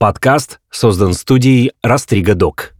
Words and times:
Подкаст 0.00 0.60
создан 0.70 1.12
студией 1.12 1.72
Растрига 1.82 2.34
Док. 2.34 2.72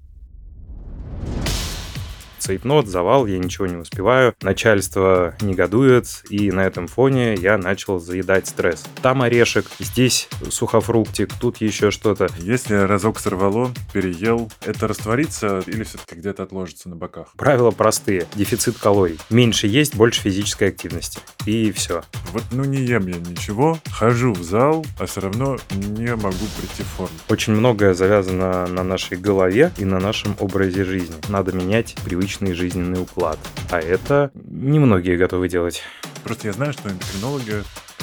Цейтнот, 2.41 2.87
завал, 2.87 3.27
я 3.27 3.39
ничего 3.39 3.67
не 3.67 3.77
успеваю, 3.77 4.35
начальство 4.43 5.35
негодует, 5.41 6.25
и 6.31 6.51
на 6.51 6.61
этом 6.61 6.87
фоне 6.89 7.35
я 7.35 7.59
начал 7.59 7.99
заедать 7.99 8.47
стресс. 8.49 8.85
Там 9.03 9.23
орешек, 9.23 9.67
здесь 9.79 10.29
сухофруктик, 10.49 11.33
тут 11.41 11.59
еще 11.59 11.91
что-то. 11.91 12.29
Если 12.39 12.75
разок 12.75 13.19
сорвало, 13.21 13.71
переел, 13.93 14.51
это 14.65 14.89
растворится 14.89 15.63
или 15.67 15.85
все-таки 15.85 16.17
где-то 16.17 16.43
отложится 16.43 16.89
на 16.89 16.97
боках? 16.97 17.29
Правила 17.37 17.71
простые. 17.71 18.27
Дефицит 18.35 18.79
калорий. 18.79 19.19
Меньше 19.31 19.67
есть, 19.67 19.95
больше 19.95 20.23
физической 20.23 20.69
активности. 20.69 21.21
И 21.47 21.71
все. 21.73 22.03
Вот 22.33 22.45
ну 22.53 22.65
не 22.65 22.79
ем 22.79 23.07
я 23.07 23.17
ничего, 23.19 23.79
хожу 23.91 24.33
в 24.33 24.43
зал, 24.43 24.85
а 24.99 25.07
все 25.07 25.21
равно 25.21 25.59
не 25.71 26.15
могу 26.15 26.47
прийти 26.59 26.83
в 26.83 26.97
форму. 26.97 27.15
Очень 27.29 27.55
многое 27.55 27.95
завязано 27.95 28.67
на 28.67 28.83
нашей 28.83 29.19
голове 29.19 29.73
и 29.79 29.85
на 29.85 29.99
нашем 29.99 30.37
образе 30.39 30.85
жизни. 30.85 31.17
Надо 31.29 31.53
менять 31.53 31.97
привычные 32.05 32.30
привычный 32.31 32.53
жизненный 32.55 33.03
уклад. 33.03 33.39
А 33.71 33.81
это 33.81 34.31
немногие 34.35 35.17
готовы 35.17 35.49
делать. 35.49 35.83
Просто 36.23 36.49
я 36.49 36.53
знаю, 36.53 36.73
что 36.73 36.89
эндокринологи 36.89 37.63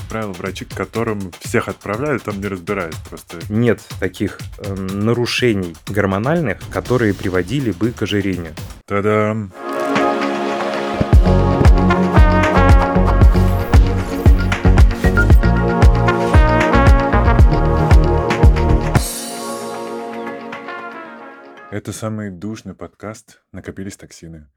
правило, 0.09 0.31
врачи, 0.31 0.65
к 0.65 0.73
которым 0.73 1.31
всех 1.39 1.67
отправляют, 1.67 2.23
там 2.23 2.39
не 2.39 2.47
разбираясь 2.47 2.95
просто. 3.09 3.39
Нет 3.49 3.81
таких 3.99 4.39
э, 4.59 4.73
нарушений 4.73 5.75
гормональных, 5.87 6.59
которые 6.71 7.13
приводили 7.13 7.71
бы 7.71 7.91
к 7.91 8.01
ожирению. 8.03 8.53
Та-дам! 8.85 9.51
Это 21.77 21.93
самый 21.93 22.31
душный 22.31 22.73
подкаст 22.73 23.43
«Накопились 23.51 23.97
токсины». 23.97 24.47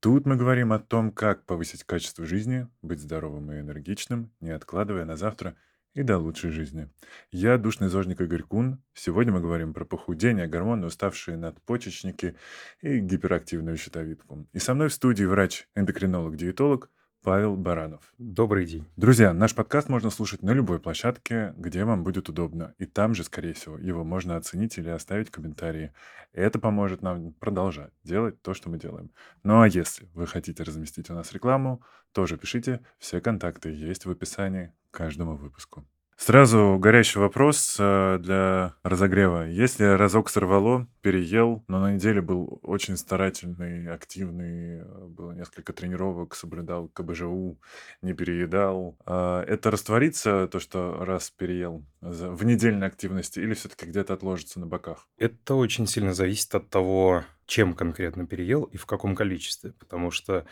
Тут 0.00 0.24
мы 0.24 0.36
говорим 0.36 0.72
о 0.72 0.78
том, 0.78 1.12
как 1.12 1.44
повысить 1.44 1.84
качество 1.84 2.24
жизни, 2.24 2.66
быть 2.80 2.98
здоровым 2.98 3.52
и 3.52 3.60
энергичным, 3.60 4.32
не 4.40 4.52
откладывая 4.52 5.04
на 5.04 5.18
завтра 5.18 5.54
и 5.92 6.02
до 6.02 6.16
лучшей 6.16 6.50
жизни. 6.50 6.88
Я 7.30 7.58
душный 7.58 7.88
зожник 7.88 8.22
Игорь 8.22 8.42
Кун. 8.42 8.82
Сегодня 8.94 9.34
мы 9.34 9.40
говорим 9.42 9.74
про 9.74 9.84
похудение, 9.84 10.46
гормоны, 10.46 10.86
уставшие 10.86 11.36
надпочечники 11.36 12.36
и 12.80 13.00
гиперактивную 13.00 13.76
щитовидку. 13.76 14.48
И 14.54 14.58
со 14.58 14.72
мной 14.72 14.88
в 14.88 14.94
студии 14.94 15.24
врач-эндокринолог-диетолог– 15.24 16.88
Павел 17.22 17.56
Баранов. 17.56 18.12
Добрый 18.18 18.66
день. 18.66 18.84
Друзья, 18.96 19.32
наш 19.32 19.54
подкаст 19.54 19.88
можно 19.88 20.10
слушать 20.10 20.42
на 20.42 20.50
любой 20.50 20.80
площадке, 20.80 21.54
где 21.56 21.84
вам 21.84 22.02
будет 22.02 22.28
удобно. 22.28 22.74
И 22.78 22.84
там 22.84 23.14
же, 23.14 23.22
скорее 23.22 23.52
всего, 23.52 23.78
его 23.78 24.02
можно 24.02 24.36
оценить 24.36 24.76
или 24.76 24.88
оставить 24.88 25.30
комментарии. 25.30 25.92
Это 26.32 26.58
поможет 26.58 27.00
нам 27.00 27.32
продолжать 27.34 27.92
делать 28.02 28.42
то, 28.42 28.54
что 28.54 28.70
мы 28.70 28.78
делаем. 28.78 29.12
Ну 29.44 29.60
а 29.60 29.68
если 29.68 30.08
вы 30.14 30.26
хотите 30.26 30.64
разместить 30.64 31.10
у 31.10 31.14
нас 31.14 31.32
рекламу, 31.32 31.80
тоже 32.10 32.36
пишите. 32.36 32.80
Все 32.98 33.20
контакты 33.20 33.70
есть 33.70 34.04
в 34.04 34.10
описании 34.10 34.72
к 34.90 34.96
каждому 34.96 35.36
выпуску. 35.36 35.86
Сразу 36.24 36.78
горячий 36.78 37.18
вопрос 37.18 37.74
э, 37.80 38.16
для 38.20 38.76
разогрева. 38.84 39.48
Если 39.48 39.82
разок 39.82 40.30
сорвало, 40.30 40.86
переел, 41.00 41.64
но 41.66 41.80
на 41.80 41.94
неделе 41.94 42.20
был 42.20 42.60
очень 42.62 42.96
старательный, 42.96 43.92
активный, 43.92 44.82
э, 44.82 45.06
было 45.08 45.32
несколько 45.32 45.72
тренировок, 45.72 46.36
соблюдал 46.36 46.86
КБЖУ, 46.86 47.58
не 48.02 48.12
переедал, 48.12 48.96
а 49.04 49.42
это 49.42 49.72
растворится, 49.72 50.46
то, 50.46 50.60
что 50.60 51.04
раз 51.04 51.28
переел 51.30 51.84
в 52.00 52.44
недельной 52.44 52.86
активности, 52.86 53.40
или 53.40 53.54
все-таки 53.54 53.86
где-то 53.86 54.14
отложится 54.14 54.60
на 54.60 54.66
боках? 54.66 55.08
Это 55.18 55.56
очень 55.56 55.88
сильно 55.88 56.14
зависит 56.14 56.54
от 56.54 56.70
того, 56.70 57.24
чем 57.46 57.74
конкретно 57.74 58.28
переел 58.28 58.62
и 58.62 58.76
в 58.76 58.86
каком 58.86 59.16
количестве, 59.16 59.72
потому 59.72 60.12
что 60.12 60.46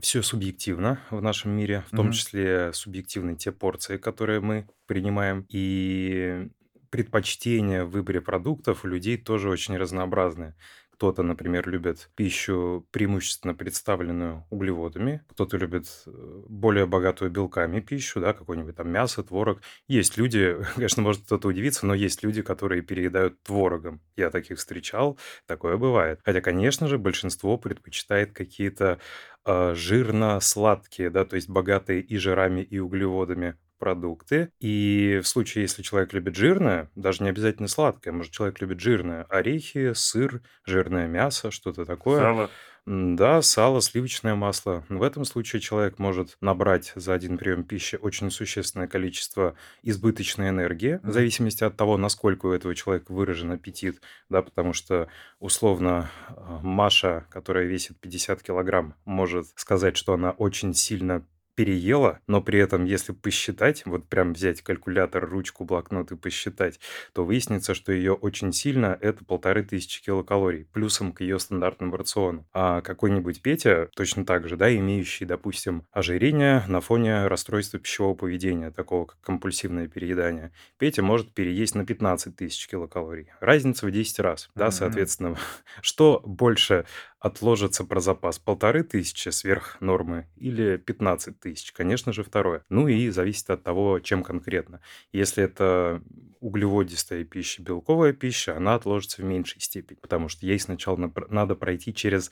все 0.00 0.22
субъективно 0.22 1.00
в 1.10 1.20
нашем 1.22 1.52
мире, 1.52 1.84
в 1.88 1.92
том 1.92 2.10
числе 2.12 2.72
субъективны 2.72 3.36
те 3.36 3.52
порции, 3.52 3.96
которые 3.96 4.40
мы 4.40 4.68
принимаем. 4.86 5.46
И 5.48 6.48
предпочтения 6.90 7.84
в 7.84 7.90
выборе 7.90 8.20
продуктов 8.20 8.84
у 8.84 8.88
людей 8.88 9.16
тоже 9.16 9.50
очень 9.50 9.76
разнообразные. 9.76 10.54
Кто-то, 10.96 11.22
например, 11.22 11.68
любит 11.68 12.10
пищу 12.14 12.86
преимущественно 12.90 13.54
представленную 13.54 14.46
углеводами, 14.48 15.22
кто-то 15.28 15.58
любит 15.58 15.86
э, 16.06 16.42
более 16.48 16.86
богатую 16.86 17.30
белками 17.30 17.80
пищу, 17.80 18.18
да, 18.20 18.32
какое-нибудь 18.32 18.76
там 18.76 18.88
мясо, 18.90 19.22
творог. 19.22 19.60
Есть 19.88 20.16
люди, 20.16 20.56
конечно, 20.74 21.02
может 21.02 21.22
кто-то 21.24 21.48
удивиться, 21.48 21.84
но 21.86 21.94
есть 21.94 22.22
люди, 22.22 22.40
которые 22.40 22.80
переедают 22.80 23.42
творогом. 23.42 24.00
Я 24.16 24.30
таких 24.30 24.56
встречал, 24.56 25.18
такое 25.46 25.76
бывает. 25.76 26.20
Хотя, 26.24 26.40
конечно 26.40 26.88
же, 26.88 26.96
большинство 26.96 27.58
предпочитает 27.58 28.32
какие-то 28.32 28.98
э, 29.44 29.74
жирно-сладкие, 29.74 31.10
да, 31.10 31.26
то 31.26 31.36
есть 31.36 31.50
богатые 31.50 32.00
и 32.00 32.16
жирами, 32.16 32.62
и 32.62 32.78
углеводами 32.78 33.56
продукты. 33.78 34.50
И 34.60 35.20
в 35.22 35.26
случае, 35.26 35.62
если 35.62 35.82
человек 35.82 36.12
любит 36.12 36.36
жирное, 36.36 36.90
даже 36.94 37.22
не 37.22 37.30
обязательно 37.30 37.68
сладкое, 37.68 38.12
может, 38.12 38.32
человек 38.32 38.60
любит 38.60 38.80
жирное, 38.80 39.24
орехи, 39.24 39.92
сыр, 39.94 40.42
жирное 40.64 41.06
мясо, 41.06 41.50
что-то 41.50 41.84
такое. 41.84 42.20
Сало. 42.20 42.50
Да, 42.86 43.42
сало, 43.42 43.80
сливочное 43.80 44.36
масло. 44.36 44.84
В 44.88 45.02
этом 45.02 45.24
случае 45.24 45.60
человек 45.60 45.98
может 45.98 46.36
набрать 46.40 46.92
за 46.94 47.14
один 47.14 47.36
прием 47.36 47.64
пищи 47.64 47.98
очень 48.00 48.30
существенное 48.30 48.86
количество 48.86 49.56
избыточной 49.82 50.50
энергии, 50.50 51.00
в 51.02 51.10
зависимости 51.10 51.64
от 51.64 51.76
того, 51.76 51.96
насколько 51.96 52.46
у 52.46 52.52
этого 52.52 52.76
человека 52.76 53.10
выражен 53.10 53.50
аппетит, 53.50 54.00
да, 54.28 54.40
потому 54.40 54.72
что 54.72 55.08
условно 55.40 56.12
а, 56.28 56.60
Маша, 56.62 57.26
которая 57.28 57.64
весит 57.64 57.98
50 57.98 58.44
килограмм, 58.44 58.94
может 59.04 59.48
сказать, 59.56 59.96
что 59.96 60.12
она 60.12 60.30
очень 60.30 60.72
сильно 60.72 61.26
переела, 61.56 62.20
но 62.26 62.42
при 62.42 62.60
этом, 62.60 62.84
если 62.84 63.12
посчитать, 63.12 63.82
вот 63.86 64.06
прям 64.08 64.34
взять 64.34 64.60
калькулятор, 64.60 65.28
ручку, 65.28 65.64
блокнот 65.64 66.12
и 66.12 66.16
посчитать, 66.16 66.78
то 67.14 67.24
выяснится, 67.24 67.74
что 67.74 67.92
ее 67.92 68.12
очень 68.12 68.52
сильно 68.52 68.96
это 69.00 69.24
полторы 69.24 69.64
тысячи 69.64 70.04
килокалорий, 70.04 70.66
плюсом 70.66 71.12
к 71.12 71.22
ее 71.22 71.38
стандартному 71.38 71.96
рациону. 71.96 72.46
А 72.52 72.82
какой-нибудь 72.82 73.40
Петя, 73.40 73.88
точно 73.96 74.26
так 74.26 74.46
же, 74.48 74.56
да, 74.56 74.74
имеющий, 74.76 75.24
допустим, 75.24 75.84
ожирение 75.90 76.62
на 76.68 76.80
фоне 76.80 77.26
расстройства 77.26 77.80
пищевого 77.80 78.14
поведения, 78.14 78.70
такого 78.70 79.06
как 79.06 79.20
компульсивное 79.22 79.88
переедание, 79.88 80.52
Петя 80.78 81.02
может 81.02 81.32
переесть 81.32 81.74
на 81.74 81.86
15 81.86 82.36
тысяч 82.36 82.68
килокалорий. 82.68 83.30
Разница 83.40 83.86
в 83.86 83.90
10 83.90 84.18
раз, 84.20 84.50
да, 84.54 84.70
соответственно. 84.70 85.38
Что 85.80 86.22
больше 86.26 86.84
отложится 87.18 87.84
про 87.84 88.00
запас? 88.00 88.38
Полторы 88.38 88.82
тысячи 88.82 89.30
сверх 89.30 89.78
нормы 89.80 90.26
или 90.36 90.76
15 90.76 91.40
тысяч? 91.40 91.45
Конечно 91.72 92.12
же, 92.12 92.22
второе. 92.22 92.64
Ну 92.68 92.88
и 92.88 93.08
зависит 93.10 93.48
от 93.50 93.62
того, 93.62 94.00
чем 94.00 94.22
конкретно. 94.22 94.80
Если 95.12 95.44
это 95.44 96.02
углеводистая 96.40 97.24
пища, 97.24 97.62
белковая 97.62 98.12
пища, 98.12 98.56
она 98.56 98.74
отложится 98.74 99.22
в 99.22 99.24
меньшей 99.24 99.60
степени, 99.60 99.98
потому 100.00 100.28
что 100.28 100.46
ей 100.46 100.58
сначала 100.58 101.12
надо 101.28 101.54
пройти 101.54 101.94
через 101.94 102.30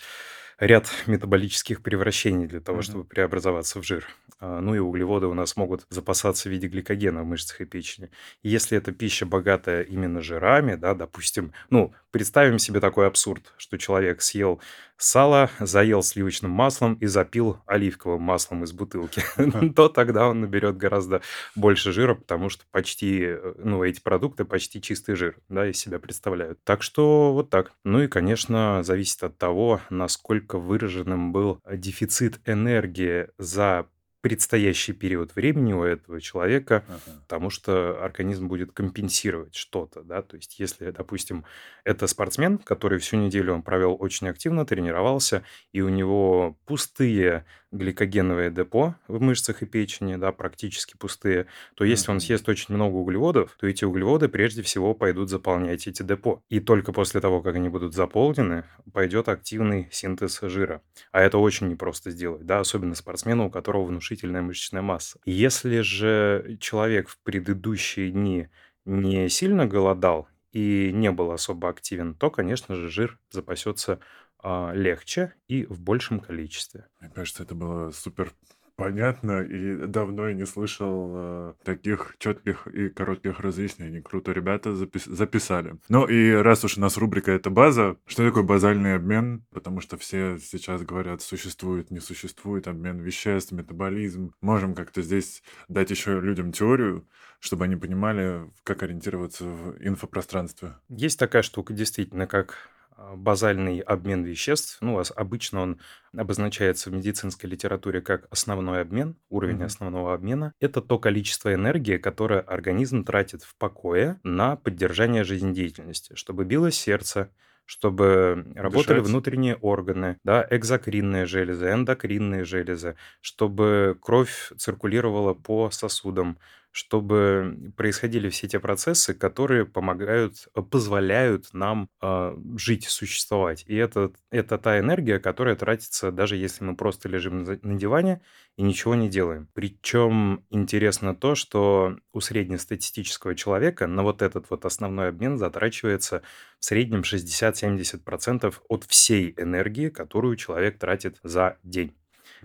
ряд 0.64 0.88
метаболических 1.06 1.82
превращений 1.82 2.46
для 2.46 2.60
того, 2.60 2.82
чтобы 2.82 3.04
преобразоваться 3.04 3.80
в 3.80 3.84
жир. 3.84 4.06
А, 4.40 4.60
ну 4.60 4.74
и 4.74 4.78
углеводы 4.78 5.26
у 5.26 5.34
нас 5.34 5.56
могут 5.56 5.86
запасаться 5.90 6.48
в 6.48 6.52
виде 6.52 6.68
гликогена 6.68 7.22
в 7.22 7.26
мышцах 7.26 7.60
и 7.60 7.64
печени. 7.64 8.10
Если 8.42 8.78
эта 8.78 8.92
пища 8.92 9.26
богатая 9.26 9.82
именно 9.82 10.20
жирами, 10.20 10.74
да, 10.74 10.94
допустим, 10.94 11.52
ну, 11.70 11.92
представим 12.10 12.58
себе 12.58 12.80
такой 12.80 13.06
абсурд, 13.06 13.52
что 13.56 13.76
человек 13.78 14.22
съел 14.22 14.60
сало, 14.96 15.50
заел 15.58 16.02
сливочным 16.02 16.50
маслом 16.50 16.94
и 16.94 17.06
запил 17.06 17.58
оливковым 17.66 18.22
маслом 18.22 18.64
из 18.64 18.72
бутылки, 18.72 19.22
то 19.74 19.88
тогда 19.88 20.28
он 20.28 20.40
наберет 20.40 20.76
гораздо 20.76 21.22
больше 21.54 21.92
жира, 21.92 22.14
потому 22.14 22.48
что 22.48 22.64
почти, 22.70 23.20
э, 23.22 23.54
ну, 23.58 23.82
эти 23.82 24.00
продукты 24.00 24.44
почти 24.44 24.80
чистый 24.80 25.14
жир, 25.14 25.36
да, 25.48 25.68
из 25.68 25.76
себя 25.76 25.98
представляют. 25.98 26.62
Так 26.64 26.82
что 26.82 27.32
вот 27.32 27.50
так. 27.50 27.72
Ну 27.84 28.02
и, 28.02 28.08
конечно, 28.08 28.82
зависит 28.82 29.22
от 29.24 29.36
того, 29.36 29.80
насколько 29.90 30.53
выраженным 30.58 31.32
был 31.32 31.60
дефицит 31.70 32.40
энергии 32.46 33.28
за 33.38 33.86
предстоящий 34.24 34.94
период 34.94 35.36
времени 35.36 35.74
у 35.74 35.82
этого 35.82 36.18
человека, 36.18 36.82
ага. 36.88 37.20
потому 37.28 37.50
что 37.50 38.02
организм 38.02 38.48
будет 38.48 38.72
компенсировать 38.72 39.54
что-то, 39.54 40.02
да, 40.02 40.22
то 40.22 40.36
есть 40.36 40.58
если, 40.58 40.90
допустим, 40.92 41.44
это 41.84 42.06
спортсмен, 42.06 42.56
который 42.56 42.98
всю 43.00 43.18
неделю 43.18 43.52
он 43.52 43.60
провел 43.60 43.94
очень 44.00 44.26
активно, 44.28 44.64
тренировался, 44.64 45.44
и 45.72 45.82
у 45.82 45.90
него 45.90 46.56
пустые 46.64 47.44
гликогеновое 47.74 48.50
депо 48.50 48.94
в 49.08 49.20
мышцах 49.20 49.62
и 49.62 49.66
печени, 49.66 50.16
да, 50.16 50.32
практически 50.32 50.96
пустые, 50.96 51.46
то 51.74 51.84
если 51.84 52.10
он 52.10 52.20
съест 52.20 52.48
очень 52.48 52.74
много 52.74 52.94
углеводов, 52.94 53.56
то 53.58 53.66
эти 53.66 53.84
углеводы 53.84 54.28
прежде 54.28 54.62
всего 54.62 54.94
пойдут 54.94 55.28
заполнять 55.28 55.86
эти 55.86 56.02
депо. 56.02 56.40
И 56.48 56.60
только 56.60 56.92
после 56.92 57.20
того, 57.20 57.42
как 57.42 57.56
они 57.56 57.68
будут 57.68 57.94
заполнены, 57.94 58.64
пойдет 58.92 59.28
активный 59.28 59.88
синтез 59.90 60.40
жира. 60.42 60.82
А 61.12 61.20
это 61.20 61.38
очень 61.38 61.68
непросто 61.68 62.10
сделать, 62.10 62.46
да, 62.46 62.60
особенно 62.60 62.94
спортсмену, 62.94 63.46
у 63.46 63.50
которого 63.50 63.82
внушительная 64.14 64.42
мышечная 64.42 64.82
масса. 64.82 65.18
Если 65.24 65.80
же 65.80 66.56
человек 66.60 67.08
в 67.08 67.18
предыдущие 67.18 68.10
дни 68.10 68.48
не 68.84 69.28
сильно 69.28 69.66
голодал 69.66 70.28
и 70.52 70.90
не 70.92 71.10
был 71.10 71.32
особо 71.32 71.68
активен, 71.68 72.14
то, 72.14 72.30
конечно 72.30 72.74
же, 72.74 72.88
жир 72.88 73.18
запасется 73.30 73.98
а, 74.38 74.72
легче 74.72 75.34
и 75.48 75.64
в 75.66 75.80
большем 75.80 76.20
количестве. 76.20 76.86
Мне 77.00 77.10
кажется, 77.10 77.42
это 77.42 77.54
было 77.54 77.90
супер 77.90 78.32
понятно, 78.76 79.42
и 79.42 79.86
давно 79.86 80.28
я 80.28 80.34
не 80.34 80.46
слышал 80.46 81.12
э, 81.14 81.54
таких 81.64 82.16
четких 82.18 82.66
и 82.66 82.88
коротких 82.88 83.40
разъяснений. 83.40 84.02
Круто, 84.02 84.32
ребята 84.32 84.70
запис- 84.70 85.08
записали. 85.08 85.76
Ну 85.88 86.06
и 86.06 86.32
раз 86.32 86.64
уж 86.64 86.76
у 86.76 86.80
нас 86.80 86.96
рубрика 86.96 87.32
это 87.32 87.50
база, 87.50 87.96
что 88.06 88.26
такое 88.26 88.42
базальный 88.42 88.94
обмен? 88.94 89.44
Потому 89.52 89.80
что 89.80 89.96
все 89.96 90.38
сейчас 90.38 90.82
говорят, 90.82 91.22
существует, 91.22 91.90
не 91.90 92.00
существует 92.00 92.68
обмен 92.68 92.98
веществ, 92.98 93.52
метаболизм. 93.52 94.32
Можем 94.40 94.74
как-то 94.74 95.02
здесь 95.02 95.42
дать 95.68 95.90
еще 95.90 96.20
людям 96.20 96.52
теорию, 96.52 97.06
чтобы 97.40 97.64
они 97.64 97.76
понимали, 97.76 98.50
как 98.62 98.82
ориентироваться 98.82 99.44
в 99.44 99.76
инфопространстве. 99.80 100.74
Есть 100.88 101.18
такая 101.18 101.42
штука, 101.42 101.72
действительно, 101.72 102.26
как 102.26 102.70
базальный 102.96 103.80
обмен 103.80 104.22
веществ. 104.24 104.78
Ну, 104.80 105.02
обычно 105.16 105.60
он 105.60 105.80
обозначается 106.16 106.90
в 106.90 106.92
медицинской 106.92 107.50
литературе 107.50 108.00
как 108.00 108.26
основной 108.30 108.80
обмен, 108.80 109.16
уровень 109.28 109.56
mm-hmm. 109.56 109.64
основного 109.64 110.14
обмена. 110.14 110.52
Это 110.60 110.80
то 110.80 110.98
количество 110.98 111.52
энергии, 111.52 111.96
которое 111.96 112.40
организм 112.40 113.04
тратит 113.04 113.42
в 113.42 113.56
покое 113.56 114.20
на 114.22 114.56
поддержание 114.56 115.24
жизнедеятельности, 115.24 116.14
чтобы 116.14 116.44
билось 116.44 116.76
сердце, 116.76 117.30
чтобы 117.66 118.52
работали 118.54 118.98
Дышать. 118.98 119.10
внутренние 119.10 119.56
органы, 119.56 120.18
да, 120.22 120.46
экзокринные 120.50 121.26
железы, 121.26 121.72
эндокринные 121.72 122.44
железы, 122.44 122.96
чтобы 123.20 123.96
кровь 124.00 124.52
циркулировала 124.56 125.34
по 125.34 125.70
сосудам, 125.70 126.38
чтобы 126.74 127.72
происходили 127.76 128.28
все 128.30 128.48
те 128.48 128.58
процессы, 128.58 129.14
которые 129.14 129.64
помогают, 129.64 130.48
э, 130.56 130.60
позволяют 130.60 131.54
нам 131.54 131.88
э, 132.02 132.36
жить, 132.56 132.88
существовать. 132.88 133.62
И 133.68 133.76
это, 133.76 134.10
это 134.32 134.58
та 134.58 134.80
энергия, 134.80 135.20
которая 135.20 135.54
тратится, 135.54 136.10
даже 136.10 136.34
если 136.34 136.64
мы 136.64 136.74
просто 136.74 137.08
лежим 137.08 137.44
на, 137.44 137.60
на 137.62 137.78
диване 137.78 138.22
и 138.56 138.62
ничего 138.64 138.96
не 138.96 139.08
делаем. 139.08 139.48
Причем 139.54 140.44
интересно 140.50 141.14
то, 141.14 141.36
что 141.36 141.96
у 142.12 142.20
среднестатистического 142.20 143.36
человека 143.36 143.86
на 143.86 144.02
вот 144.02 144.20
этот 144.20 144.50
вот 144.50 144.64
основной 144.64 145.10
обмен 145.10 145.38
затрачивается 145.38 146.22
в 146.58 146.64
среднем 146.64 147.02
60-70% 147.02 148.52
от 148.68 148.84
всей 148.88 149.32
энергии, 149.36 149.90
которую 149.90 150.34
человек 150.34 150.80
тратит 150.80 151.20
за 151.22 151.56
день. 151.62 151.94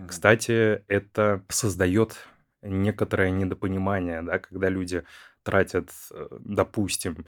Кстати, 0.06 0.82
это 0.86 1.44
создает 1.48 2.16
некоторое 2.62 3.30
недопонимание, 3.30 4.22
да, 4.22 4.38
когда 4.38 4.68
люди 4.68 5.04
тратят, 5.42 5.90
э, 6.10 6.28
допустим, 6.40 7.26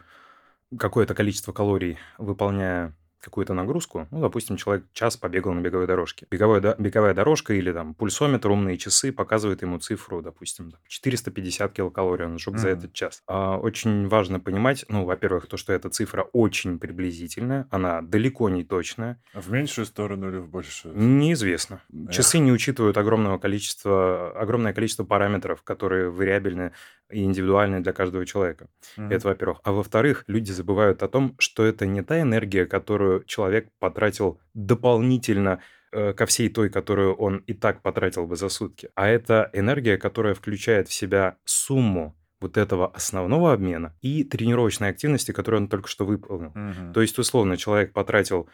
какое-то 0.78 1.14
количество 1.14 1.52
калорий, 1.52 1.98
выполняя 2.18 2.94
какую-то 3.22 3.54
нагрузку, 3.54 4.08
ну, 4.10 4.20
допустим, 4.20 4.56
человек 4.56 4.84
час 4.92 5.16
побегал 5.16 5.52
на 5.54 5.60
беговой 5.60 5.86
дорожке. 5.86 6.26
Беговая, 6.30 6.74
беговая 6.78 7.14
дорожка 7.14 7.54
или 7.54 7.72
там 7.72 7.94
пульсометр, 7.94 8.50
умные 8.50 8.76
часы 8.76 9.12
показывают 9.12 9.62
ему 9.62 9.78
цифру, 9.78 10.20
допустим, 10.22 10.72
450 10.88 11.72
килокалорий 11.72 12.26
он 12.26 12.38
сжег 12.38 12.54
mm-hmm. 12.54 12.58
за 12.58 12.68
этот 12.68 12.92
час. 12.92 13.22
А, 13.26 13.56
очень 13.56 14.08
важно 14.08 14.40
понимать, 14.40 14.84
ну, 14.88 15.04
во-первых, 15.04 15.46
то, 15.46 15.56
что 15.56 15.72
эта 15.72 15.88
цифра 15.88 16.22
очень 16.32 16.78
приблизительная, 16.78 17.66
она 17.70 18.02
далеко 18.02 18.48
не 18.48 18.64
точная. 18.64 19.20
А 19.32 19.40
в 19.40 19.50
меньшую 19.50 19.86
сторону 19.86 20.28
или 20.28 20.38
в 20.38 20.48
большую? 20.48 20.94
Неизвестно. 20.96 21.80
Эх. 21.92 22.12
Часы 22.12 22.38
не 22.38 22.52
учитывают 22.52 22.96
огромного 22.96 23.38
количества, 23.38 24.32
огромное 24.32 24.72
количество 24.72 25.04
параметров, 25.04 25.62
которые 25.62 26.10
вариабельны 26.10 26.72
и 27.12 27.24
индивидуальны 27.24 27.80
для 27.80 27.92
каждого 27.92 28.26
человека. 28.26 28.68
Mm-hmm. 28.96 29.14
Это, 29.14 29.28
во-первых. 29.28 29.60
А 29.64 29.72
во-вторых, 29.72 30.24
люди 30.26 30.50
забывают 30.52 31.02
о 31.02 31.08
том, 31.08 31.34
что 31.38 31.64
это 31.64 31.86
не 31.86 32.02
та 32.02 32.20
энергия, 32.20 32.66
которую 32.66 33.24
человек 33.24 33.68
потратил 33.78 34.40
дополнительно 34.54 35.60
э, 35.92 36.12
ко 36.12 36.26
всей 36.26 36.48
той, 36.48 36.70
которую 36.70 37.14
он 37.14 37.38
и 37.46 37.54
так 37.54 37.82
потратил 37.82 38.26
бы 38.26 38.36
за 38.36 38.48
сутки. 38.48 38.88
А 38.94 39.08
это 39.08 39.50
энергия, 39.52 39.98
которая 39.98 40.34
включает 40.34 40.88
в 40.88 40.92
себя 40.92 41.36
сумму 41.44 42.16
вот 42.40 42.56
этого 42.56 42.88
основного 42.88 43.52
обмена 43.52 43.94
и 44.00 44.24
тренировочной 44.24 44.88
активности, 44.88 45.32
которую 45.32 45.62
он 45.62 45.68
только 45.68 45.88
что 45.88 46.04
выполнил. 46.04 46.48
Угу. 46.48 46.92
То 46.92 47.00
есть, 47.00 47.18
условно, 47.18 47.56
человек 47.56 47.92
потратил 47.92 48.48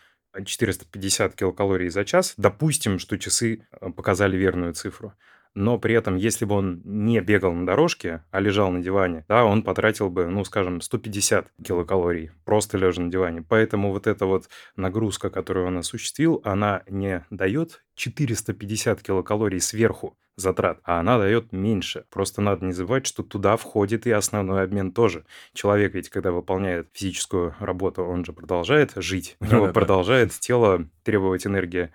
450 0.44 1.34
килокалорий 1.34 1.88
за 1.88 2.04
час, 2.04 2.34
допустим, 2.36 2.98
что 2.98 3.18
часы 3.18 3.66
э, 3.80 3.90
показали 3.90 4.36
верную 4.36 4.74
цифру 4.74 5.14
но 5.58 5.76
при 5.76 5.94
этом, 5.94 6.14
если 6.14 6.44
бы 6.44 6.54
он 6.54 6.80
не 6.84 7.20
бегал 7.20 7.52
на 7.52 7.66
дорожке, 7.66 8.22
а 8.30 8.38
лежал 8.38 8.70
на 8.70 8.80
диване, 8.80 9.24
да, 9.28 9.44
он 9.44 9.62
потратил 9.62 10.08
бы, 10.08 10.28
ну, 10.28 10.44
скажем, 10.44 10.80
150 10.80 11.50
килокалорий, 11.64 12.30
просто 12.44 12.78
лежа 12.78 13.02
на 13.02 13.10
диване. 13.10 13.42
Поэтому 13.42 13.90
вот 13.90 14.06
эта 14.06 14.24
вот 14.24 14.48
нагрузка, 14.76 15.30
которую 15.30 15.66
он 15.66 15.78
осуществил, 15.78 16.40
она 16.44 16.84
не 16.88 17.26
дает 17.30 17.82
450 17.96 19.02
килокалорий 19.02 19.60
сверху 19.60 20.16
затрат, 20.36 20.78
а 20.84 21.00
она 21.00 21.18
дает 21.18 21.50
меньше. 21.50 22.04
Просто 22.10 22.40
надо 22.40 22.64
не 22.64 22.72
забывать, 22.72 23.06
что 23.06 23.24
туда 23.24 23.56
входит 23.56 24.06
и 24.06 24.12
основной 24.12 24.62
обмен 24.62 24.92
тоже. 24.92 25.24
Человек 25.54 25.94
ведь, 25.94 26.08
когда 26.08 26.30
выполняет 26.30 26.88
физическую 26.92 27.56
работу, 27.58 28.04
он 28.04 28.24
же 28.24 28.32
продолжает 28.32 28.92
жить, 28.94 29.36
у 29.40 29.46
него 29.46 29.72
продолжает 29.72 30.30
тело 30.30 30.88
требовать 31.02 31.48
энергии 31.48 31.90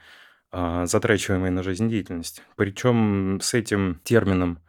затрачиваемой 0.53 1.49
на 1.49 1.63
жизнедеятельность. 1.63 2.43
Причем 2.55 3.39
с 3.41 3.53
этим 3.53 3.99
термином 4.03 4.59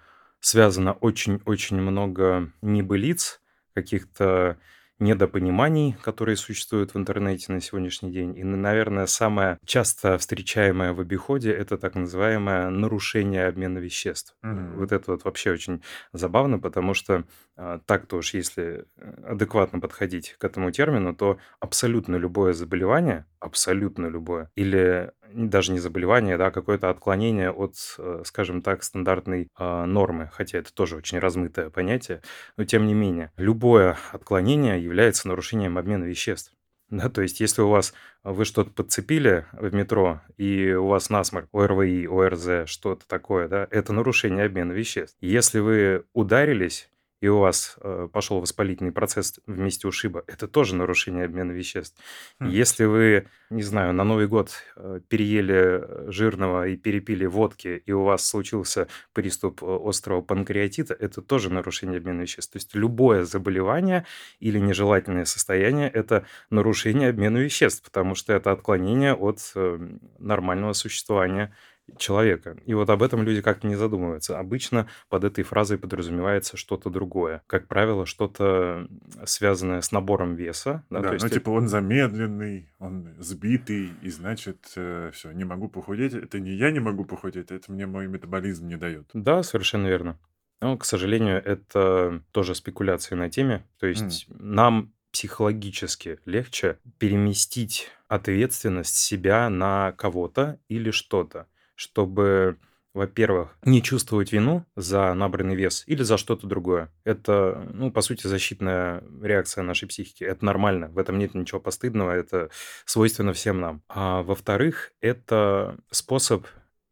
связано 0.41 0.93
очень-очень 0.93 1.81
много 1.81 2.51
небылиц, 2.63 3.41
каких-то 3.75 4.59
недопониманий, 5.01 5.97
которые 6.03 6.37
существуют 6.37 6.95
в 6.95 6.99
интернете 6.99 7.53
на 7.53 7.61
сегодняшний 7.61 8.13
день. 8.13 8.37
И, 8.39 8.45
наверное, 8.45 9.07
самое 9.07 9.59
часто 9.65 10.19
встречаемое 10.19 10.93
в 10.93 11.01
обиходе 11.01 11.51
это 11.51 11.77
так 11.77 11.95
называемое 11.97 12.71
нарушение 12.71 13.47
обмена 13.47 13.79
веществ. 13.79 14.37
Mm-hmm. 14.45 14.77
Вот 14.77 14.93
это 14.93 15.11
вот 15.11 15.25
вообще 15.25 15.51
очень 15.51 15.83
забавно, 16.13 16.61
потому 16.61 16.95
что 16.95 17.25
а, 17.57 17.81
так-то 17.87 18.17
уж, 18.17 18.35
если 18.35 18.87
э, 18.97 19.33
адекватно 19.33 19.81
подходить 19.81 20.37
к 20.39 20.45
этому 20.45 20.71
термину, 20.71 21.15
то 21.15 21.39
абсолютно 21.59 22.17
любое 22.17 22.53
заболевание, 22.53 23.27
абсолютно 23.41 24.07
любое, 24.07 24.51
или 24.55 25.13
даже 25.35 25.73
не 25.73 25.79
заболевание, 25.79 26.39
да, 26.39 26.47
а 26.47 26.51
какое-то 26.51 26.91
отклонение 26.91 27.51
от, 27.51 27.75
э, 27.99 28.23
скажем 28.25 28.63
так, 28.63 28.83
стандартной 28.83 29.49
э, 29.59 29.85
нормы, 29.85 30.31
хотя 30.33 30.59
это 30.59 30.73
тоже 30.73 30.97
очень 30.97 31.19
размытое 31.19 31.71
понятие, 31.71 32.23
но 32.57 32.65
тем 32.65 32.87
не 32.87 32.95
менее, 32.95 33.33
любое 33.37 33.99
отклонение 34.13 34.83
является 34.83 35.29
нарушением 35.29 35.77
обмена 35.77 36.05
веществ. 36.05 36.53
Да, 36.91 37.09
то 37.09 37.23
есть, 37.23 37.41
если 37.41 37.63
у 37.63 37.69
вас 37.69 37.95
вы 38.23 38.45
что-то 38.45 38.71
подцепили 38.71 39.47
в 39.53 39.75
метро, 39.75 40.21
и 40.37 40.73
у 40.75 40.87
вас 40.87 41.11
насморк, 41.11 41.49
ОРВИ, 41.53 42.07
ОРЗ, 42.07 42.69
что-то 42.71 43.09
такое, 43.09 43.49
да, 43.49 43.67
это 43.71 43.93
нарушение 43.93 44.45
обмена 44.45 44.73
веществ. 44.73 45.17
Если 45.21 45.59
вы 45.59 46.05
ударились 46.13 46.91
и 47.25 47.29
у 47.29 47.39
вас 47.39 47.77
э, 47.81 48.09
пошел 48.13 48.39
воспалительный 48.39 48.93
процесс 48.93 49.41
в 49.47 49.59
месте 49.59 49.89
ушиба, 49.89 50.25
это 50.27 50.47
тоже 50.47 50.75
нарушение 50.75 51.25
обмена 51.25 51.53
веществ. 51.53 51.99
Mm. 52.39 52.51
Если 52.51 52.85
вы, 52.85 53.29
не 53.49 53.63
знаю, 53.63 53.95
на 53.95 54.05
Новый 54.05 54.29
год 54.29 54.51
э, 54.77 55.01
переели 55.09 56.11
жирного 56.13 56.69
и 56.69 56.77
перепили 56.77 57.25
водки, 57.25 57.83
и 57.87 57.93
у 57.93 58.03
вас 58.03 58.27
случился 58.27 58.89
приступ 59.15 59.63
э, 59.63 59.79
острого 59.89 60.21
панкреатита, 60.21 60.93
это 60.93 61.23
тоже 61.23 61.51
нарушение 61.51 61.97
обмена 61.97 62.21
веществ. 62.21 62.53
То 62.53 62.59
есть 62.59 62.75
любое 62.75 63.25
заболевание 63.25 64.05
или 64.39 64.59
нежелательное 64.59 65.25
состояние– 65.25 65.89
это 65.95 66.27
нарушение 66.51 67.09
обмена 67.09 67.39
веществ, 67.39 67.83
потому 67.85 68.15
что 68.17 68.35
это 68.35 68.53
отклонение 68.53 69.15
от 69.15 69.39
э, 69.55 69.79
нормального 70.19 70.75
существования 70.75 71.55
человека. 71.99 72.57
И 72.65 72.75
вот 72.75 72.91
об 72.91 73.03
этом 73.03 73.23
люди 73.23 73.43
как-то 73.43 73.67
не 73.67 73.77
задумываются. 73.77 74.39
Обычно 74.39 74.89
под 75.09 75.25
этой 75.25 75.45
фразой 75.45 75.79
подразумевается 75.79 76.57
что-то 76.57 76.91
другое. 76.91 77.43
Как 77.47 77.69
правило, 77.69 78.07
что-то 78.07 78.89
связанное 79.25 79.81
с 79.81 79.93
набором 79.93 80.35
веса. 80.35 80.85
Да, 80.91 81.01
да 81.01 81.13
есть 81.13 81.23
ну 81.23 81.27
это... 81.27 81.35
типа 81.37 81.51
он 81.51 81.69
замедленный, 81.69 82.71
он 82.79 83.15
сбитый, 83.19 83.91
и 84.03 84.11
значит, 84.11 84.73
э, 84.77 85.11
все, 85.13 85.33
не 85.33 85.45
могу 85.45 85.69
похудеть. 85.69 86.15
Это 86.15 86.41
не 86.41 86.53
я 86.53 86.71
не 86.71 86.81
могу 86.81 87.05
похудеть, 87.05 87.51
это 87.51 87.71
мне 87.71 87.87
мой 87.87 88.07
метаболизм 88.07 88.67
не 88.67 88.77
дает. 88.77 89.11
Да, 89.13 89.43
совершенно 89.43 89.87
верно. 89.87 90.19
Но, 90.61 90.79
к 90.79 90.85
сожалению, 90.85 91.43
это 91.45 92.23
тоже 92.31 92.55
спекуляции 92.55 93.15
на 93.15 93.29
теме. 93.29 93.67
То 93.79 93.87
есть 93.87 94.29
mm. 94.29 94.37
нам 94.39 94.93
психологически 95.13 96.19
легче 96.25 96.79
переместить 96.99 97.91
ответственность 98.09 98.97
себя 98.97 99.49
на 99.49 99.93
кого-то 99.93 100.59
или 100.69 100.91
что-то 100.91 101.47
чтобы, 101.75 102.59
во-первых, 102.93 103.57
не 103.65 103.83
чувствовать 103.83 104.33
вину 104.33 104.65
за 104.77 105.13
набранный 105.15 105.55
вес 105.55 105.85
или 105.87 106.03
за 106.03 106.17
что-то 106.17 106.47
другое. 106.47 106.93
Это, 107.05 107.69
ну, 107.73 107.91
по 107.91 108.01
сути, 108.01 108.27
защитная 108.27 109.03
реакция 109.23 109.63
нашей 109.63 109.89
психики. 109.89 110.25
Это 110.25 110.45
нормально, 110.45 110.89
в 110.89 110.99
этом 110.99 111.19
нет 111.19 111.35
ничего 111.35 111.61
постыдного, 111.61 112.11
это 112.13 112.51
свойственно 112.85 113.33
всем 113.33 113.61
нам. 113.61 113.83
А 113.89 114.23
во-вторых, 114.23 114.93
это 115.01 115.79
способ 115.91 116.47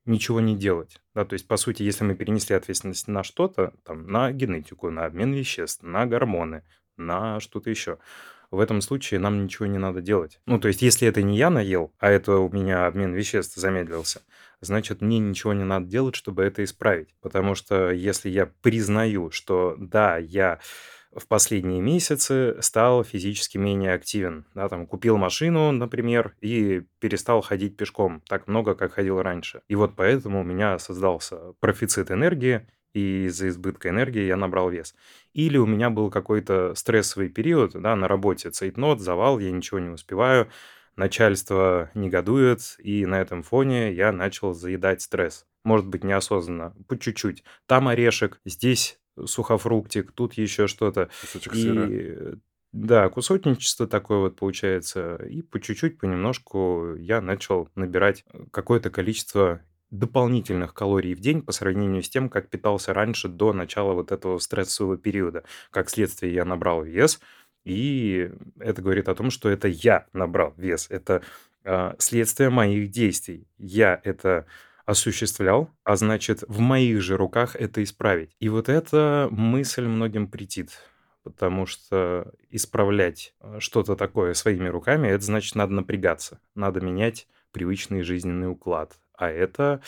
ничего 0.04 0.40
не 0.40 0.56
делать. 0.56 1.00
Да, 1.14 1.24
то 1.24 1.34
есть, 1.34 1.46
по 1.46 1.56
сути, 1.56 1.82
если 1.82 2.04
мы 2.04 2.14
перенесли 2.14 2.56
ответственность 2.56 3.08
на 3.08 3.22
что-то, 3.22 3.72
там, 3.84 4.06
на 4.06 4.32
генетику, 4.32 4.90
на 4.90 5.04
обмен 5.04 5.32
веществ, 5.32 5.82
на 5.82 6.06
гормоны, 6.06 6.64
на 6.96 7.40
что-то 7.40 7.70
еще, 7.70 7.98
в 8.50 8.60
этом 8.60 8.80
случае 8.82 9.20
нам 9.20 9.42
ничего 9.42 9.66
не 9.66 9.78
надо 9.78 10.02
делать. 10.02 10.40
Ну, 10.46 10.58
то 10.58 10.68
есть, 10.68 10.82
если 10.82 11.08
это 11.08 11.22
не 11.22 11.36
я 11.36 11.50
наел, 11.50 11.92
а 11.98 12.10
это 12.10 12.36
у 12.36 12.50
меня 12.50 12.86
обмен 12.86 13.14
веществ 13.14 13.56
замедлился, 13.56 14.22
значит, 14.62 15.02
мне 15.02 15.18
ничего 15.18 15.52
не 15.52 15.64
надо 15.64 15.86
делать, 15.86 16.14
чтобы 16.14 16.42
это 16.42 16.64
исправить. 16.64 17.14
Потому 17.20 17.54
что 17.54 17.90
если 17.90 18.30
я 18.30 18.46
признаю, 18.46 19.30
что 19.30 19.76
да, 19.78 20.16
я 20.16 20.58
в 21.14 21.26
последние 21.26 21.80
месяцы 21.80 22.56
стал 22.60 23.04
физически 23.04 23.58
менее 23.58 23.92
активен. 23.92 24.46
Да, 24.54 24.68
там, 24.68 24.86
купил 24.86 25.18
машину, 25.18 25.70
например, 25.72 26.34
и 26.40 26.82
перестал 27.00 27.42
ходить 27.42 27.76
пешком 27.76 28.22
так 28.28 28.48
много, 28.48 28.74
как 28.74 28.94
ходил 28.94 29.20
раньше. 29.20 29.62
И 29.68 29.74
вот 29.74 29.94
поэтому 29.94 30.40
у 30.40 30.44
меня 30.44 30.78
создался 30.78 31.52
профицит 31.60 32.10
энергии, 32.10 32.66
и 32.94 33.24
из-за 33.26 33.48
избытка 33.48 33.88
энергии 33.90 34.24
я 34.24 34.36
набрал 34.36 34.70
вес. 34.70 34.94
Или 35.32 35.58
у 35.58 35.66
меня 35.66 35.90
был 35.90 36.10
какой-то 36.10 36.74
стрессовый 36.74 37.28
период 37.28 37.72
да, 37.74 37.96
на 37.96 38.08
работе, 38.08 38.50
цейтнот, 38.50 39.00
завал, 39.00 39.38
я 39.38 39.50
ничего 39.50 39.80
не 39.80 39.88
успеваю, 39.88 40.48
начальство 40.96 41.90
негодует, 41.94 42.76
и 42.78 43.06
на 43.06 43.20
этом 43.20 43.42
фоне 43.42 43.92
я 43.92 44.12
начал 44.12 44.52
заедать 44.54 45.02
стресс. 45.02 45.46
Может 45.64 45.86
быть, 45.86 46.04
неосознанно, 46.04 46.74
по 46.88 46.98
чуть-чуть. 46.98 47.44
Там 47.66 47.88
орешек, 47.88 48.40
здесь 48.44 48.98
сухофруктик, 49.24 50.12
тут 50.12 50.34
еще 50.34 50.66
что-то. 50.66 51.10
Кусочек 51.20 51.54
сыра. 51.54 51.88
И 51.88 52.36
да, 52.72 53.08
кусотничество 53.10 53.86
такое 53.86 54.18
вот 54.18 54.36
получается. 54.36 55.16
И 55.28 55.42
по 55.42 55.60
чуть-чуть, 55.60 55.98
понемножку 55.98 56.94
я 56.96 57.20
начал 57.20 57.68
набирать 57.74 58.24
какое-то 58.50 58.90
количество 58.90 59.60
дополнительных 59.90 60.72
калорий 60.72 61.12
в 61.14 61.20
день 61.20 61.42
по 61.42 61.52
сравнению 61.52 62.02
с 62.02 62.08
тем, 62.08 62.30
как 62.30 62.48
питался 62.48 62.94
раньше 62.94 63.28
до 63.28 63.52
начала 63.52 63.92
вот 63.92 64.10
этого 64.10 64.38
стрессового 64.38 64.96
периода. 64.96 65.44
Как 65.70 65.90
следствие, 65.90 66.32
я 66.32 66.46
набрал 66.46 66.82
вес, 66.82 67.20
и 67.64 68.30
это 68.58 68.82
говорит 68.82 69.08
о 69.08 69.14
том, 69.14 69.30
что 69.30 69.48
это 69.48 69.68
я 69.68 70.06
набрал 70.12 70.54
вес. 70.56 70.86
Это 70.90 71.22
э, 71.64 71.94
следствие 71.98 72.50
моих 72.50 72.90
действий. 72.90 73.46
Я 73.58 74.00
это 74.04 74.46
осуществлял, 74.84 75.70
а 75.84 75.96
значит, 75.96 76.42
в 76.48 76.58
моих 76.58 77.00
же 77.00 77.16
руках 77.16 77.54
это 77.56 77.82
исправить. 77.82 78.34
И 78.40 78.48
вот 78.48 78.68
эта 78.68 79.28
мысль 79.30 79.84
многим 79.84 80.28
претит, 80.28 80.70
потому 81.22 81.66
что 81.66 82.32
исправлять 82.50 83.34
э, 83.40 83.58
что-то 83.60 83.96
такое 83.96 84.34
своими 84.34 84.68
руками, 84.68 85.08
это 85.08 85.24
значит, 85.24 85.54
надо 85.54 85.72
напрягаться, 85.72 86.40
надо 86.54 86.80
менять 86.80 87.28
привычный 87.52 88.02
жизненный 88.02 88.50
уклад. 88.50 88.98
А 89.14 89.30
это 89.30 89.82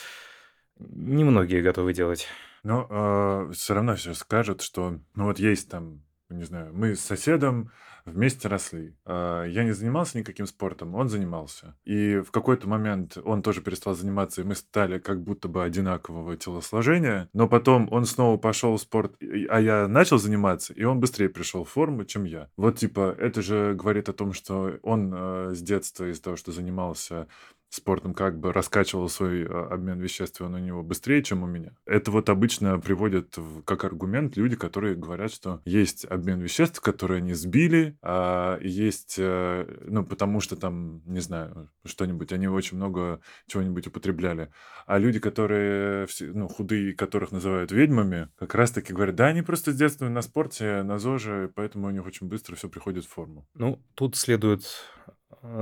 немногие 0.79 1.63
готовы 1.63 1.93
делать. 1.93 2.29
Но 2.63 2.87
а, 2.89 3.51
все 3.53 3.75
равно 3.75 3.95
все 3.97 4.15
скажут, 4.15 4.63
что 4.63 4.99
ну 5.15 5.25
вот 5.25 5.39
есть 5.39 5.71
там, 5.71 6.03
не 6.35 6.45
знаю, 6.45 6.73
мы 6.75 6.95
с 6.95 7.01
соседом 7.01 7.71
вместе 8.05 8.49
росли. 8.49 8.95
А, 9.05 9.45
Я 9.45 9.65
не 9.65 9.73
занимался 9.73 10.19
никаким 10.19 10.47
спортом, 10.47 10.95
он 10.95 11.09
занимался. 11.09 11.77
И 11.85 12.19
в 12.19 12.31
какой-то 12.31 12.69
момент 12.69 13.17
он 13.25 13.43
тоже 13.43 13.61
перестал 13.63 13.95
заниматься, 13.95 14.41
и 14.41 14.45
мы 14.45 14.55
стали 14.55 14.99
как 14.99 15.23
будто 15.23 15.49
бы 15.49 15.65
одинакового 15.65 16.37
телосложения. 16.37 17.29
Но 17.33 17.49
потом 17.49 17.89
он 17.91 18.05
снова 18.05 18.37
пошел 18.37 18.77
в 18.77 18.81
спорт, 18.81 19.17
а 19.49 19.61
я 19.61 19.89
начал 19.89 20.19
заниматься, 20.19 20.73
и 20.73 20.85
он 20.85 21.01
быстрее 21.01 21.29
пришел 21.29 21.65
в 21.65 21.71
форму, 21.71 22.05
чем 22.05 22.25
я. 22.25 22.49
Вот 22.57 22.79
типа 22.79 23.15
это 23.19 23.43
же 23.43 23.75
говорит 23.75 24.09
о 24.09 24.13
том, 24.13 24.33
что 24.33 24.79
он 24.83 25.13
э, 25.15 25.55
с 25.55 25.63
детства 25.63 26.11
из-за 26.11 26.23
того, 26.23 26.37
что 26.37 26.53
занимался 26.53 27.27
спортом 27.75 28.15
как 28.15 28.39
бы 28.39 28.53
раскачивал 28.53 29.09
свой 29.09 29.47
а, 29.47 29.69
обмен 29.73 30.01
веществ, 30.01 30.41
он 30.41 30.55
у 30.55 30.59
него 30.59 30.83
быстрее, 30.83 31.23
чем 31.23 31.43
у 31.43 31.47
меня. 31.47 31.73
Это 31.87 32.11
вот 32.11 32.29
обычно 32.29 32.79
приводят 32.79 33.37
в, 33.37 33.63
как 33.63 33.85
аргумент 33.85 34.37
люди, 34.37 34.57
которые 34.57 34.95
говорят, 34.95 35.33
что 35.33 35.61
есть 35.65 36.05
обмен 36.05 36.41
веществ, 36.41 36.81
которые 36.81 37.19
они 37.19 37.35
сбили, 37.35 37.99
а 38.03 38.59
есть, 38.61 39.17
э, 39.19 39.67
ну, 39.87 40.05
потому 40.05 40.41
что 40.41 40.57
там, 40.57 41.03
не 41.05 41.21
знаю, 41.21 41.71
что-нибудь, 41.85 42.33
они 42.33 42.49
очень 42.49 42.77
много 42.77 43.21
чего-нибудь 43.47 43.87
употребляли. 43.87 44.51
А 44.87 44.99
люди, 44.99 45.19
которые, 45.19 46.07
ну, 46.21 46.49
худые, 46.49 46.95
которых 46.95 47.33
называют 47.33 47.73
ведьмами, 47.73 48.29
как 48.37 48.55
раз-таки 48.55 48.93
говорят, 48.93 49.17
да, 49.17 49.27
они 49.27 49.43
просто 49.43 49.73
с 49.73 49.77
детства 49.77 50.09
на 50.09 50.23
спорте, 50.23 50.83
на 50.83 50.99
ЗОЖе, 50.99 51.51
поэтому 51.55 51.89
у 51.89 51.91
них 51.91 52.07
очень 52.07 52.29
быстро 52.29 52.57
все 52.57 52.69
приходит 52.69 53.05
в 53.05 53.09
форму. 53.09 53.49
Ну, 53.55 53.83
тут 53.95 54.17
следует 54.17 54.63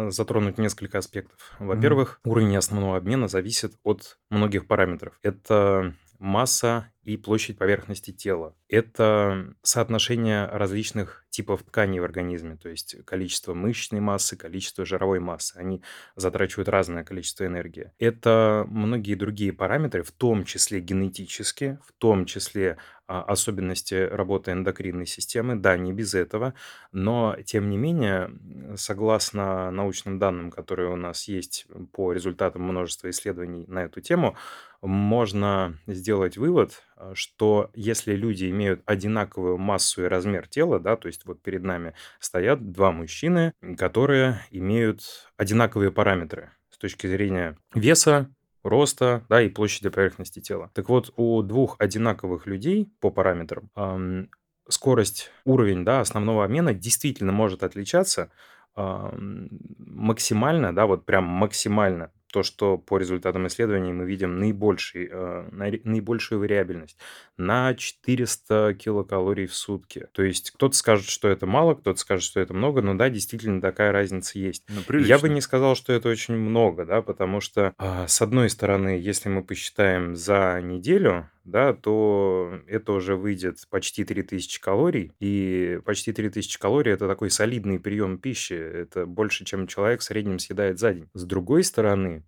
затронуть 0.08 0.58
несколько 0.58 0.98
аспектов. 0.98 1.56
Во-первых, 1.58 2.20
mm-hmm. 2.24 2.30
уровень 2.30 2.56
основного 2.56 2.96
обмена 2.96 3.28
зависит 3.28 3.74
от 3.82 4.18
многих 4.30 4.66
параметров. 4.66 5.18
Это 5.22 5.94
масса 6.18 6.91
и 7.04 7.16
площадь 7.16 7.58
поверхности 7.58 8.12
тела. 8.12 8.54
Это 8.68 9.54
соотношение 9.62 10.46
различных 10.46 11.24
типов 11.30 11.62
тканей 11.62 11.98
в 11.98 12.04
организме, 12.04 12.56
то 12.56 12.68
есть 12.68 12.96
количество 13.04 13.54
мышечной 13.54 14.00
массы, 14.00 14.36
количество 14.36 14.84
жировой 14.84 15.18
массы. 15.18 15.56
Они 15.56 15.82
затрачивают 16.14 16.68
разное 16.68 17.04
количество 17.04 17.46
энергии. 17.46 17.92
Это 17.98 18.64
многие 18.68 19.14
другие 19.14 19.52
параметры, 19.52 20.02
в 20.02 20.12
том 20.12 20.44
числе 20.44 20.80
генетические, 20.80 21.80
в 21.86 21.92
том 21.92 22.26
числе 22.26 22.76
а, 23.08 23.22
особенности 23.22 23.94
работы 23.94 24.52
эндокринной 24.52 25.06
системы. 25.06 25.56
Да, 25.56 25.76
не 25.76 25.92
без 25.92 26.14
этого, 26.14 26.54
но 26.92 27.36
тем 27.44 27.68
не 27.68 27.76
менее, 27.76 28.30
согласно 28.76 29.70
научным 29.70 30.18
данным, 30.18 30.50
которые 30.50 30.90
у 30.90 30.96
нас 30.96 31.28
есть 31.28 31.66
по 31.92 32.12
результатам 32.12 32.62
множества 32.62 33.10
исследований 33.10 33.64
на 33.68 33.84
эту 33.84 34.00
тему, 34.00 34.36
можно 34.82 35.78
сделать 35.86 36.36
вывод, 36.36 36.82
что 37.14 37.70
если 37.74 38.14
люди 38.14 38.50
имеют 38.50 38.82
одинаковую 38.86 39.58
массу 39.58 40.04
и 40.04 40.08
размер 40.08 40.48
тела, 40.48 40.78
да, 40.78 40.96
то 40.96 41.08
есть 41.08 41.26
вот 41.26 41.42
перед 41.42 41.62
нами 41.62 41.94
стоят 42.20 42.72
два 42.72 42.92
мужчины, 42.92 43.52
которые 43.78 44.40
имеют 44.50 45.02
одинаковые 45.36 45.92
параметры 45.92 46.50
с 46.70 46.78
точки 46.78 47.06
зрения 47.06 47.56
веса, 47.74 48.30
роста, 48.62 49.24
да, 49.28 49.42
и 49.42 49.48
площади 49.48 49.88
поверхности 49.88 50.40
тела. 50.40 50.70
Так 50.74 50.88
вот, 50.88 51.12
у 51.16 51.42
двух 51.42 51.76
одинаковых 51.78 52.46
людей 52.46 52.92
по 53.00 53.10
параметрам 53.10 53.70
эм, 53.76 54.30
скорость, 54.68 55.30
уровень, 55.44 55.84
да, 55.84 56.00
основного 56.00 56.44
обмена 56.44 56.74
действительно 56.74 57.32
может 57.32 57.62
отличаться 57.62 58.30
максимально, 58.74 60.74
да, 60.74 60.86
вот 60.86 61.04
прям 61.04 61.24
максимально 61.24 62.10
то, 62.32 62.42
что 62.42 62.78
по 62.78 62.98
результатам 62.98 63.46
исследований 63.46 63.92
мы 63.92 64.06
видим 64.06 64.38
наибольший, 64.38 65.08
э, 65.12 65.48
наибольшую 65.84 66.40
вариабельность 66.40 66.98
на 67.36 67.74
400 67.74 68.74
килокалорий 68.74 69.46
в 69.46 69.54
сутки. 69.54 70.08
То 70.12 70.22
есть 70.22 70.50
кто-то 70.50 70.74
скажет, 70.74 71.08
что 71.08 71.28
это 71.28 71.46
мало, 71.46 71.74
кто-то 71.74 71.98
скажет, 72.00 72.24
что 72.24 72.40
это 72.40 72.54
много, 72.54 72.82
но 72.82 72.94
да, 72.94 73.10
действительно 73.10 73.60
такая 73.60 73.92
разница 73.92 74.38
есть. 74.38 74.64
Ну, 74.68 74.98
Я 74.98 75.18
бы 75.18 75.28
не 75.28 75.40
сказал, 75.40 75.76
что 75.76 75.92
это 75.92 76.08
очень 76.08 76.34
много, 76.34 76.86
да, 76.86 77.02
потому 77.02 77.40
что, 77.40 77.74
а, 77.76 78.08
с 78.08 78.22
одной 78.22 78.48
стороны, 78.48 78.98
если 78.98 79.28
мы 79.28 79.44
посчитаем 79.44 80.16
за 80.16 80.60
неделю, 80.62 81.28
да, 81.44 81.72
то 81.72 82.60
это 82.66 82.92
уже 82.92 83.16
выйдет 83.16 83.58
почти 83.68 84.04
3000 84.04 84.60
калорий. 84.60 85.12
И 85.20 85.80
почти 85.84 86.12
3000 86.12 86.58
калорий– 86.58 86.92
это 86.92 87.08
такой 87.08 87.30
солидный 87.30 87.80
прием 87.80 88.18
пищи. 88.18 88.54
Это 88.54 89.06
больше, 89.06 89.44
чем 89.44 89.66
человек 89.66 90.00
в 90.00 90.04
среднем 90.04 90.38
съедает 90.38 90.78
за 90.78 90.94
день. 90.94 91.08
С 91.14 91.24
другой 91.24 91.64
стороны, 91.64 92.24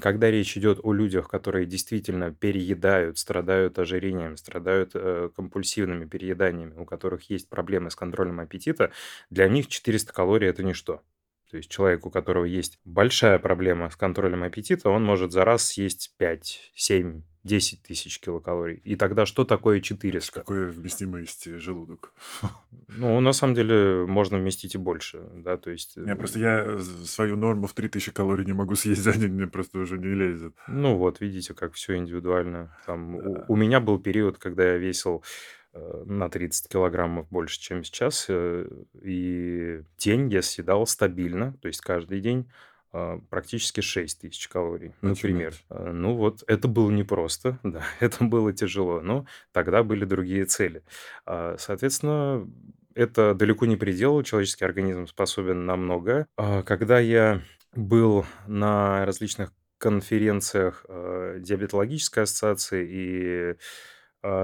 когда 0.00 0.30
речь 0.30 0.56
идет 0.56 0.78
о 0.82 0.92
людях, 0.92 1.28
которые 1.28 1.66
действительно 1.66 2.32
переедают, 2.32 3.18
страдают 3.18 3.78
ожирением, 3.78 4.36
страдают 4.36 4.92
э, 4.94 5.28
компульсивными 5.34 6.04
перееданиями, 6.04 6.74
у 6.78 6.84
которых 6.84 7.28
есть 7.30 7.48
проблемы 7.48 7.90
с 7.90 7.96
контролем 7.96 8.38
аппетита, 8.38 8.92
для 9.28 9.48
них 9.48 9.66
400 9.66 10.12
калорий– 10.12 10.48
это 10.48 10.62
ничто. 10.62 11.02
То 11.50 11.56
есть 11.56 11.70
человек, 11.70 12.06
у 12.06 12.10
которого 12.10 12.44
есть 12.44 12.78
большая 12.84 13.38
проблема 13.38 13.90
с 13.90 13.96
контролем 13.96 14.42
аппетита, 14.44 14.88
он 14.90 15.04
может 15.04 15.32
за 15.32 15.44
раз 15.44 15.66
съесть 15.66 16.14
5, 16.16 16.72
7, 16.74 17.22
10 17.46 17.82
тысяч 17.82 18.20
килокалорий. 18.20 18.80
И 18.84 18.96
тогда 18.96 19.24
что 19.24 19.44
такое 19.44 19.80
400? 19.80 20.40
Какой 20.40 20.66
вместимость 20.70 21.46
желудок? 21.58 22.12
Ну, 22.88 23.20
на 23.20 23.32
самом 23.32 23.54
деле, 23.54 24.06
можно 24.06 24.38
вместить 24.38 24.76
и 24.76 24.78
больше, 24.78 25.20
да, 25.34 25.56
то 25.56 25.70
есть... 25.70 25.96
Не, 25.96 26.14
просто 26.14 26.38
я 26.38 26.78
свою 27.04 27.36
норму 27.36 27.66
в 27.66 27.74
3000 27.74 28.12
калорий 28.12 28.46
не 28.46 28.52
могу 28.52 28.74
съесть 28.76 29.02
за 29.04 29.12
день, 29.12 29.32
мне 29.32 29.48
просто 29.48 29.80
уже 29.80 29.98
не 29.98 30.14
лезет. 30.14 30.54
Ну 30.68 30.96
вот, 30.96 31.20
видите, 31.20 31.52
как 31.52 31.74
все 31.74 31.96
индивидуально. 31.96 32.74
Там, 32.86 33.18
да. 33.18 33.44
у, 33.48 33.52
у 33.54 33.56
меня 33.56 33.80
был 33.80 33.98
период, 33.98 34.38
когда 34.38 34.64
я 34.64 34.76
весил 34.78 35.24
э, 35.74 36.04
на 36.06 36.30
30 36.30 36.68
килограммов 36.68 37.28
больше, 37.28 37.60
чем 37.60 37.82
сейчас, 37.82 38.26
э, 38.28 38.68
и 39.02 39.82
день 39.98 40.30
я 40.30 40.42
съедал 40.42 40.86
стабильно, 40.86 41.54
то 41.60 41.68
есть 41.68 41.80
каждый 41.80 42.20
день 42.20 42.46
практически 43.30 43.80
6 43.80 44.20
тысяч 44.20 44.48
калорий, 44.48 44.92
например. 45.02 45.54
А, 45.68 45.92
ну 45.92 46.14
вот, 46.14 46.42
это 46.46 46.68
было 46.68 46.90
непросто, 46.90 47.58
да, 47.64 47.82
это 48.00 48.24
было 48.24 48.52
тяжело, 48.52 49.00
но 49.00 49.26
тогда 49.52 49.82
были 49.82 50.04
другие 50.04 50.44
цели. 50.44 50.82
А, 51.24 51.56
соответственно, 51.58 52.48
это 52.94 53.34
далеко 53.34 53.66
не 53.66 53.76
предел, 53.76 54.22
человеческий 54.22 54.64
организм 54.64 55.06
способен 55.06 55.66
на 55.66 55.76
многое. 55.76 56.26
Когда 56.64 56.98
я 56.98 57.42
был 57.74 58.24
на 58.46 59.04
различных 59.04 59.52
конференциях 59.78 60.86
диабетологической 60.88 62.22
ассоциации 62.22 62.88
и 62.88 63.50
а, 63.50 63.56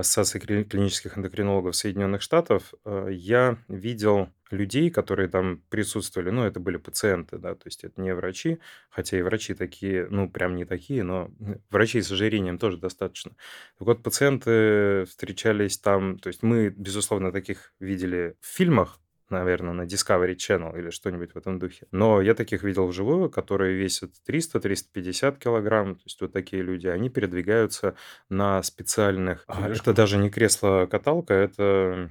Ассоциации 0.00 0.38
кли- 0.40 0.64
клинических 0.64 1.18
эндокринологов 1.18 1.76
Соединенных 1.76 2.22
Штатов, 2.22 2.74
э, 2.84 3.08
я 3.10 3.58
видел 3.68 4.28
людей, 4.50 4.90
которые 4.90 5.28
там 5.28 5.62
присутствовали, 5.70 6.30
ну, 6.30 6.44
это 6.44 6.60
были 6.60 6.76
пациенты, 6.76 7.38
да, 7.38 7.54
то 7.54 7.62
есть 7.66 7.84
это 7.84 8.00
не 8.00 8.14
врачи, 8.14 8.58
хотя 8.90 9.18
и 9.18 9.22
врачи 9.22 9.54
такие, 9.54 10.06
ну, 10.10 10.30
прям 10.30 10.56
не 10.56 10.64
такие, 10.64 11.02
но 11.02 11.30
врачей 11.70 12.02
с 12.02 12.10
ожирением 12.12 12.58
тоже 12.58 12.76
достаточно. 12.78 13.32
Так 13.78 13.86
вот, 13.88 14.02
пациенты 14.02 15.04
встречались 15.06 15.78
там, 15.78 16.18
то 16.18 16.28
есть 16.28 16.42
мы, 16.42 16.68
безусловно, 16.68 17.32
таких 17.32 17.72
видели 17.80 18.36
в 18.40 18.46
фильмах, 18.46 19.00
наверное, 19.32 19.72
на 19.72 19.82
Discovery 19.82 20.36
Channel 20.36 20.78
или 20.78 20.90
что-нибудь 20.90 21.32
в 21.34 21.36
этом 21.36 21.58
духе. 21.58 21.86
Но 21.90 22.20
я 22.20 22.34
таких 22.34 22.62
видел 22.62 22.86
вживую, 22.86 23.30
которые 23.30 23.74
весят 23.76 24.10
300-350 24.28 25.38
килограмм. 25.38 25.96
То 25.96 26.02
есть 26.04 26.20
вот 26.20 26.32
такие 26.32 26.62
люди, 26.62 26.86
они 26.86 27.08
передвигаются 27.08 27.94
на 28.28 28.62
специальных... 28.62 29.44
А, 29.46 29.68
это 29.68 29.92
даже 29.92 30.18
не 30.18 30.30
кресло-каталка, 30.30 31.34
это 31.34 32.10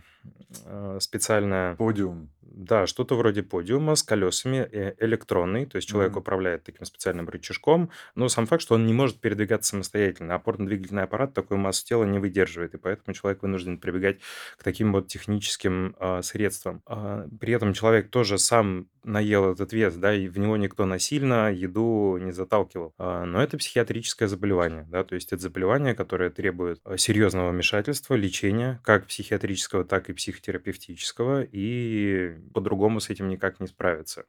э, 0.66 0.98
специальная... 1.00 1.76
Подиум. 1.76 2.30
Да, 2.54 2.86
что-то 2.86 3.16
вроде 3.16 3.44
подиума 3.44 3.96
с 3.96 4.04
колесами 4.04 4.58
э, 4.70 4.94
электронный, 5.00 5.66
то 5.66 5.78
есть 5.78 5.88
человек 5.88 6.12
Мгм. 6.12 6.18
управляет 6.18 6.64
таким 6.66 6.86
специальным 6.86 7.30
рычажком, 7.30 7.92
но 8.16 8.28
сам 8.28 8.46
факт, 8.46 8.62
что 8.62 8.76
он 8.76 8.86
не 8.86 8.94
может 8.94 9.22
передвигаться 9.22 9.70
самостоятельно. 9.72 10.36
Опорно-двигательный 10.36 11.04
аппарат 11.04 11.34
такую 11.34 11.60
массу 11.60 11.86
тела 11.86 12.04
не 12.04 12.20
выдерживает, 12.20 12.74
и 12.74 12.78
поэтому 12.78 13.14
человек 13.16 13.42
вынужден 13.44 13.78
прибегать 13.80 14.20
к 14.58 14.64
таким 14.64 14.92
вот 14.92 15.08
техническим 15.08 15.96
а, 15.98 16.22
средствам. 16.22 16.82
А, 16.86 17.26
при 17.40 17.54
этом 17.54 17.74
человек 17.74 18.10
тоже 18.10 18.38
сам 18.38 18.90
наел 19.04 19.52
этот 19.54 19.72
вес, 19.74 19.96
да, 19.96 20.14
и 20.14 20.28
в 20.28 20.38
него 20.38 20.58
никто 20.58 20.86
насильно 20.86 21.52
еду 21.52 22.18
не 22.20 22.32
заталкивал. 22.34 22.94
А, 22.98 23.24
но 23.26 23.42
это 23.42 23.58
психиатрическое 23.58 24.28
заболевание, 24.28 24.86
да, 24.90 25.04
то 25.06 25.16
есть 25.16 25.32
это 25.32 25.42
заболевание, 25.42 25.96
которое 25.96 26.30
требует 26.30 26.82
серьезного 26.98 27.52
вмешательства, 27.52 28.16
лечения, 28.16 28.82
как 28.84 29.08
психиатрического, 29.08 29.86
так 29.86 30.10
и 30.10 30.14
психотерапевтического, 30.14 31.44
и 31.44 32.36
по-другому 32.54 33.00
с 33.00 33.10
этим 33.10 33.30
никак 33.30 33.60
не 33.60 33.68
справиться. 33.68 34.26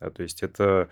Да, 0.00 0.10
то 0.10 0.22
есть 0.22 0.42
это 0.42 0.88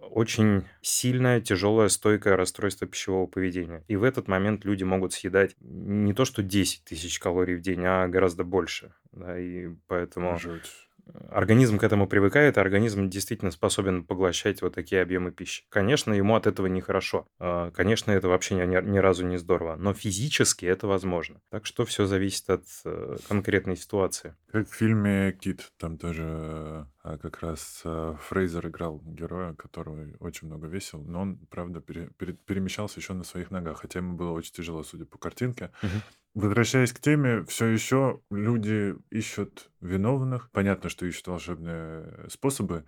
очень 0.00 0.64
сильное, 0.82 1.40
тяжелое, 1.40 1.88
стойкое 1.88 2.36
расстройство 2.36 2.86
пищевого 2.86 3.26
поведения. 3.26 3.84
И 3.88 3.96
в 3.96 4.02
этот 4.02 4.28
момент 4.28 4.64
люди 4.64 4.84
могут 4.84 5.12
съедать 5.12 5.56
не 5.60 6.12
то 6.12 6.24
что 6.24 6.42
10 6.42 6.84
тысяч 6.84 7.18
калорий 7.18 7.56
в 7.56 7.60
день, 7.60 7.84
а 7.84 8.08
гораздо 8.08 8.44
больше. 8.44 8.94
Да, 9.12 9.38
и 9.38 9.68
поэтому 9.86 10.38
Жуть. 10.38 10.85
Организм 11.30 11.78
к 11.78 11.84
этому 11.84 12.06
привыкает, 12.06 12.56
и 12.56 12.60
организм 12.60 13.08
действительно 13.08 13.50
способен 13.50 14.04
поглощать 14.04 14.62
вот 14.62 14.74
такие 14.74 15.02
объемы 15.02 15.32
пищи. 15.32 15.64
Конечно, 15.68 16.12
ему 16.12 16.34
от 16.34 16.46
этого 16.46 16.66
нехорошо. 16.66 17.26
А, 17.38 17.70
Конечно, 17.70 18.10
это 18.10 18.28
вообще 18.28 18.54
ни, 18.54 18.90
ни 18.90 18.98
разу 18.98 19.26
не 19.26 19.36
здорово, 19.36 19.76
но 19.76 19.94
физически 19.94 20.66
это 20.66 20.86
возможно. 20.86 21.40
Так 21.50 21.66
что 21.66 21.84
все 21.84 22.06
зависит 22.06 22.48
от 22.50 22.64
э, 22.84 23.16
конкретной 23.28 23.76
ситуации. 23.76 24.34
Как 24.50 24.68
в 24.68 24.74
фильме 24.74 25.32
«Кит», 25.32 25.72
там 25.78 25.98
тоже 25.98 26.86
а, 27.02 27.18
как 27.18 27.40
раз 27.42 27.82
а, 27.84 28.16
Фрейзер 28.28 28.68
играл 28.68 29.00
героя, 29.04 29.54
который 29.54 30.16
очень 30.20 30.48
много 30.48 30.66
весил, 30.66 31.02
но 31.02 31.20
он, 31.22 31.38
правда, 31.50 31.80
пере- 31.80 32.10
пере- 32.18 32.34
перемещался 32.34 33.00
еще 33.00 33.12
на 33.12 33.24
своих 33.24 33.50
ногах, 33.50 33.80
хотя 33.80 34.00
ему 34.00 34.16
было 34.16 34.30
очень 34.30 34.52
тяжело, 34.52 34.82
судя 34.82 35.04
по 35.04 35.18
картинке. 35.18 35.70
Мгм. 35.82 36.02
Возвращаясь 36.36 36.92
к 36.92 37.00
теме, 37.00 37.44
все 37.46 37.64
еще 37.64 38.20
люди 38.30 38.94
ищут 39.10 39.70
виновных. 39.80 40.50
Понятно, 40.50 40.90
что 40.90 41.06
ищут 41.06 41.28
волшебные 41.28 42.26
способы, 42.28 42.84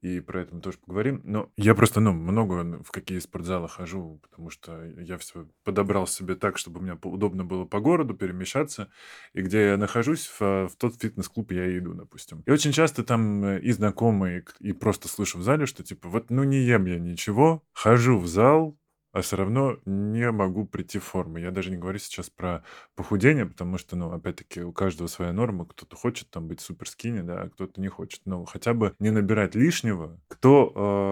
и 0.00 0.20
про 0.20 0.40
это 0.40 0.54
мы 0.54 0.62
тоже 0.62 0.78
поговорим. 0.78 1.20
Но 1.22 1.50
я 1.58 1.74
просто, 1.74 2.00
ну, 2.00 2.14
много 2.14 2.82
в 2.82 2.90
какие 2.90 3.18
спортзалы 3.18 3.68
хожу, 3.68 4.18
потому 4.22 4.48
что 4.48 4.82
я 4.82 5.18
все 5.18 5.46
подобрал 5.62 6.06
себе 6.06 6.36
так, 6.36 6.56
чтобы 6.56 6.80
мне 6.80 6.98
удобно 7.02 7.44
было 7.44 7.66
по 7.66 7.80
городу 7.80 8.14
перемещаться. 8.14 8.90
И 9.34 9.42
где 9.42 9.66
я 9.66 9.76
нахожусь, 9.76 10.26
в, 10.26 10.40
в 10.40 10.76
тот 10.78 10.98
фитнес-клуб 10.98 11.52
я 11.52 11.76
иду, 11.76 11.92
допустим. 11.92 12.44
И 12.46 12.50
очень 12.50 12.72
часто 12.72 13.04
там 13.04 13.44
э, 13.44 13.60
и 13.60 13.72
знакомые, 13.72 14.42
и 14.60 14.72
просто 14.72 15.08
слышу 15.08 15.36
в 15.36 15.42
зале, 15.42 15.66
что 15.66 15.84
типа, 15.84 16.08
вот 16.08 16.30
ну 16.30 16.44
не 16.44 16.60
ем 16.60 16.86
я 16.86 16.98
ничего, 16.98 17.62
хожу 17.74 18.18
в 18.18 18.26
зал, 18.26 18.78
а 19.16 19.22
все 19.22 19.36
равно 19.36 19.78
не 19.86 20.30
могу 20.30 20.66
прийти 20.66 20.98
в 20.98 21.04
форму. 21.04 21.38
Я 21.38 21.50
даже 21.50 21.70
не 21.70 21.78
говорю 21.78 21.98
сейчас 21.98 22.28
про 22.28 22.62
похудение, 22.96 23.46
потому 23.46 23.78
что, 23.78 23.96
ну, 23.96 24.12
опять-таки, 24.12 24.60
у 24.60 24.74
каждого 24.74 25.06
своя 25.06 25.32
норма. 25.32 25.64
Кто-то 25.64 25.96
хочет 25.96 26.28
там 26.28 26.48
быть 26.48 26.60
супер 26.60 26.86
скини, 26.86 27.22
да, 27.22 27.44
а 27.44 27.48
кто-то 27.48 27.80
не 27.80 27.88
хочет. 27.88 28.20
Но 28.26 28.44
хотя 28.44 28.74
бы 28.74 28.94
не 28.98 29.10
набирать 29.10 29.54
лишнего. 29.54 30.20
Кто 30.28 30.70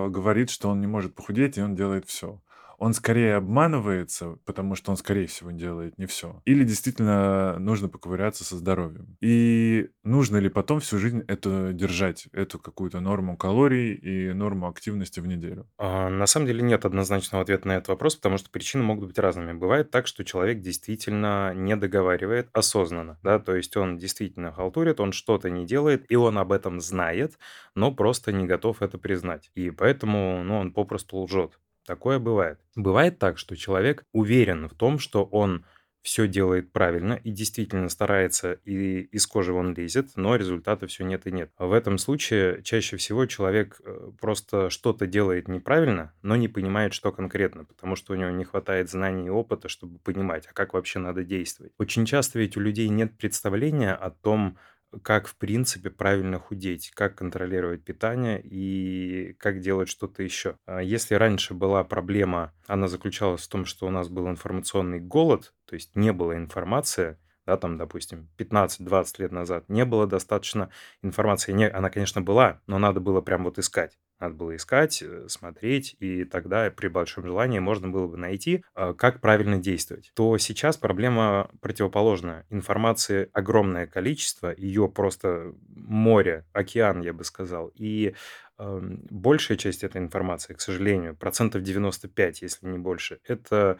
э, 0.08 0.10
говорит, 0.10 0.50
что 0.50 0.68
он 0.68 0.82
не 0.82 0.86
может 0.86 1.14
похудеть, 1.14 1.56
и 1.56 1.62
он 1.62 1.74
делает 1.74 2.04
все. 2.04 2.42
Он 2.78 2.94
скорее 2.94 3.36
обманывается, 3.36 4.36
потому 4.44 4.74
что 4.74 4.90
он, 4.90 4.96
скорее 4.96 5.26
всего, 5.26 5.50
делает 5.50 5.98
не 5.98 6.06
все. 6.06 6.40
Или 6.44 6.64
действительно 6.64 7.58
нужно 7.58 7.88
поковыряться 7.88 8.44
со 8.44 8.56
здоровьем. 8.56 9.16
И 9.20 9.90
нужно 10.02 10.36
ли 10.38 10.48
потом 10.48 10.80
всю 10.80 10.98
жизнь 10.98 11.22
это 11.28 11.72
держать, 11.72 12.26
эту 12.32 12.58
какую-то 12.58 13.00
норму 13.00 13.36
калорий 13.36 13.94
и 13.94 14.32
норму 14.32 14.68
активности 14.68 15.20
в 15.20 15.26
неделю? 15.26 15.68
А, 15.78 16.08
На 16.08 16.26
самом 16.26 16.46
деле 16.46 16.62
нет 16.62 16.84
однозначного 16.84 17.42
ответа 17.42 17.68
на 17.68 17.72
этот 17.72 17.88
вопрос, 17.88 18.16
потому 18.16 18.38
что 18.38 18.50
причины 18.50 18.84
могут 18.84 19.08
быть 19.08 19.18
разными. 19.18 19.52
Бывает 19.52 19.90
так, 19.90 20.06
что 20.06 20.24
человек 20.24 20.60
действительно 20.60 21.52
не 21.54 21.76
договаривает 21.76 22.48
осознанно, 22.52 23.18
да, 23.22 23.38
то 23.38 23.54
есть 23.56 23.76
он 23.76 23.98
действительно 23.98 24.52
халтурит, 24.52 25.00
он 25.00 25.12
что-то 25.12 25.50
не 25.50 25.66
делает, 25.66 26.10
и 26.10 26.16
он 26.16 26.38
об 26.38 26.52
этом 26.52 26.80
знает, 26.80 27.38
но 27.74 27.92
просто 27.92 28.32
не 28.32 28.46
готов 28.46 28.82
это 28.82 28.98
признать. 28.98 29.50
И 29.54 29.70
поэтому, 29.70 30.42
ну, 30.44 30.58
он 30.58 30.72
попросту 30.72 31.18
лжет. 31.18 31.58
Такое 31.86 32.18
бывает. 32.18 32.58
Бывает 32.76 33.18
так, 33.18 33.38
что 33.38 33.56
человек 33.56 34.04
уверен 34.12 34.68
в 34.68 34.74
том, 34.74 34.98
что 34.98 35.24
он 35.24 35.64
все 36.04 36.28
делает 36.28 36.70
правильно 36.70 37.14
и 37.14 37.30
действительно 37.30 37.88
старается 37.88 38.52
и 38.64 39.00
из 39.00 39.26
кожи 39.26 39.54
вон 39.54 39.72
лезет, 39.74 40.10
но 40.16 40.36
результата 40.36 40.86
все 40.86 41.02
нет 41.02 41.26
и 41.26 41.32
нет. 41.32 41.50
В 41.58 41.72
этом 41.72 41.96
случае 41.96 42.62
чаще 42.62 42.98
всего 42.98 43.24
человек 43.24 43.80
э, 43.82 44.10
просто 44.20 44.68
что-то 44.68 45.06
делает 45.06 45.48
неправильно, 45.48 46.12
но 46.20 46.36
не 46.36 46.46
понимает, 46.46 46.92
что 46.92 47.10
конкретно, 47.10 47.64
потому 47.64 47.96
что 47.96 48.12
у 48.12 48.16
него 48.16 48.28
не 48.30 48.44
хватает 48.44 48.90
знаний 48.90 49.26
и 49.26 49.30
опыта, 49.30 49.70
чтобы 49.70 49.98
понимать, 49.98 50.46
а 50.46 50.52
как 50.52 50.74
вообще 50.74 50.98
надо 50.98 51.24
действовать. 51.24 51.72
Очень 51.78 52.04
часто 52.04 52.38
ведь 52.38 52.58
у 52.58 52.60
людей 52.60 52.90
нет 52.90 53.16
представления 53.16 53.94
о 53.94 54.10
том, 54.10 54.58
как, 55.02 55.26
в 55.26 55.36
принципе, 55.36 55.90
правильно 55.90 56.38
худеть, 56.38 56.90
как 56.94 57.16
контролировать 57.16 57.84
питание 57.84 58.40
и 58.42 59.34
как 59.38 59.60
делать 59.60 59.88
что-то 59.88 60.22
еще. 60.22 60.56
А 60.66 60.82
Если 60.82 61.14
раньше 61.14 61.54
была 61.54 61.84
проблема, 61.84 62.52
она 62.66 62.88
заключалась 62.88 63.42
в 63.42 63.48
том, 63.48 63.64
что 63.64 63.86
у 63.86 63.90
нас 63.90 64.08
был 64.08 64.28
информационный 64.28 65.00
голод, 65.00 65.54
то 65.66 65.74
есть 65.74 65.96
не 65.96 66.12
было 66.12 66.36
информации, 66.36 67.18
да, 67.46 67.56
там, 67.56 67.76
допустим, 67.78 68.28
15-20 68.36 69.18
лет 69.18 69.32
назад, 69.32 69.68
не 69.68 69.84
было 69.84 70.06
достаточно 70.06 70.70
информации. 71.02 71.52
Не, 71.52 71.68
она, 71.68 71.90
конечно, 71.90 72.20
была, 72.22 72.60
но 72.66 72.78
надо 72.78 73.00
было 73.00 73.20
прям 73.20 73.44
вот 73.44 73.58
искать. 73.58 73.98
Надо 74.20 74.34
было 74.36 74.54
искать, 74.56 75.02
э, 75.02 75.26
смотреть, 75.28 75.96
и 75.98 76.24
тогда 76.24 76.70
при 76.70 76.88
большом 76.88 77.26
желании 77.26 77.58
можно 77.58 77.88
было 77.88 78.06
бы 78.06 78.16
найти, 78.16 78.64
э, 78.76 78.94
как 78.96 79.20
правильно 79.20 79.58
действовать. 79.58 80.12
То 80.14 80.38
сейчас 80.38 80.76
проблема 80.76 81.50
противоположная. 81.60 82.46
Информации 82.48 83.28
огромное 83.32 83.86
количество, 83.86 84.54
ее 84.56 84.88
просто 84.88 85.52
море, 85.68 86.46
океан, 86.52 87.00
я 87.02 87.12
бы 87.12 87.24
сказал. 87.24 87.72
И 87.74 88.14
эм, 88.58 89.04
большая 89.10 89.58
часть 89.58 89.82
этой 89.82 90.00
информации, 90.00 90.54
к 90.54 90.60
сожалению, 90.60 91.16
процентов 91.16 91.62
95, 91.62 92.42
если 92.42 92.66
не 92.68 92.78
больше, 92.78 93.18
это 93.26 93.78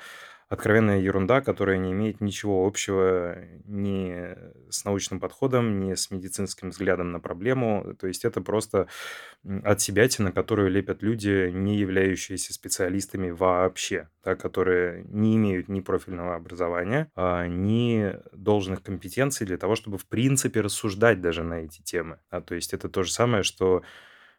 откровенная 0.54 0.98
ерунда, 0.98 1.40
которая 1.40 1.76
не 1.76 1.92
имеет 1.92 2.20
ничего 2.20 2.66
общего 2.66 3.36
ни 3.66 4.34
с 4.70 4.84
научным 4.84 5.20
подходом, 5.20 5.78
ни 5.78 5.94
с 5.94 6.10
медицинским 6.10 6.70
взглядом 6.70 7.12
на 7.12 7.20
проблему. 7.20 7.94
То 8.00 8.06
есть 8.06 8.24
это 8.24 8.40
просто 8.40 8.88
от 9.62 9.86
на 10.18 10.32
которую 10.32 10.70
лепят 10.70 11.02
люди, 11.02 11.50
не 11.50 11.76
являющиеся 11.76 12.54
специалистами 12.54 13.30
вообще, 13.30 14.08
да, 14.24 14.34
которые 14.36 15.04
не 15.08 15.36
имеют 15.36 15.68
ни 15.68 15.80
профильного 15.80 16.34
образования, 16.34 17.10
а, 17.14 17.46
ни 17.46 18.16
должных 18.32 18.82
компетенций 18.82 19.46
для 19.46 19.58
того, 19.58 19.76
чтобы 19.76 19.98
в 19.98 20.06
принципе 20.06 20.60
рассуждать 20.60 21.20
даже 21.20 21.42
на 21.42 21.64
эти 21.64 21.82
темы. 21.82 22.18
Да, 22.30 22.40
то 22.40 22.54
есть 22.54 22.72
это 22.72 22.88
то 22.88 23.02
же 23.02 23.12
самое, 23.12 23.42
что, 23.42 23.82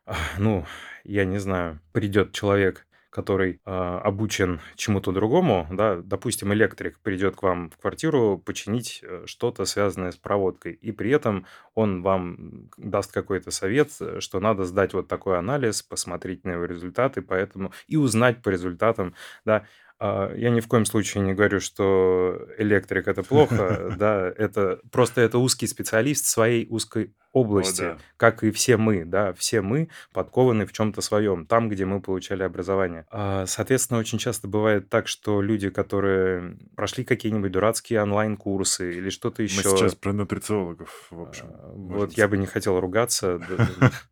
а, 0.05 0.15
ну, 0.39 0.65
я 1.03 1.25
не 1.25 1.37
знаю, 1.37 1.79
придет 1.93 2.31
человек 2.31 2.87
который 3.15 3.61
а, 3.63 3.99
обучен 3.99 4.59
чему-то 4.75 5.13
другому, 5.13 5.65
да, 5.71 6.01
допустим, 6.03 6.53
электрик 6.53 6.99
придет 6.99 7.37
к 7.37 7.43
вам 7.43 7.69
в 7.69 7.77
квартиру 7.77 8.37
починить 8.37 8.99
э, 9.03 9.23
что-то, 9.25 9.63
связанное 9.63 10.11
с 10.11 10.17
проводкой, 10.17 10.73
и 10.73 10.91
при 10.91 11.11
этом 11.11 11.45
он 11.75 12.01
вам 12.01 12.69
даст 12.77 13.13
какой-то 13.13 13.51
совет, 13.51 13.91
э, 14.01 14.19
что 14.19 14.41
надо 14.41 14.65
сдать 14.65 14.93
вот 14.93 15.07
такой 15.07 15.39
анализ, 15.39 15.81
посмотреть 15.81 16.43
на 16.43 16.51
его 16.51 16.65
результаты, 16.65 17.21
поэтому 17.21 17.71
и 17.87 17.95
узнать 17.95 18.41
по 18.41 18.49
результатам, 18.49 19.15
да, 19.45 19.65
а, 19.97 20.33
Я 20.35 20.49
ни 20.49 20.59
в 20.59 20.67
коем 20.67 20.83
случае 20.83 21.23
не 21.23 21.33
говорю, 21.33 21.61
что 21.61 22.37
электрик 22.57 23.07
это 23.07 23.23
плохо, 23.23 23.95
да, 23.97 24.27
это 24.37 24.81
просто 24.91 25.21
это 25.21 25.37
узкий 25.37 25.67
специалист 25.67 26.25
в 26.25 26.29
своей 26.29 26.67
узкой 26.69 27.13
области, 27.35 27.81
да. 27.81 27.97
как 28.15 28.43
и 28.43 28.51
все 28.51 28.77
мы, 28.77 29.03
да, 29.03 29.33
все 29.33 29.61
мы 29.61 29.89
подкованы 30.13 30.65
в 30.65 30.71
чем-то 30.71 31.01
своем, 31.01 31.45
там, 31.45 31.67
где 31.67 31.85
мы 31.85 32.01
получали 32.01 32.43
образование. 32.43 33.05
А, 33.11 33.45
Соответственно, 33.45 33.99
очень 33.99 34.17
часто 34.17 34.47
бывает 34.47 34.89
так, 34.89 35.09
что 35.09 35.41
люди, 35.41 35.69
которые 35.69 36.57
прошли 36.75 37.03
какие-нибудь 37.03 37.51
дурацкие 37.51 38.01
онлайн-курсы 38.01 38.97
или 38.97 39.09
что-то 39.09 39.41
Мы 39.41 39.47
еще, 39.47 39.63
сейчас 39.63 39.95
про 39.95 40.13
нутрициологов, 40.13 41.07
в 41.11 41.21
общем, 41.21 41.47
а, 41.51 41.73
Вот 41.75 42.13
я 42.13 42.29
бы 42.29 42.37
не 42.37 42.45
хотел 42.45 42.79
ругаться. 42.79 43.39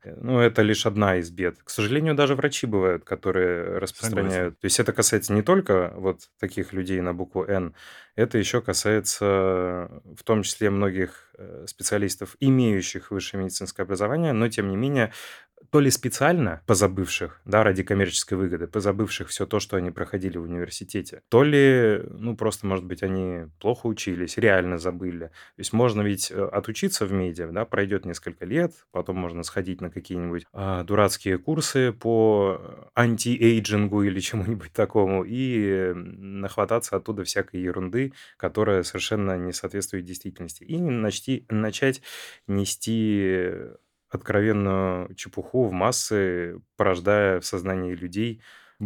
Ну, 0.05 0.39
это 0.39 0.62
лишь 0.62 0.86
одна 0.86 1.17
из 1.17 1.31
бед. 1.31 1.57
К 1.63 1.69
сожалению, 1.69 2.15
даже 2.15 2.36
врачи 2.36 2.67
бывают, 2.67 3.03
которые 3.03 3.77
распространяют. 3.77 4.59
То 4.59 4.65
есть 4.65 4.79
это 4.79 4.91
касается 4.91 5.33
не 5.33 5.41
только 5.41 5.93
вот 5.95 6.29
таких 6.39 6.73
людей 6.73 6.99
на 7.01 7.13
букву 7.13 7.45
«Н», 7.45 7.73
это 8.15 8.38
еще 8.38 8.62
касается 8.62 9.89
в 10.15 10.23
том 10.23 10.43
числе 10.43 10.69
многих 10.69 11.32
э, 11.38 11.65
специалистов, 11.67 12.36
имеющих 12.39 13.12
высшее 13.12 13.43
медицинское 13.43 13.84
образование, 13.84 14.34
но 14.34 14.47
тем 14.49 14.69
не 14.69 14.76
менее 14.76 15.12
то 15.69 15.80
ли 15.80 15.89
специально 15.89 16.62
позабывших, 16.65 17.41
да, 17.45 17.63
ради 17.63 17.84
коммерческой 17.84 18.36
выгоды, 18.36 18.67
позабывших 18.67 19.30
все 19.30 19.45
то, 19.45 19.60
что 19.60 19.78
они 19.78 19.91
проходили 19.91 20.38
в 20.38 20.43
университете, 20.43 21.21
то 21.30 21.43
ли, 21.43 22.02
ну, 22.10 22.36
просто, 22.36 22.67
может 22.67 22.86
быть, 22.86 23.04
они 23.04 23.47
плохо 23.60 23.88
учились, 23.88 24.38
реально 24.38 24.78
забыли. 24.78 25.28
То 25.28 25.60
есть 25.60 25.73
можно 25.73 26.02
ведь 26.02 26.32
э, 26.32 26.43
отучиться 26.43 27.06
в 27.06 27.12
медиа, 27.12 27.52
да, 27.52 27.65
пройдет 27.65 28.06
несколько 28.06 28.45
лет, 28.45 28.73
потом 28.91 29.17
можно 29.17 29.43
сходить 29.43 29.82
на 29.82 29.89
какие-нибудь 29.89 30.45
а, 30.54 30.84
дурацкие 30.84 31.38
курсы 31.38 31.91
по 31.91 32.89
антиэйджингу 32.95 34.04
или 34.04 34.19
чему-нибудь 34.19 34.73
такому 34.73 35.23
и 35.23 35.65
э, 35.65 35.93
нахвататься 35.93 36.95
оттуда 36.95 37.23
всякой 37.23 37.62
ерунды, 37.62 38.13
которая 38.38 38.84
совершенно 38.84 39.38
не 39.38 39.54
соответствует 39.54 40.06
действительности. 40.06 40.63
И 40.63 40.78
начти, 40.80 41.45
начать 41.49 42.02
нести 42.47 43.54
откровенную 44.13 45.13
чепуху 45.15 45.65
в 45.65 45.71
массы, 45.71 46.60
порождая 46.78 47.39
в 47.39 47.45
сознании 47.45 47.95
людей 47.95 48.41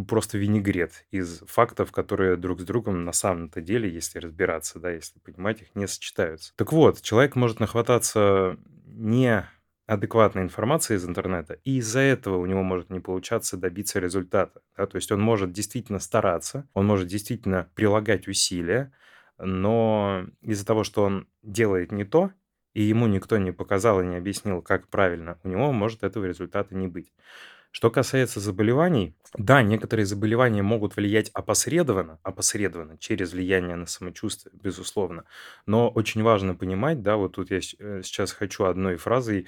просто 0.06 0.38
винегрет 0.38 1.06
из 1.10 1.40
фактов, 1.46 1.92
которые 1.92 2.36
друг 2.36 2.60
с 2.60 2.64
другом 2.64 3.04
на 3.04 3.12
самом-то 3.12 3.60
деле, 3.60 3.90
если 3.90 4.18
разбираться, 4.18 4.78
да, 4.78 4.90
если 4.90 5.18
понимать 5.18 5.62
их, 5.62 5.74
не 5.74 5.88
сочетаются. 5.88 6.52
Так 6.56 6.72
вот, 6.72 7.00
человек 7.00 7.36
может 7.36 7.60
нахвататься 7.60 8.56
не 8.86 9.48
адекватной 9.86 10.42
информации 10.42 10.96
из 10.96 11.08
интернета, 11.08 11.54
и 11.64 11.78
из-за 11.78 12.00
этого 12.00 12.36
у 12.36 12.46
него 12.46 12.62
может 12.62 12.90
не 12.90 13.00
получаться 13.00 13.56
добиться 13.56 13.98
результата. 13.98 14.60
Да? 14.76 14.86
То 14.86 14.96
есть 14.96 15.10
он 15.10 15.20
может 15.20 15.50
действительно 15.52 15.98
стараться, 15.98 16.68
он 16.74 16.86
может 16.86 17.08
действительно 17.08 17.70
прилагать 17.74 18.28
усилия, 18.28 18.92
но 19.38 20.26
из-за 20.42 20.66
того, 20.66 20.84
что 20.84 21.04
он 21.04 21.26
делает 21.42 21.90
не 21.90 22.04
то, 22.04 22.32
и 22.74 22.82
ему 22.82 23.06
никто 23.06 23.38
не 23.38 23.52
показал 23.52 24.00
и 24.00 24.06
не 24.06 24.16
объяснил, 24.16 24.62
как 24.62 24.88
правильно, 24.88 25.38
у 25.42 25.48
него 25.48 25.72
может 25.72 26.02
этого 26.02 26.24
результата 26.24 26.74
не 26.74 26.88
быть. 26.88 27.12
Что 27.70 27.90
касается 27.90 28.40
заболеваний, 28.40 29.14
да, 29.36 29.62
некоторые 29.62 30.06
заболевания 30.06 30.62
могут 30.62 30.96
влиять 30.96 31.30
опосредованно, 31.34 32.18
опосредованно, 32.22 32.96
через 32.98 33.32
влияние 33.34 33.76
на 33.76 33.86
самочувствие, 33.86 34.52
безусловно. 34.54 35.24
Но 35.66 35.90
очень 35.90 36.22
важно 36.22 36.54
понимать, 36.54 37.02
да, 37.02 37.16
вот 37.16 37.34
тут 37.34 37.50
я 37.50 37.58
э, 37.58 38.00
сейчас 38.02 38.32
хочу 38.32 38.64
одной 38.64 38.96
фразой 38.96 39.46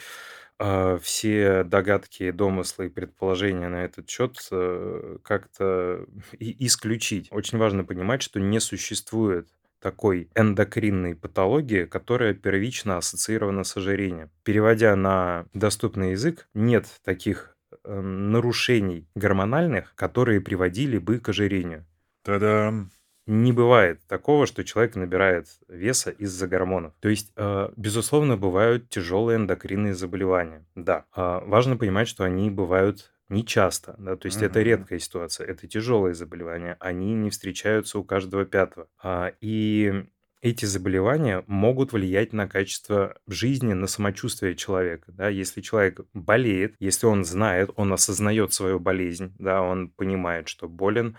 а, 0.58 0.98
все 0.98 1.64
догадки, 1.64 2.30
домыслы 2.30 2.86
и 2.86 2.88
предположения 2.90 3.68
на 3.68 3.84
этот 3.84 4.10
счет 4.10 4.36
э, 4.50 5.16
как-то 5.22 6.04
исключить. 6.38 7.28
Очень 7.32 7.56
важно 7.56 7.82
понимать, 7.84 8.20
что 8.22 8.38
не 8.40 8.60
существует 8.60 9.48
такой 9.80 10.28
эндокринной 10.34 11.14
патологии, 11.16 11.84
которая 11.84 12.34
первично 12.34 12.98
ассоциирована 12.98 13.64
с 13.64 13.76
ожирением. 13.76 14.30
Переводя 14.44 14.94
на 14.96 15.46
доступный 15.54 16.12
язык, 16.12 16.48
нет 16.54 16.86
таких 17.04 17.56
э, 17.84 18.00
нарушений 18.00 19.08
гормональных, 19.14 19.94
которые 19.94 20.40
приводили 20.40 20.98
бы 20.98 21.18
к 21.18 21.28
ожирению. 21.30 21.86
Та-дам! 22.22 22.90
Не 23.26 23.52
бывает 23.52 24.00
такого, 24.08 24.46
что 24.46 24.64
человек 24.64 24.96
набирает 24.96 25.46
веса 25.68 26.10
из-за 26.10 26.48
гормонов. 26.48 26.94
То 27.00 27.08
есть, 27.08 27.32
э, 27.36 27.70
безусловно, 27.76 28.36
бывают 28.36 28.88
тяжелые 28.88 29.36
эндокринные 29.36 29.94
заболевания. 29.94 30.66
Да, 30.74 31.04
А, 31.12 31.40
важно 31.46 31.76
понимать, 31.76 32.08
что 32.08 32.24
они 32.24 32.50
бывают 32.50 33.12
не 33.30 33.44
часто, 33.46 33.94
да, 33.98 34.16
то 34.16 34.26
есть 34.26 34.42
это 34.42 34.60
Мгм. 34.60 34.62
редкая 34.62 34.98
ситуация, 34.98 35.46
это 35.46 35.66
тяжелые 35.68 36.14
заболевания, 36.14 36.76
они 36.80 37.14
не 37.14 37.30
встречаются 37.30 37.98
у 37.98 38.04
каждого 38.04 38.44
пятого. 38.44 38.88
А, 39.02 39.32
И 39.40 40.04
эти 40.42 40.64
заболевания 40.64 41.44
могут 41.46 41.92
влиять 41.92 42.32
на 42.32 42.48
качество 42.48 43.18
жизни, 43.26 43.74
на 43.74 43.86
самочувствие 43.86 44.56
человека. 44.56 45.12
Да? 45.12 45.28
Если 45.28 45.60
человек 45.60 46.00
болеет, 46.14 46.76
если 46.78 47.06
он 47.06 47.24
знает, 47.24 47.70
он 47.76 47.92
осознает 47.92 48.52
свою 48.54 48.80
болезнь, 48.80 49.34
да, 49.38 49.62
он 49.62 49.90
понимает, 49.90 50.48
что 50.48 50.66
болен, 50.68 51.16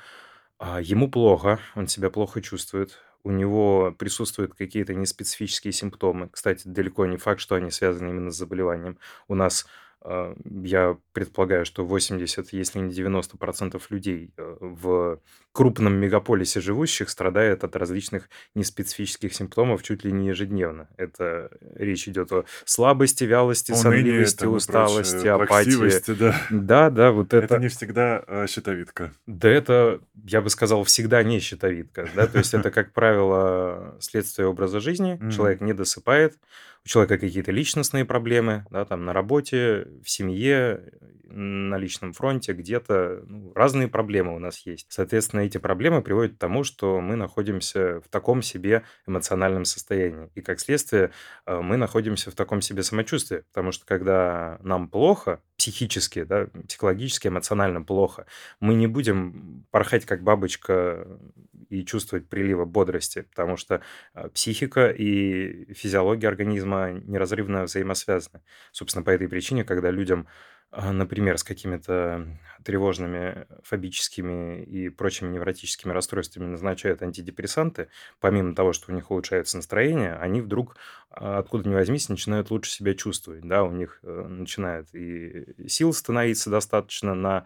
а, 0.60 0.82
ему 0.82 1.10
плохо, 1.10 1.60
он 1.76 1.88
себя 1.88 2.10
плохо 2.10 2.42
чувствует, 2.42 3.00
у 3.24 3.32
него 3.32 3.94
присутствуют 3.98 4.54
какие-то 4.56 4.94
неспецифические 4.94 5.74
симптомы. 5.74 6.30
Кстати, 6.30 6.68
далеко 6.68 7.06
не 7.06 7.18
факт, 7.18 7.40
что 7.42 7.56
они 7.56 7.72
связаны 7.72 8.10
именно 8.10 8.32
с 8.32 8.38
заболеванием. 8.38 8.98
У 9.28 9.36
нас, 9.36 9.68
я 10.64 10.98
предполагаю, 11.14 11.66
что 11.66 11.86
80, 11.86 12.54
если 12.54 12.80
не 12.80 12.92
90% 12.92 13.82
людей 13.90 14.34
э, 14.36 14.58
в 14.60 15.20
крупном 15.52 15.96
мегаполисе 15.96 16.62
живущих 16.62 17.10
страдает 17.10 17.64
от 17.64 17.76
различных 17.76 18.30
неспецифических 18.56 19.34
симптомов 19.34 19.84
чуть 19.84 20.04
ли 20.04 20.12
не 20.12 20.28
ежедневно. 20.28 20.88
Это 20.98 21.50
речь 21.76 22.08
идет 22.08 22.32
о 22.32 22.46
слабости, 22.66 23.24
вялости, 23.26 23.72
Уныние 23.72 23.84
сонливости, 23.84 24.38
там 24.38 24.50
и 24.50 24.56
усталости, 24.56 25.28
апатии. 25.28 26.14
да. 26.14 26.42
Да, 26.50 26.90
да, 26.90 27.12
вот 27.12 27.34
Это 27.34 27.46
это... 27.46 27.58
не 27.58 27.68
всегда 27.68 28.24
а, 28.28 28.48
щитовидка. 28.48 29.14
Да 29.28 29.50
это, 29.50 30.00
я 30.26 30.42
бы 30.42 30.50
сказал, 30.50 30.84
всегда 30.84 31.24
не 31.24 31.40
щитовидка, 31.40 32.08
да, 32.16 32.28
то 32.28 32.38
есть 32.38 32.54
это, 32.54 32.72
как 32.72 32.94
правило, 32.94 33.98
следствие 34.00 34.48
образа 34.48 34.80
жизни, 34.80 35.20
человек 35.32 35.62
не 35.62 35.74
досыпает, 35.74 36.38
у 36.84 36.88
человека 36.88 37.18
какие-то 37.18 37.52
личностные 37.52 38.06
проблемы, 38.06 38.66
да, 38.72 38.86
там 38.86 39.06
на 39.06 39.14
работе, 39.14 39.88
в 40.04 40.10
семье, 40.10 40.82
на 41.34 41.78
личном 41.78 42.14
фронте, 42.14 42.54
где-то 42.54 43.24
ну, 43.26 43.54
разные 43.54 43.88
проблемы 43.88 44.36
у 44.36 44.40
нас 44.40 44.66
есть. 44.66 44.88
Соответственно, 44.90 45.41
эти 45.46 45.58
проблемы 45.58 46.02
приводят 46.02 46.36
к 46.36 46.40
тому, 46.40 46.64
что 46.64 47.02
мы 47.02 47.16
находимся 47.16 48.02
в 48.02 48.10
таком 48.10 48.42
себе 48.42 48.84
эмоциональном 49.08 49.66
состоянии. 49.66 50.30
И, 50.36 50.42
как 50.42 50.60
следствие, 50.60 51.12
э, 51.46 51.60
мы 51.60 51.78
находимся 51.78 52.32
в 52.32 52.36
таком 52.36 52.62
себе 52.62 52.84
самочувствии. 52.84 53.44
Потому 53.52 53.72
что, 53.72 53.86
когда 53.86 54.60
нам 54.62 54.88
плохо, 54.88 55.42
психически, 55.58 56.24
да, 56.24 56.48
психологически, 56.68 57.28
эмоционально 57.28 57.82
плохо, 57.82 58.26
мы 58.60 58.74
не 58.74 58.88
будем 58.88 59.66
порхать 59.72 60.06
как 60.06 60.24
бабочка 60.24 61.08
и 61.70 61.86
чувствовать 61.86 62.28
прилива 62.28 62.66
бодрости, 62.66 63.22
потому 63.30 63.58
что 63.58 63.82
э, 64.14 64.30
психика 64.30 64.90
и 64.90 65.74
физиология 65.74 66.28
организма 66.28 66.92
неразрывно 66.92 67.64
взаимосвязаны. 67.64 68.42
Собственно, 68.72 69.04
по 69.04 69.10
этой 69.10 69.30
причине, 69.30 69.64
когда 69.64 69.90
людям 69.90 70.28
а, 70.74 70.94
например, 70.94 71.38
с 71.38 71.44
какими-то 71.44 72.40
тревожными, 72.64 73.46
фобическими 73.62 74.64
и 74.64 74.88
прочими 74.88 75.34
невротическими 75.34 75.92
расстройствами 75.92 76.46
назначают 76.46 77.02
антидепрессанты, 77.02 77.90
помимо 78.22 78.56
того, 78.56 78.72
что 78.72 78.92
у 78.92 78.96
них 78.96 79.12
улучшается 79.12 79.58
настроение, 79.58 80.14
они 80.16 80.40
вдруг 80.40 80.78
а, 81.10 81.40
откуда 81.40 81.68
ни 81.68 81.74
возьмись 81.74 82.08
начинают 82.08 82.52
лучше 82.52 82.72
себя 82.72 82.94
чувствовать, 82.94 83.42
да, 83.42 83.64
у 83.64 83.72
них 83.72 84.00
э, 84.04 84.26
начинает 84.28 84.88
и 84.96 85.68
сил 85.68 85.92
становиться 85.92 86.50
достаточно 86.50 87.16
на 87.16 87.46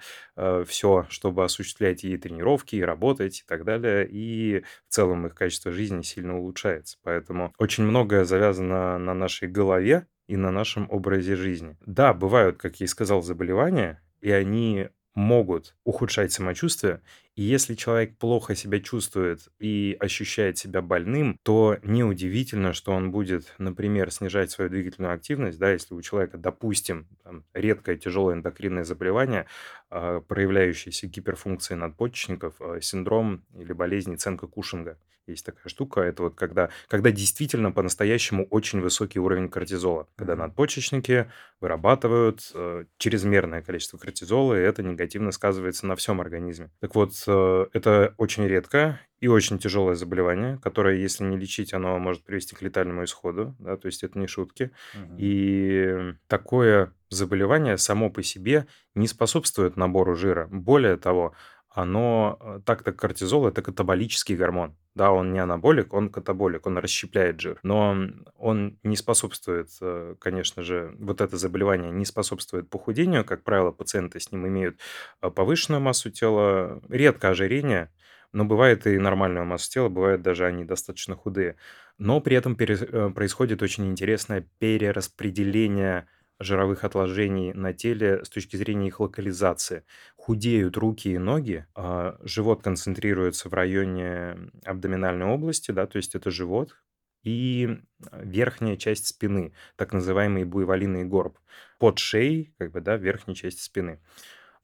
все, 0.65 1.07
чтобы 1.09 1.43
осуществлять 1.43 2.03
и 2.03 2.17
тренировки, 2.17 2.75
и 2.75 2.83
работать, 2.83 3.39
и 3.39 3.43
так 3.47 3.63
далее, 3.63 4.07
и 4.07 4.63
в 4.87 4.93
целом 4.93 5.25
их 5.25 5.33
качество 5.33 5.71
жизни 5.71 6.01
сильно 6.03 6.37
улучшается. 6.37 6.97
Поэтому 7.03 7.53
очень 7.57 7.85
многое 7.85 8.25
завязано 8.25 8.97
на 8.99 9.13
нашей 9.13 9.47
голове, 9.47 10.07
и 10.27 10.37
на 10.37 10.51
нашем 10.51 10.87
образе 10.89 11.35
жизни. 11.35 11.77
Да, 11.85 12.13
бывают, 12.13 12.57
как 12.57 12.79
я 12.79 12.85
и 12.85 12.87
сказал, 12.87 13.21
заболевания, 13.21 14.01
и 14.21 14.31
они 14.31 14.89
могут 15.13 15.75
ухудшать 15.83 16.31
самочувствие. 16.31 17.01
И 17.35 17.43
если 17.43 17.75
человек 17.75 18.17
плохо 18.17 18.55
себя 18.55 18.79
чувствует 18.79 19.49
и 19.59 19.97
ощущает 19.99 20.57
себя 20.57 20.81
больным, 20.81 21.37
то 21.43 21.77
неудивительно, 21.83 22.71
что 22.71 22.93
он 22.93 23.11
будет, 23.11 23.53
например, 23.57 24.09
снижать 24.11 24.51
свою 24.51 24.69
двигательную 24.69 25.13
активность, 25.13 25.59
да, 25.59 25.71
если 25.71 25.93
у 25.95 26.01
человека, 26.01 26.37
допустим, 26.37 27.07
там, 27.23 27.43
редкое 27.53 27.97
тяжелое 27.97 28.35
эндокринное 28.35 28.85
заболевание, 28.85 29.47
э, 29.91 30.21
проявляющееся 30.25 31.07
гиперфункцией 31.07 31.77
надпочечников, 31.77 32.55
э, 32.61 32.79
синдром 32.81 33.43
или 33.53 33.73
болезнь 33.73 34.15
Ценка 34.15 34.47
Кушинга. 34.47 34.97
Есть 35.27 35.45
такая 35.45 35.67
штука, 35.67 36.01
это 36.01 36.23
вот 36.23 36.35
когда, 36.35 36.69
когда 36.87 37.09
действительно 37.09 37.71
по-настоящему 37.71 38.45
очень 38.45 38.79
высокий 38.81 39.19
уровень 39.19 39.49
кортизола, 39.49 40.07
когда 40.15 40.35
надпочечники 40.35 41.31
вырабатывают 41.59 42.51
э, 42.53 42.85
чрезмерное 42.99 43.63
количество 43.63 43.97
кортизола, 43.97 44.53
и 44.53 44.61
это 44.61 44.83
негативно 44.83 45.31
сказывается 45.31 45.87
на 45.87 45.95
всем 45.95 46.21
организме. 46.21 46.69
Так 46.79 46.93
вот, 46.93 47.24
это 47.27 48.13
очень 48.17 48.45
редко 48.45 48.99
и 49.19 49.27
очень 49.27 49.57
тяжелое 49.59 49.95
заболевание, 49.95 50.59
которое, 50.61 50.97
если 50.97 51.23
не 51.23 51.37
лечить, 51.37 51.73
оно 51.73 51.97
может 51.99 52.23
привести 52.23 52.55
к 52.55 52.61
летальному 52.61 53.03
исходу, 53.03 53.55
да, 53.59 53.77
то 53.77 53.87
есть 53.87 54.03
это 54.03 54.19
не 54.19 54.27
шутки. 54.27 54.71
Мгм. 54.93 55.15
И 55.17 56.13
такое 56.27 56.93
заболевание 57.09 57.77
само 57.77 58.09
по 58.09 58.21
себе 58.23 58.67
не 58.93 59.07
способствует 59.07 59.77
набору 59.77 60.15
жира. 60.15 60.47
Более 60.51 60.97
того, 60.97 61.33
оно, 61.69 62.37
э, 62.39 62.59
так-то 62.65 62.93
кортизол– 62.93 63.47
это 63.47 63.61
катаболический 63.61 64.35
гормон. 64.35 64.75
Да, 64.95 65.11
он 65.11 65.33
не 65.33 65.39
анаболик, 65.39 65.93
он 65.93 66.09
катаболик, 66.09 66.65
он 66.65 66.77
расщепляет 66.77 67.41
жир. 67.41 67.59
Но 67.63 67.97
он 68.37 68.79
не 68.83 68.95
способствует, 68.95 69.67
э, 69.81 70.15
конечно 70.19 70.63
же, 70.63 70.95
вот 70.99 71.19
это 71.19 71.35
заболевание 71.37 71.91
не 71.91 72.05
способствует 72.05 72.69
похудению. 72.69 73.25
Как 73.25 73.43
правило, 73.43 73.71
пациенты 73.71 74.21
с 74.21 74.31
ним 74.31 74.47
имеют 74.47 74.79
э, 75.21 75.29
повышенную 75.29 75.81
массу 75.81 76.09
тела, 76.11 76.81
редко 76.87 77.29
ожирение, 77.29 77.91
но 78.31 78.45
бывает 78.45 78.87
и 78.87 78.97
нормальная 78.97 79.43
масса 79.43 79.69
тела, 79.69 79.89
бывает 79.89 80.21
даже 80.21 80.45
они 80.45 80.63
достаточно 80.63 81.15
худые. 81.17 81.57
Но 81.97 82.21
при 82.21 82.37
этом 82.37 82.55
э, 82.57 83.09
происходит 83.13 83.61
очень 83.61 83.87
интересное 83.91 84.47
перераспределение 84.59 86.07
жировых 86.39 86.83
отложений 86.83 87.53
на 87.53 87.73
теле 87.73 88.23
с 88.23 88.29
точки 88.29 88.55
зрения 88.57 88.87
их 88.87 88.99
локализации. 88.99 89.83
Худеют 90.17 90.77
руки 90.77 91.09
и 91.09 91.17
ноги, 91.17 91.65
а 91.75 92.17
живот 92.23 92.61
концентрируется 92.63 93.49
в 93.49 93.53
районе 93.53 94.37
абдоминальной 94.65 95.25
области, 95.27 95.71
да, 95.71 95.87
то 95.87 95.97
есть 95.97 96.15
это 96.15 96.31
живот, 96.31 96.75
и 97.23 97.79
верхняя 98.11 98.77
часть 98.77 99.07
спины, 99.07 99.53
так 99.77 99.93
называемый 99.93 100.43
буйволиный 100.43 101.05
горб, 101.05 101.37
под 101.79 101.99
шеей, 101.99 102.53
как 102.59 102.71
бы, 102.71 102.81
да, 102.81 102.97
верхней 102.97 103.35
части 103.35 103.61
спины. 103.61 104.01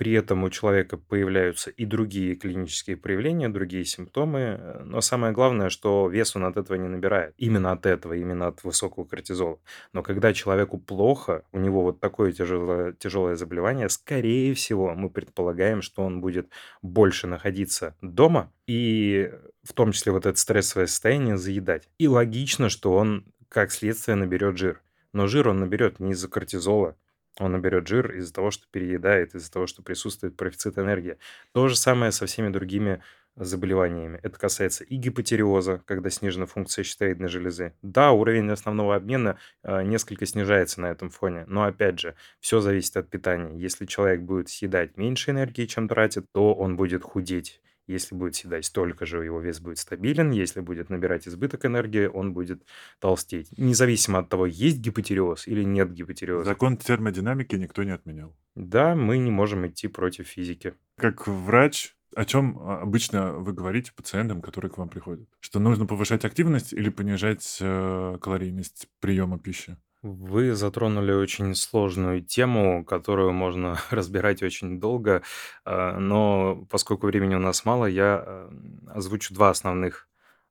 При 0.02 0.14
этом 0.14 0.44
у 0.44 0.50
человека 0.50 0.98
появляются 0.98 1.70
и 1.70 1.86
другие 1.86 2.34
клинические 2.36 2.98
проявления, 2.98 3.50
другие 3.50 3.86
симптомы. 3.86 4.40
э, 4.40 4.82
Но 4.84 5.00
самое 5.00 5.32
главное, 5.32 5.70
что 5.70 6.10
вес 6.10 6.36
он 6.36 6.46
от 6.46 6.58
этого 6.58 6.76
не 6.76 6.88
набирает. 6.88 7.36
Именно 7.38 7.72
от 7.72 7.86
этого, 7.86 8.14
именно 8.14 8.48
от 8.48 8.64
высокого 8.64 9.06
кортизола. 9.06 9.60
Но 9.94 10.02
когда 10.02 10.34
человеку 10.34 10.80
плохо, 10.80 11.44
у 11.52 11.60
него 11.60 11.84
вот 11.84 12.00
такое 12.00 12.32
тяжелое, 12.32 12.94
тяжелое 12.94 13.36
заболевание, 13.36 13.90
скорее 13.90 14.56
всего, 14.56 14.96
мы 14.96 15.12
предполагаем, 15.12 15.84
что 15.84 16.02
он 16.02 16.20
будет 16.20 16.50
больше 16.82 17.28
находиться 17.28 17.96
дома 18.02 18.52
и 18.66 19.32
в 19.62 19.74
том 19.74 19.92
числе 19.92 20.14
вот 20.14 20.26
это 20.26 20.40
стрессовое 20.40 20.88
состояние 20.88 21.38
заедать. 21.38 21.90
И 22.00 22.08
логично, 22.08 22.70
что 22.70 22.94
он 22.94 23.26
как 23.50 23.72
следствие 23.72 24.16
наберет 24.16 24.58
жир. 24.58 24.82
Но 25.14 25.28
жир 25.28 25.50
он 25.50 25.60
наберет 25.60 26.00
не 26.00 26.14
из-за 26.14 26.28
кортизола, 26.28 26.98
он 27.40 27.54
наберет 27.54 27.88
жир 27.88 28.12
из-за 28.12 28.34
того, 28.34 28.52
что 28.52 28.66
переедает, 28.72 29.36
из-за 29.36 29.52
того, 29.52 29.68
что 29.68 29.82
присутствует 29.82 30.36
профицит 30.36 30.78
энергии. 30.78 31.18
То 31.54 31.68
же 31.68 31.76
самое 31.76 32.12
со 32.12 32.26
всеми 32.26 32.50
другими 32.50 33.02
заболеваниями. 33.36 34.20
Это 34.24 34.38
касается 34.38 34.84
и 34.84 34.96
гипотериоза, 34.98 35.82
когда 35.86 36.10
снижена 36.10 36.46
функция 36.46 36.84
щитовидной 36.84 37.30
железы. 37.30 37.74
Да, 37.82 38.12
уровень 38.12 38.52
основного 38.52 38.96
обмена 38.96 39.38
э, 39.64 39.84
несколько 39.84 40.26
снижается 40.26 40.82
на 40.82 40.88
этом 40.88 41.10
фоне, 41.10 41.46
но 41.48 41.64
опять 41.64 42.00
же, 42.00 42.16
все 42.40 42.60
зависит 42.60 42.98
от 42.98 43.10
питания. 43.10 43.58
Если 43.58 43.86
человек 43.86 44.22
будет 44.22 44.50
съедать 44.50 44.98
меньше 44.98 45.32
энергии, 45.32 45.66
чем 45.66 45.88
тратит, 45.88 46.26
то 46.34 46.54
он 46.54 46.76
будет 46.76 47.04
худеть. 47.04 47.62
Если 47.88 48.16
будет 48.16 48.36
съедать 48.36 48.66
столько 48.66 49.06
же, 49.06 49.24
его 49.24 49.40
вес 49.40 49.60
будет 49.60 49.78
стабилен. 49.78 50.32
Если 50.32 50.62
будет 50.62 50.90
набирать 50.90 51.28
избыток 51.28 51.66
энергии, 51.66 52.06
он 52.06 52.34
будет 52.34 52.64
толстеть. 53.00 53.50
Независимо 53.58 54.20
от 54.20 54.30
того, 54.30 54.46
есть 54.46 54.80
гипотериоз 54.80 55.48
или 55.48 55.64
нет 55.64 55.92
гипотериоза. 55.92 56.46
Закон 56.46 56.78
термодинамики 56.78 57.56
никто 57.56 57.84
не 57.84 57.92
отменял. 57.92 58.36
Да, 58.56 58.96
мы 58.96 59.18
не 59.18 59.32
можем 59.32 59.68
идти 59.68 59.88
против 59.88 60.28
физики. 60.28 60.74
Как 60.98 61.28
врач, 61.28 61.96
о 62.16 62.26
чем 62.26 62.60
а, 62.60 62.82
обычно 62.82 63.34
вы 63.34 63.54
говорите 63.54 63.94
пациентам, 63.94 64.42
которые 64.42 64.72
к 64.72 64.78
вам 64.78 64.90
приходят? 64.90 65.28
Что 65.40 65.60
нужно 65.60 65.86
повышать 65.86 66.26
активность 66.26 66.74
или 66.74 66.90
понижать 66.90 67.58
э, 67.62 68.18
калорийность 68.22 68.88
приема 69.00 69.40
пищи? 69.40 69.78
Вы 70.04 70.56
затронули 70.56 71.12
очень 71.12 71.54
сложную 71.54 72.22
тему, 72.24 72.84
которую 72.84 73.34
можно 73.34 73.78
разбирать 73.92 74.42
очень 74.42 74.80
долго, 74.80 75.22
э, 75.66 75.98
но 75.98 76.66
поскольку 76.72 77.08
времени 77.08 77.36
у 77.36 77.40
нас 77.40 77.66
мало, 77.66 77.86
я 77.86 78.24
э, 78.26 78.50
озвучу 78.96 79.34
два 79.34 79.52
основных 79.52 80.08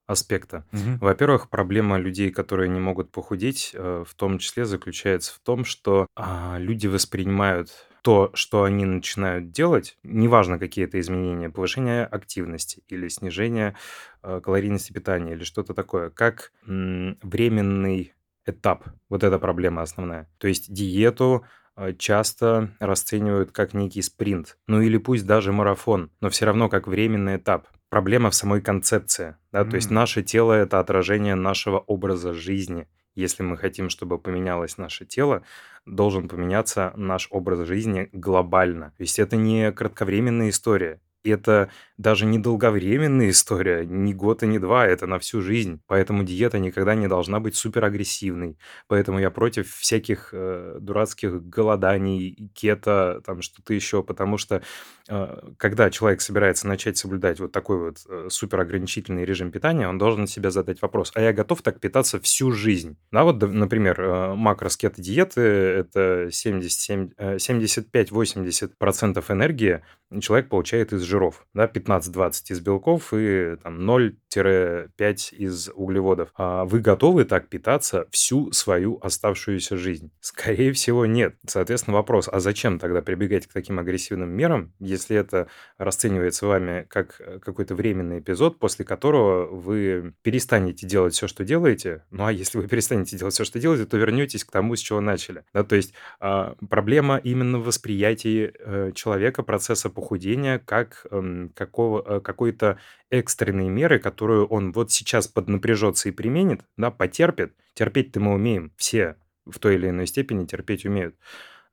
аспекта. 0.07 0.65
Мгм. 0.73 0.99
Во-первых, 1.01 1.49
проблема 1.51 1.99
людей, 1.99 2.31
которые 2.31 2.69
не 2.69 2.81
могут 2.81 3.11
похудеть, 3.11 3.71
э, 3.75 4.05
в 4.07 4.15
том 4.15 4.39
числе 4.39 4.65
заключается 4.67 5.35
в 5.35 5.39
том, 5.41 5.65
что 5.65 6.07
а, 6.17 6.57
люди 6.59 6.87
воспринимают 6.87 7.71
то, 8.03 8.31
что 8.35 8.63
они 8.65 8.85
начинают 8.85 9.51
делать, 9.51 9.99
неважно, 10.03 10.59
какие 10.59 10.87
это 10.87 10.99
изменения, 11.01 11.51
повышение 11.51 12.07
активности 12.07 12.83
или 12.89 13.09
снижение 13.09 13.77
э, 14.23 14.41
калорийности 14.43 14.93
питания 14.93 15.33
или 15.33 15.45
что-то 15.45 15.75
такое, 15.75 16.11
как 16.11 16.53
м, 16.67 17.19
временный 17.23 18.15
этап. 18.51 18.85
Вот 19.09 19.25
эта 19.25 19.39
проблема 19.39 19.83
основная. 19.83 20.29
То 20.39 20.49
есть 20.49 20.73
диету 20.73 21.45
э, 21.77 21.95
часто 21.95 22.71
расценивают 22.79 23.53
как 23.53 23.75
некий 23.75 24.03
спринт, 24.03 24.59
ну 24.67 24.81
или 24.81 24.99
пусть 24.99 25.27
даже 25.27 25.53
марафон, 25.53 26.11
но 26.21 26.29
все 26.29 26.47
равно 26.47 26.69
как 26.69 26.87
временный 26.87 27.37
этап. 27.37 27.69
Проблема 27.89 28.31
в 28.31 28.35
самой 28.35 28.61
концепции, 28.61 29.37
да, 29.51 29.65
то 29.65 29.75
есть 29.75 29.91
наше 29.91 30.23
тело 30.23 30.53
это 30.53 30.79
отражение 30.79 31.35
нашего 31.35 31.79
образа 31.79 32.33
жизни. 32.33 32.87
Если 33.17 33.43
мы 33.43 33.57
хотим, 33.57 33.91
чтобы 33.91 34.19
поменялось 34.19 34.79
наше 34.79 35.05
тело, 35.05 35.43
должен 35.85 36.29
поменяться 36.29 36.93
наш 36.97 37.27
образ 37.31 37.67
жизни 37.67 38.09
глобально. 38.13 38.93
То 38.97 39.03
есть 39.03 39.19
это 39.19 39.37
не 39.37 39.73
кратковременная 39.73 40.51
история. 40.51 41.01
Это 41.25 41.71
даже 41.99 42.25
не 42.25 42.39
долговременная 42.39 43.31
история, 43.31 43.85
не 43.85 44.15
год 44.15 44.43
и 44.43 44.47
не 44.47 44.59
два, 44.59 44.87
это 44.87 45.07
на 45.07 45.19
всю 45.19 45.43
жизнь. 45.43 45.81
Поэтому 45.87 46.23
диета 46.25 46.59
никогда 46.59 46.95
не 46.95 47.09
должна 47.09 47.41
быть 47.41 47.57
суперагрессивной. 47.57 48.57
Поэтому 48.89 49.19
я 49.19 49.31
против 49.31 49.71
всяких 49.75 50.31
э, 50.33 50.79
дурацких 50.81 51.43
голоданий, 51.45 52.51
кето, 52.55 53.23
там 53.27 53.43
что-то 53.43 53.75
еще, 53.75 54.03
потому 54.03 54.39
что 54.39 54.63
э, 55.09 55.51
когда 55.59 55.91
человек 55.91 56.23
собирается 56.23 56.67
начать 56.67 56.97
соблюдать 56.97 57.39
вот 57.39 57.53
такой 57.53 57.79
вот 57.79 57.99
э, 58.09 58.29
суперограничительный 58.31 59.27
режим 59.27 59.51
питания, 59.51 59.87
он 59.87 59.99
должен 59.99 60.27
себе 60.27 60.51
задать 60.51 60.81
вопрос, 60.81 61.13
а 61.15 61.21
я 61.21 61.35
готов 61.35 61.61
так 61.61 61.81
питаться 61.81 62.19
всю 62.21 62.51
жизнь? 62.53 62.97
Да, 63.13 63.25
вот, 63.25 63.43
например, 63.43 64.01
э, 64.01 64.35
макрос 64.35 64.79
кето-диеты– 64.79 65.41
это 65.41 66.29
77, 66.33 67.11
э, 67.19 67.37
75-80% 67.37 69.31
энергии 69.31 69.83
человек 70.21 70.49
получает 70.49 70.93
из 70.93 71.03
жиров, 71.03 71.47
да, 71.55 71.67
15-20 71.67 72.33
из 72.49 72.61
белков 72.61 73.13
и 73.15 73.57
там 73.63 73.89
0-5 73.89 75.35
из 75.35 75.71
углеводов. 75.75 76.31
А 76.37 76.65
вы 76.65 76.81
готовы 76.81 77.25
так 77.25 77.49
питаться 77.49 78.07
всю 78.11 78.53
свою 78.53 78.99
оставшуюся 79.01 79.77
жизнь? 79.77 80.11
Скорее 80.21 80.73
всего, 80.73 81.07
нет. 81.07 81.37
Соответственно, 81.47 81.97
вопрос, 81.97 82.29
а 82.31 82.41
зачем 82.41 82.79
тогда 82.79 83.03
прибегать 83.03 83.47
к 83.47 83.53
таким 83.53 83.79
агрессивным 83.79 84.31
мерам, 84.31 84.73
если 84.79 85.17
это 85.17 85.47
расценивается 85.79 86.47
вами 86.47 86.87
как 86.89 87.21
э, 87.21 87.39
какой-то 87.39 87.75
временный 87.75 88.19
эпизод, 88.19 88.59
после 88.59 88.85
которого 88.85 89.47
вы 89.47 90.15
перестанете 90.23 90.87
делать 90.87 91.15
все, 91.15 91.29
что 91.29 91.45
делаете, 91.45 92.05
ну 92.11 92.27
а 92.27 92.33
если 92.33 92.59
вы 92.59 92.69
перестанете 92.69 93.17
делать 93.17 93.35
все, 93.35 93.45
что 93.45 93.59
делаете, 93.59 93.87
то 93.87 93.97
вернетесь 93.97 94.45
к 94.45 94.51
тому, 94.51 94.77
с 94.77 94.81
чего 94.81 95.01
начали. 95.01 95.45
Да, 95.55 95.65
то 95.65 95.77
есть 95.77 95.95
а, 96.19 96.57
проблема 96.69 97.19
именно 97.19 97.59
в 97.59 97.65
восприятии 97.65 98.53
э, 98.59 98.93
человека 98.95 99.43
процесса 99.43 99.89
похудения 100.01 100.59
как 100.59 101.07
эм, 101.11 101.51
какого, 101.55 102.03
э, 102.07 102.21
какой-то 102.21 102.79
экстренной 103.11 103.69
меры, 103.69 103.99
которую 103.99 104.47
он 104.47 104.73
вот 104.73 104.91
сейчас 104.91 105.29
поднапряжется 105.29 106.09
и 106.09 106.13
применит, 106.13 106.63
да, 106.79 106.91
потерпит. 106.91 107.53
Терпеть-то 107.75 108.19
мы 108.19 108.33
умеем, 108.33 108.73
все 108.77 109.17
в 109.45 109.59
той 109.59 109.75
или 109.75 109.91
иной 109.91 110.07
степени 110.07 110.47
терпеть 110.47 110.87
умеют. 110.87 111.17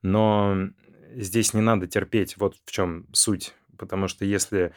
Но 0.02 0.56
здесь 1.14 1.54
не 1.54 1.62
надо 1.62 1.86
терпеть, 1.86 2.36
вот 2.36 2.56
в 2.64 2.70
чем 2.70 3.06
суть. 3.12 3.54
Потому 3.78 4.08
что 4.08 4.26
если 4.26 4.74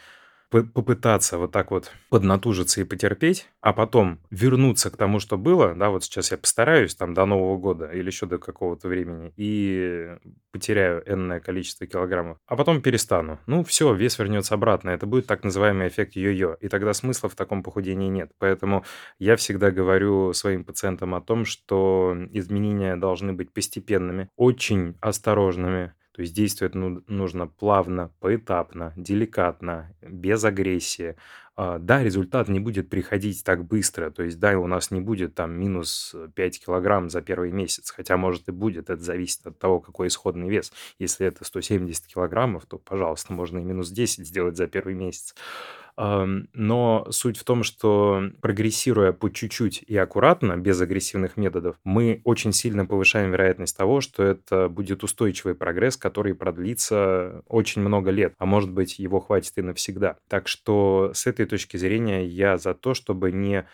попытаться 0.51 1.37
вот 1.37 1.51
так 1.51 1.71
вот 1.71 1.91
поднатужиться 2.09 2.81
и 2.81 2.83
потерпеть, 2.83 3.49
а 3.61 3.73
потом 3.73 4.19
вернуться 4.29 4.91
к 4.91 4.97
тому, 4.97 5.19
что 5.19 5.37
было, 5.37 5.73
да, 5.73 5.89
вот 5.89 6.03
сейчас 6.03 6.31
я 6.31 6.37
постараюсь 6.37 6.93
там 6.93 7.13
до 7.13 7.25
Нового 7.25 7.57
года 7.57 7.87
или 7.87 8.07
еще 8.07 8.25
до 8.25 8.37
какого-то 8.37 8.87
времени 8.89 9.33
и 9.37 10.17
потеряю 10.51 11.01
энное 11.11 11.39
количество 11.39 11.87
килограммов, 11.87 12.37
а 12.45 12.55
потом 12.55 12.81
перестану. 12.81 13.39
Ну, 13.47 13.63
все, 13.63 13.93
вес 13.93 14.19
вернется 14.19 14.55
обратно. 14.55 14.89
Это 14.89 15.05
будет 15.05 15.25
так 15.25 15.43
называемый 15.43 15.87
эффект 15.87 16.15
йо-йо. 16.15 16.57
И 16.59 16.67
тогда 16.67 16.93
смысла 16.93 17.29
в 17.29 17.35
таком 17.35 17.63
похудении 17.63 18.09
нет. 18.09 18.31
Поэтому 18.37 18.83
я 19.17 19.37
всегда 19.37 19.71
говорю 19.71 20.33
своим 20.33 20.65
пациентам 20.65 21.15
о 21.15 21.21
том, 21.21 21.45
что 21.45 22.15
изменения 22.31 22.97
должны 22.97 23.31
быть 23.33 23.53
постепенными, 23.53 24.27
очень 24.35 24.97
осторожными, 24.99 25.93
то 26.13 26.21
есть 26.21 26.33
действовать 26.35 26.75
ну- 26.75 27.03
нужно 27.07 27.47
плавно, 27.47 28.11
поэтапно, 28.19 28.93
деликатно, 28.97 29.95
без 30.01 30.43
агрессии. 30.43 31.15
А, 31.55 31.79
да, 31.79 32.03
результат 32.03 32.47
не 32.49 32.59
будет 32.59 32.89
приходить 32.89 33.43
так 33.43 33.65
быстро. 33.65 34.09
То 34.09 34.23
есть, 34.23 34.39
да, 34.39 34.57
у 34.57 34.67
нас 34.67 34.91
не 34.91 34.99
будет 34.99 35.35
там 35.35 35.51
минус 35.53 36.15
5 36.35 36.65
килограмм 36.65 37.09
за 37.09 37.21
первый 37.21 37.51
месяц. 37.51 37.91
Хотя, 37.91 38.17
может, 38.17 38.49
и 38.49 38.51
будет. 38.51 38.89
Это 38.89 39.01
зависит 39.01 39.45
от 39.45 39.59
того, 39.59 39.79
какой 39.79 40.07
исходный 40.07 40.49
вес. 40.49 40.73
Если 40.99 41.25
это 41.27 41.45
170 41.45 42.07
килограммов, 42.07 42.65
то, 42.65 42.77
пожалуйста, 42.77 43.33
можно 43.33 43.59
и 43.59 43.63
минус 43.63 43.89
10 43.89 44.27
сделать 44.27 44.57
за 44.57 44.67
первый 44.67 44.95
месяц. 44.95 45.35
Но 46.01 47.05
суть 47.11 47.37
в 47.37 47.43
том, 47.43 47.63
что 47.63 48.23
прогрессируя 48.41 49.11
по 49.11 49.29
чуть-чуть 49.29 49.83
и 49.85 49.95
аккуратно, 49.95 50.57
без 50.57 50.81
агрессивных 50.81 51.37
методов, 51.37 51.75
мы 51.83 52.21
очень 52.23 52.53
сильно 52.53 52.87
повышаем 52.87 53.31
вероятность 53.31 53.77
того, 53.77 54.01
что 54.01 54.23
это 54.23 54.67
будет 54.67 55.03
устойчивый 55.03 55.53
прогресс, 55.53 55.97
который 55.97 56.33
продлится 56.33 57.43
очень 57.45 57.83
много 57.83 58.09
лет, 58.09 58.33
а 58.39 58.47
может 58.47 58.71
быть 58.71 58.97
его 58.97 59.19
хватит 59.19 59.53
и 59.57 59.61
навсегда. 59.61 60.17
Так 60.27 60.47
что 60.47 61.11
с 61.13 61.27
этой 61.27 61.45
точки 61.45 61.77
зрения 61.77 62.25
я 62.25 62.57
за 62.57 62.73
то, 62.73 62.95
чтобы 62.95 63.31
не 63.31 63.67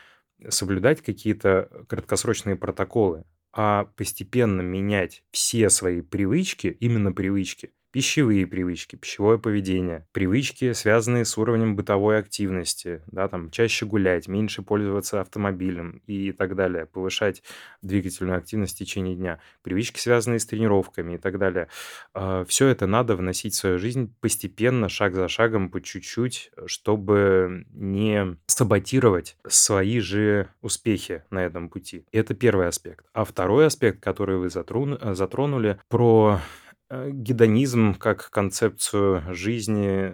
соблюдать 0.50 1.02
какие-то 1.02 1.70
краткосрочные 1.88 2.58
протоколы, 2.58 3.24
а 3.54 3.86
постепенно 3.96 4.62
менять 4.62 5.24
все 5.32 5.70
свои 5.70 6.02
привычки, 6.02 6.68
именно 6.80 7.14
привычки, 7.14 7.72
пищевые 7.98 8.46
привычки, 8.46 8.96
пищевое 8.96 9.40
поведение, 9.40 10.06
привычки, 10.12 10.74
связанные 10.74 11.26
с 11.26 11.36
уровнем 11.36 11.76
бытовой 11.76 12.20
активности, 12.20 13.02
да, 13.08 13.28
там 13.28 13.50
чаще 13.50 13.88
гулять, 13.88 14.28
меньше 14.28 14.62
пользоваться 14.62 15.20
автомобилем 15.20 16.04
и 16.06 16.32
так 16.32 16.56
далее, 16.56 16.86
повышать 16.86 17.42
двигательную 17.82 18.38
активность 18.38 18.76
в 18.76 18.78
течение 18.78 19.16
дня, 19.16 19.40
привычки, 19.64 20.00
связанные 20.00 20.38
с 20.38 20.46
тренировками 20.46 21.16
и 21.16 21.18
так 21.18 21.40
далее. 21.40 21.70
А, 22.14 22.46
Все 22.46 22.68
это 22.68 22.86
надо 22.86 23.16
вносить 23.16 23.56
в 23.56 23.58
свою 23.58 23.80
жизнь 23.80 24.14
постепенно, 24.22 24.90
шаг 24.90 25.16
за 25.16 25.28
шагом, 25.28 25.72
по 25.72 25.82
чуть-чуть, 25.82 26.52
чтобы 26.68 27.66
не 27.72 28.38
саботировать 28.46 29.38
свои 29.48 30.02
же 30.02 30.50
успехи 30.62 31.24
на 31.32 31.44
этом 31.44 31.68
пути. 31.68 32.06
Это 32.12 32.36
первый 32.36 32.68
аспект. 32.68 33.08
А 33.14 33.26
второй 33.26 33.66
аспект, 33.66 34.04
который 34.04 34.38
вы 34.38 34.52
затронули, 34.52 35.80
про 35.90 36.40
гедонизм 36.90 37.96
как 37.96 38.30
концепцию 38.30 39.24
жизни, 39.34 40.14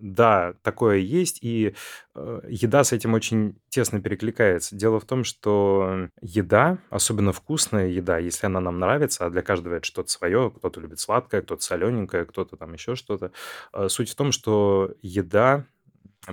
да, 0.00 0.54
такое 0.62 0.98
есть, 0.98 1.38
и 1.40 1.74
э, 2.14 2.40
еда 2.48 2.84
с 2.84 2.92
этим 2.92 3.14
очень 3.14 3.56
тесно 3.70 4.00
перекликается. 4.02 4.76
Дело 4.76 5.00
в 5.00 5.06
том, 5.06 5.24
что 5.24 6.08
еда, 6.20 6.78
особенно 6.90 7.32
вкусная 7.32 7.88
еда, 7.88 8.18
если 8.18 8.46
она 8.46 8.60
нам 8.60 8.78
нравится, 8.78 9.24
а 9.24 9.30
для 9.30 9.42
каждого 9.42 9.76
это 9.76 9.86
что-то 9.86 10.10
свое, 10.10 10.52
кто-то 10.54 10.80
любит 10.80 11.00
сладкое, 11.00 11.40
кто-то 11.40 11.62
солененькое, 11.62 12.26
кто-то 12.26 12.56
там 12.56 12.74
еще 12.74 12.96
что-то. 12.96 13.32
Э, 13.72 13.88
суть 13.88 14.10
в 14.10 14.14
том, 14.14 14.32
что 14.32 14.94
еда 15.00 15.64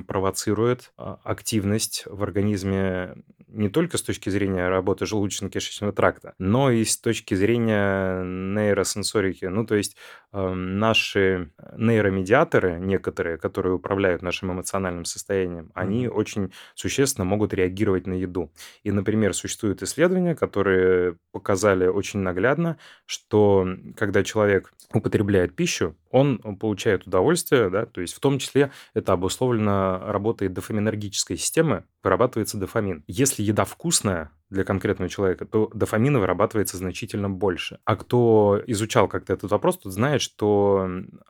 провоцирует 0.08 0.94
а, 0.98 1.20
активность 1.24 2.04
в 2.06 2.24
организме 2.24 3.16
не 3.48 3.70
только 3.70 3.98
с 3.98 4.02
точки 4.02 4.30
зрения 4.30 4.70
работы 4.70 5.06
желудочно-кишечного 5.06 5.92
тракта, 5.92 6.34
но 6.38 6.72
и 6.72 6.86
с 6.86 6.98
точки 6.98 7.36
зрения 7.36 8.24
нейросенсорики. 8.24 9.46
Ну, 9.46 9.66
то 9.66 9.76
есть 9.76 9.98
наши 10.34 11.52
нейромедиаторы, 11.76 12.80
некоторые, 12.80 13.38
которые 13.38 13.74
управляют 13.74 14.22
нашим 14.22 14.52
эмоциональным 14.52 15.06
состоянием, 15.06 15.72
они 15.74 16.06
mm-hmm. 16.06 16.12
очень 16.12 16.54
существенно 16.74 17.26
могут 17.26 17.54
реагировать 17.54 18.08
на 18.08 18.14
еду. 18.14 18.52
И, 18.84 18.92
например, 18.92 19.34
существуют 19.34 19.82
исследования, 19.84 20.36
которые 20.36 21.18
показали 21.32 21.88
очень 21.88 22.20
наглядно, 22.20 22.78
что 23.06 23.68
когда 23.98 24.24
человек 24.24 24.74
употребляет 24.94 25.56
пищу, 25.56 25.98
он 26.10 26.38
получает 26.38 27.08
удовольствие, 27.08 27.70
да, 27.70 27.86
то 27.86 28.02
есть 28.02 28.14
в 28.14 28.20
том 28.20 28.40
числе 28.40 28.72
это 28.94 29.14
обусловлено 29.14 30.02
работой 30.06 30.48
дофаминергической 30.48 31.38
системы, 31.38 31.84
вырабатывается 32.04 32.58
дофамин. 32.58 33.04
Если 33.08 33.44
еда 33.44 33.66
вкусная, 33.66 34.32
для 34.52 34.66
конкретного 34.66 35.10
человека, 35.10 35.46
то 35.46 35.72
дофамина 35.74 36.20
вырабатывается 36.20 36.76
значительно 36.76 37.30
больше. 37.30 37.80
А 37.86 37.96
кто 37.96 38.62
изучал 38.68 39.08
как-то 39.08 39.34
этот 39.34 39.50
вопрос, 39.50 39.78
тот 39.78 39.94
знает, 39.94 40.22
что 40.22 40.90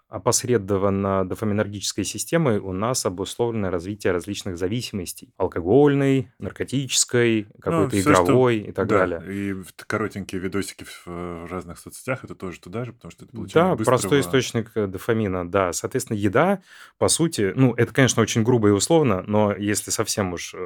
опосредованно 0.10 1.24
дофаминергической 1.26 2.04
системой 2.04 2.58
у 2.58 2.74
нас 2.74 3.06
обусловлено 3.06 3.70
развитие 3.70 4.12
различных 4.12 4.58
зависимостей. 4.58 5.34
Алкогольной, 5.38 6.32
наркотической, 6.40 7.48
ну, 7.54 7.62
какой-то 7.62 7.96
ну, 7.96 8.02
игровой 8.02 8.60
что, 8.60 8.70
и 8.70 8.72
так 8.74 8.88
да, 8.88 8.98
далее. 8.98 9.22
И 9.30 9.56
коротенькие 9.88 10.42
видосики 10.42 10.86
в 11.06 11.48
разных 11.48 11.78
соцсетях, 11.78 12.24
это 12.24 12.34
тоже 12.34 12.60
туда 12.60 12.86
же, 12.86 12.92
потому 12.92 13.12
что 13.12 13.26
это 13.26 13.34
получение 13.34 13.70
Да, 13.70 13.76
быстрого... 13.76 14.00
простой 14.00 14.20
источник 14.22 14.72
э, 14.74 14.88
дофамина, 14.88 15.50
да. 15.50 15.74
Соответственно, 15.74 16.18
еда, 16.18 16.62
по 16.98 17.08
сути, 17.08 17.54
ну, 17.56 17.76
это, 17.76 17.94
конечно, 17.94 18.22
очень 18.24 18.42
грубо 18.44 18.70
и 18.70 18.72
условно, 18.72 19.24
но 19.28 19.56
если 19.56 19.92
совсем 19.92 20.34
уж 20.34 20.56
э, 20.56 20.58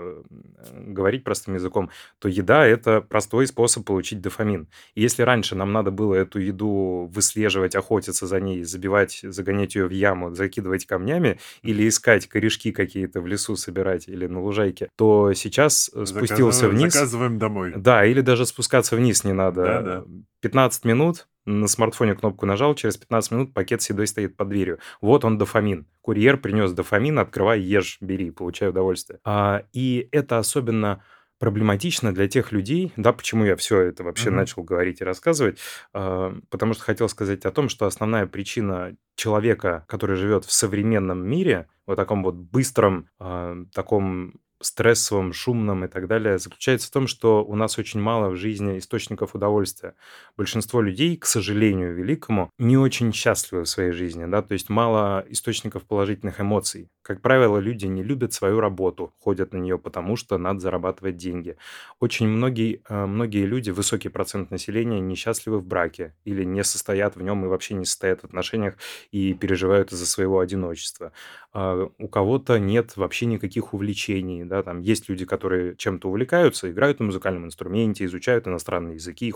говорить 0.74 1.24
простым 1.24 1.56
языком, 1.56 1.90
то 2.20 2.28
еда 2.28 2.66
это 2.66 3.02
простой 3.02 3.48
способ 3.48 3.86
получить 3.86 4.22
дофамин. 4.22 4.68
И 4.94 5.02
если 5.02 5.24
раньше 5.24 5.56
нам 5.56 5.72
надо 5.74 5.92
было 5.92 6.16
эту 6.16 6.40
еду 6.40 7.10
выслеживать, 7.14 7.76
охотиться 7.76 8.28
за 8.28 8.40
ней, 8.40 8.64
забивать, 8.64 9.20
загонять 9.24 9.76
ее 9.76 9.88
в 9.88 9.92
яму, 9.92 10.34
закидывать 10.34 10.86
камнями 10.86 11.40
или 11.62 11.88
искать 11.88 12.28
корешки 12.28 12.72
какие-то 12.72 13.22
в 13.22 13.28
лесу 13.28 13.56
собирать 13.56 14.08
или 14.08 14.28
на 14.28 14.42
лужайке, 14.42 14.90
то 14.96 15.34
сейчас 15.34 15.90
э, 15.94 16.06
спустился 16.06 16.68
вниз. 16.70 16.94
Заказываем 16.94 17.38
домой. 17.38 17.74
Да, 17.76 18.06
или 18.06 18.22
даже 18.22 18.46
спускаться 18.46 18.96
вниз 18.96 19.24
не 19.24 19.34
надо. 19.34 19.64
Да, 19.64 19.82
да. 19.82 20.06
15 20.42 20.86
минут, 20.86 21.28
на 21.46 21.68
смартфоне 21.68 22.16
кнопку 22.16 22.46
нажал, 22.46 22.76
через 22.76 22.98
15 22.98 23.32
минут 23.32 23.54
пакет 23.54 23.82
с 23.82 23.90
едой 23.90 24.08
стоит 24.08 24.36
под 24.36 24.50
дверью. 24.50 24.80
Вот 25.02 25.26
он 25.26 25.38
дофамин. 25.38 25.86
Курьер 26.02 26.38
принес 26.38 26.72
дофамин, 26.72 27.20
открывай, 27.20 27.62
ешь, 27.62 27.98
бери, 28.02 28.32
получай 28.32 28.70
удовольствие. 28.70 29.20
А, 29.24 29.64
и 29.74 30.08
это 30.12 30.40
особенно 30.40 31.04
проблематично 31.38 32.14
для 32.14 32.28
тех 32.28 32.52
людей, 32.54 32.94
да, 32.96 33.12
почему 33.12 33.44
я 33.44 33.56
все 33.58 33.82
это 33.82 34.04
вообще 34.04 34.30
Мгм. 34.30 34.38
начал 34.40 34.64
говорить 34.64 35.02
и 35.02 35.04
рассказывать, 35.04 35.60
а, 35.94 36.34
потому 36.50 36.74
что 36.74 36.84
хотел 36.84 37.10
сказать 37.10 37.46
о 37.46 37.52
том, 37.52 37.68
что 37.70 37.86
основная 37.86 38.26
причина 38.26 38.96
человека, 39.16 39.86
который 39.88 40.16
живет 40.16 40.46
в 40.46 40.52
современном 40.52 41.28
мире, 41.28 41.68
вот 41.86 41.96
таком 41.98 42.24
вот 42.24 42.36
быстром, 42.36 43.10
а, 43.20 43.58
таком 43.74 44.36
стрессовым, 44.62 45.34
шумным 45.34 45.86
и 45.86 45.88
так 45.88 46.08
далее, 46.08 46.38
заключается 46.40 46.88
в 46.88 46.92
том, 46.92 47.08
что 47.08 47.44
у 47.44 47.56
нас 47.56 47.78
очень 47.78 48.00
мало 48.00 48.30
в 48.30 48.36
жизни 48.36 48.78
источников 48.80 49.36
удовольствия. 49.36 49.96
Большинство 50.38 50.82
людей, 50.82 51.18
к 51.18 51.26
сожалению 51.26 51.94
великому, 51.94 52.50
не 52.58 52.78
очень 52.78 53.14
счастливы 53.14 53.64
в 53.64 53.70
своей 53.70 53.92
жизни, 53.92 54.26
да, 54.26 54.42
то 54.42 54.54
есть 54.54 54.70
мало 54.70 55.26
источников 55.30 55.84
положительных 55.84 56.40
эмоций. 56.42 56.90
Как 57.02 57.22
правило, 57.22 57.58
люди 57.60 57.86
не 57.86 58.04
любят 58.04 58.34
свою 58.34 58.60
работу, 58.60 59.14
ходят 59.20 59.54
на 59.54 59.58
нее, 59.58 59.78
потому 59.78 60.16
что 60.16 60.38
надо 60.38 60.60
зарабатывать 60.60 61.18
деньги. 61.18 61.58
Очень 62.00 62.28
многие, 62.28 62.82
э, 62.90 63.06
многие 63.06 63.46
люди, 63.46 63.70
высокий 63.70 64.10
процент 64.10 64.52
населения, 64.52 65.00
несчастливы 65.00 65.60
в 65.60 65.66
браке 65.66 66.16
или 66.24 66.44
не 66.44 66.64
состоят 66.64 67.16
в 67.16 67.22
нем 67.22 67.46
и 67.46 67.48
вообще 67.48 67.74
не 67.76 67.86
состоят 67.86 68.22
в 68.22 68.26
отношениях 68.26 68.76
и 69.12 69.34
переживают 69.34 69.92
из-за 69.92 70.06
своего 70.06 70.40
одиночества. 70.40 71.12
А 71.58 71.90
у 72.00 72.10
кого-то 72.10 72.60
нет 72.60 72.98
вообще 72.98 73.28
никаких 73.28 73.74
увлечений, 73.74 74.44
да, 74.44 74.62
там 74.62 74.82
есть 74.82 75.08
люди, 75.08 75.24
которые 75.24 75.78
чем-то 75.78 76.10
увлекаются, 76.10 76.70
играют 76.70 77.00
на 77.00 77.06
музыкальном 77.06 77.46
инструменте, 77.46 78.04
изучают 78.04 78.46
иностранные 78.46 78.96
языки, 78.96 79.34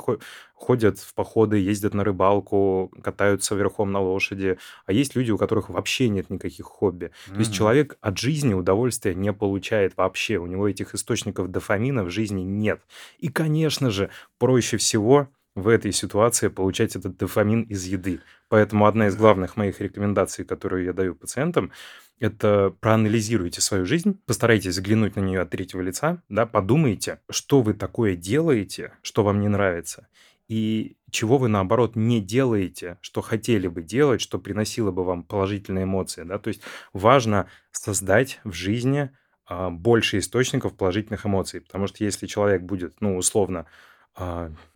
ходят 0.53 0.99
в 0.99 1.13
походы, 1.13 1.59
ездят 1.59 1.93
на 1.93 2.03
рыбалку, 2.03 2.91
катаются 3.01 3.55
верхом 3.55 3.93
на 3.93 4.01
лошади, 4.01 4.57
а 4.85 4.91
есть 4.91 5.15
люди, 5.15 5.31
у 5.31 5.37
которых 5.37 5.69
вообще 5.69 6.09
нет 6.09 6.29
никаких 6.29 6.65
хобби. 6.65 7.05
Mm-hmm. 7.05 7.33
То 7.35 7.39
есть 7.39 7.53
человек 7.53 7.97
от 8.01 8.17
жизни 8.17 8.53
удовольствия 8.53 9.15
не 9.15 9.31
получает 9.31 9.95
вообще, 9.95 10.39
у 10.39 10.45
него 10.45 10.67
этих 10.67 10.95
источников 10.95 11.49
дофамина 11.49 12.03
в 12.03 12.09
жизни 12.09 12.41
нет. 12.41 12.81
И, 13.19 13.29
конечно 13.29 13.91
же, 13.91 14.09
проще 14.39 14.75
всего 14.75 15.29
в 15.59 15.67
этой 15.67 15.91
ситуации 15.91 16.47
получать 16.47 16.95
этот 16.95 17.17
дофамин 17.17 17.63
из 17.63 17.85
еды. 17.85 18.21
Поэтому 18.47 18.87
одна 18.87 19.07
из 19.07 19.15
главных 19.15 19.57
моих 19.57 19.79
рекомендаций, 19.81 20.45
которую 20.45 20.85
я 20.85 20.93
даю 20.93 21.15
пациентам, 21.15 21.71
это 22.19 22.75
проанализируйте 22.81 23.61
свою 23.61 23.85
жизнь, 23.85 24.19
постарайтесь 24.25 24.71
взглянуть 24.71 25.15
на 25.15 25.21
нее 25.21 25.41
от 25.41 25.49
третьего 25.49 25.81
лица, 25.81 26.21
да, 26.29 26.45
подумайте, 26.45 27.21
что 27.29 27.61
вы 27.61 27.73
такое 27.73 28.15
делаете, 28.15 28.93
что 29.01 29.23
вам 29.23 29.39
не 29.39 29.47
нравится, 29.47 30.07
и 30.47 30.97
чего 31.11 31.37
вы, 31.37 31.47
наоборот, 31.47 31.95
не 31.95 32.19
делаете, 32.19 32.97
что 33.01 33.21
хотели 33.21 33.67
бы 33.67 33.81
делать, 33.81 34.19
что 34.19 34.39
приносило 34.39 34.91
бы 34.91 35.03
вам 35.05 35.23
положительные 35.23 35.85
эмоции, 35.85 36.23
да, 36.23 36.39
то 36.39 36.49
есть 36.49 36.61
важно 36.91 37.47
создать 37.71 38.41
в 38.43 38.51
жизни 38.51 39.11
а, 39.45 39.69
больше 39.69 40.17
источников 40.17 40.75
положительных 40.75 41.25
эмоций, 41.25 41.61
потому 41.61 41.87
что 41.87 42.03
если 42.03 42.27
человек 42.27 42.63
будет, 42.63 42.99
ну, 42.99 43.17
условно, 43.17 43.65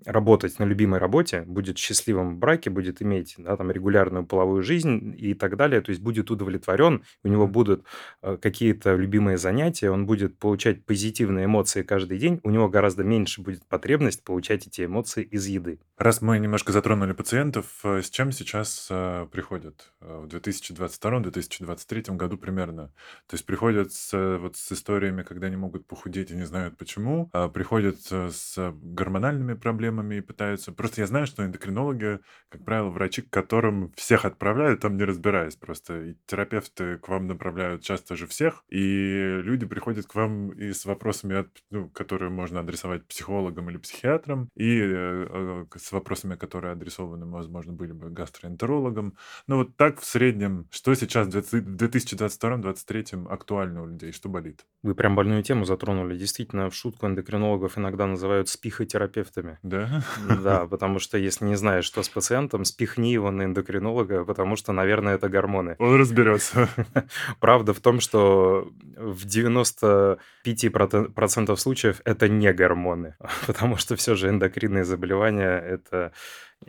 работать 0.06 0.60
на 0.60 0.64
любимой 0.64 1.00
работе, 1.00 1.42
будет 1.42 1.78
счастливым 1.78 2.36
в 2.36 2.38
браке, 2.38 2.70
будет 2.70 3.02
иметь 3.02 3.36
да, 3.38 3.58
там, 3.58 3.72
регулярную 3.72 4.26
половую 4.26 4.64
жизнь 4.64 5.16
и 5.18 5.34
так 5.34 5.58
далее, 5.58 5.82
то 5.82 5.92
есть 5.92 6.02
будет 6.02 6.32
удовлетворен, 6.32 7.04
у 7.24 7.28
него 7.28 7.48
будут 7.48 7.84
э, 8.22 8.38
какие-то 8.42 8.96
любимые 8.96 9.38
занятия, 9.38 9.92
он 9.92 10.06
будет 10.06 10.38
получать 10.38 10.86
позитивные 10.86 11.46
эмоции 11.46 11.84
каждый 11.84 12.18
день, 12.20 12.40
у 12.44 12.50
него 12.50 12.70
гораздо 12.70 13.04
меньше 13.04 13.42
будет 13.42 13.66
потребность 13.66 14.24
получать 14.24 14.68
эти 14.68 14.86
эмоции 14.86 15.24
из 15.24 15.46
еды. 15.48 15.80
Раз 15.98 16.22
мы 16.22 16.40
немножко 16.40 16.72
затронули 16.72 17.14
пациентов, 17.14 17.66
э, 17.84 18.02
с 18.02 18.10
чем 18.10 18.32
сейчас 18.32 18.88
э, 18.90 19.28
приходят 19.32 19.92
э, 20.02 20.26
в 20.26 20.28
2022-2023 20.28 22.16
году 22.16 22.38
примерно? 22.38 22.88
То 23.28 23.36
есть 23.36 23.46
приходят 23.46 23.94
с, 23.94 24.38
вот, 24.38 24.58
с 24.58 24.72
историями, 24.72 25.24
когда 25.24 25.48
они 25.48 25.56
могут 25.56 25.88
похудеть 25.88 26.32
и 26.32 26.36
не 26.36 26.46
знают 26.46 26.78
почему, 26.78 27.30
а 27.34 27.50
приходят 27.50 28.00
с 28.02 28.56
гормональными 28.82 29.23
гормональными 29.24 29.54
проблемами 29.54 30.16
и 30.16 30.22
пытаются... 30.22 30.72
Просто 30.72 31.02
я 31.02 31.08
знаю, 31.08 31.28
что 31.28 31.46
эндокринологи, 31.46 32.20
как 32.50 32.66
правило, 32.66 32.90
врачи, 32.90 33.22
к 33.22 33.30
которым 33.30 33.92
всех 33.96 34.26
отправляют, 34.26 34.82
там 34.82 34.98
не 34.98 35.04
разбираясь. 35.06 35.56
Просто 35.56 36.02
и 36.02 36.16
терапевты 36.26 36.98
к 36.98 37.08
вам 37.08 37.28
направляют 37.28 37.82
часто 37.84 38.16
же 38.16 38.28
всех, 38.28 38.64
и 38.70 39.40
люди 39.44 39.66
приходят 39.66 40.06
к 40.06 40.16
вам 40.16 40.50
и 40.50 40.74
с 40.74 40.86
вопросами, 40.86 41.38
от, 41.38 41.48
ну, 41.72 41.90
которые 41.90 42.30
можно 42.30 42.60
адресовать 42.60 43.08
психологам 43.08 43.70
или 43.70 43.78
психиатрам, 43.78 44.50
и 44.56 44.80
э, 44.80 45.28
э 45.30 45.66
с 45.76 45.92
вопросами, 45.92 46.36
которые 46.36 46.74
адресованы, 46.74 47.26
возможно, 47.26 47.74
были 47.74 47.94
бы 47.94 48.10
гастроэнтерологам. 48.10 49.16
Но 49.48 49.58
вот 49.58 49.78
так 49.78 50.00
в 50.00 50.06
среднем, 50.06 50.68
что 50.72 50.94
сейчас 50.96 51.28
в 51.28 51.54
2022-2023 51.54 53.28
актуально 53.30 53.84
у 53.84 53.88
людей, 53.88 54.12
что 54.12 54.30
болит? 54.30 54.66
Вы 54.84 54.96
прям 54.96 55.16
больную 55.16 55.44
тему 55.44 55.66
затронули. 55.66 56.18
Действительно, 56.18 56.70
в 56.70 56.76
шутку 56.76 57.08
эндокринологов 57.08 57.78
иногда 57.78 58.06
называют 58.06 58.50
спихотерапевтами. 58.50 59.13
Да? 59.64 60.04
Да, 60.44 60.66
потому 60.66 61.00
что 61.00 61.18
если 61.18 61.46
не 61.46 61.56
знаешь, 61.56 61.86
что 61.86 62.04
с 62.04 62.10
пациентом, 62.10 62.66
спихни 62.66 63.14
его 63.14 63.32
на 63.32 63.44
эндокринолога, 63.44 64.26
потому 64.26 64.56
что, 64.56 64.74
наверное, 64.74 65.16
это 65.16 65.30
гормоны. 65.30 65.76
Он 65.80 65.96
разберется. 65.96 66.70
Правда 67.40 67.74
в 67.74 67.80
том, 67.80 68.00
что 68.00 68.72
в 68.98 69.26
95% 69.26 71.58
случаев 71.58 72.02
это 72.06 72.30
не 72.30 72.54
гормоны, 72.54 73.16
потому 73.48 73.78
что 73.78 73.96
все 73.96 74.16
же 74.16 74.30
эндокринные 74.30 74.86
заболевания– 74.86 75.60
это 75.68 76.12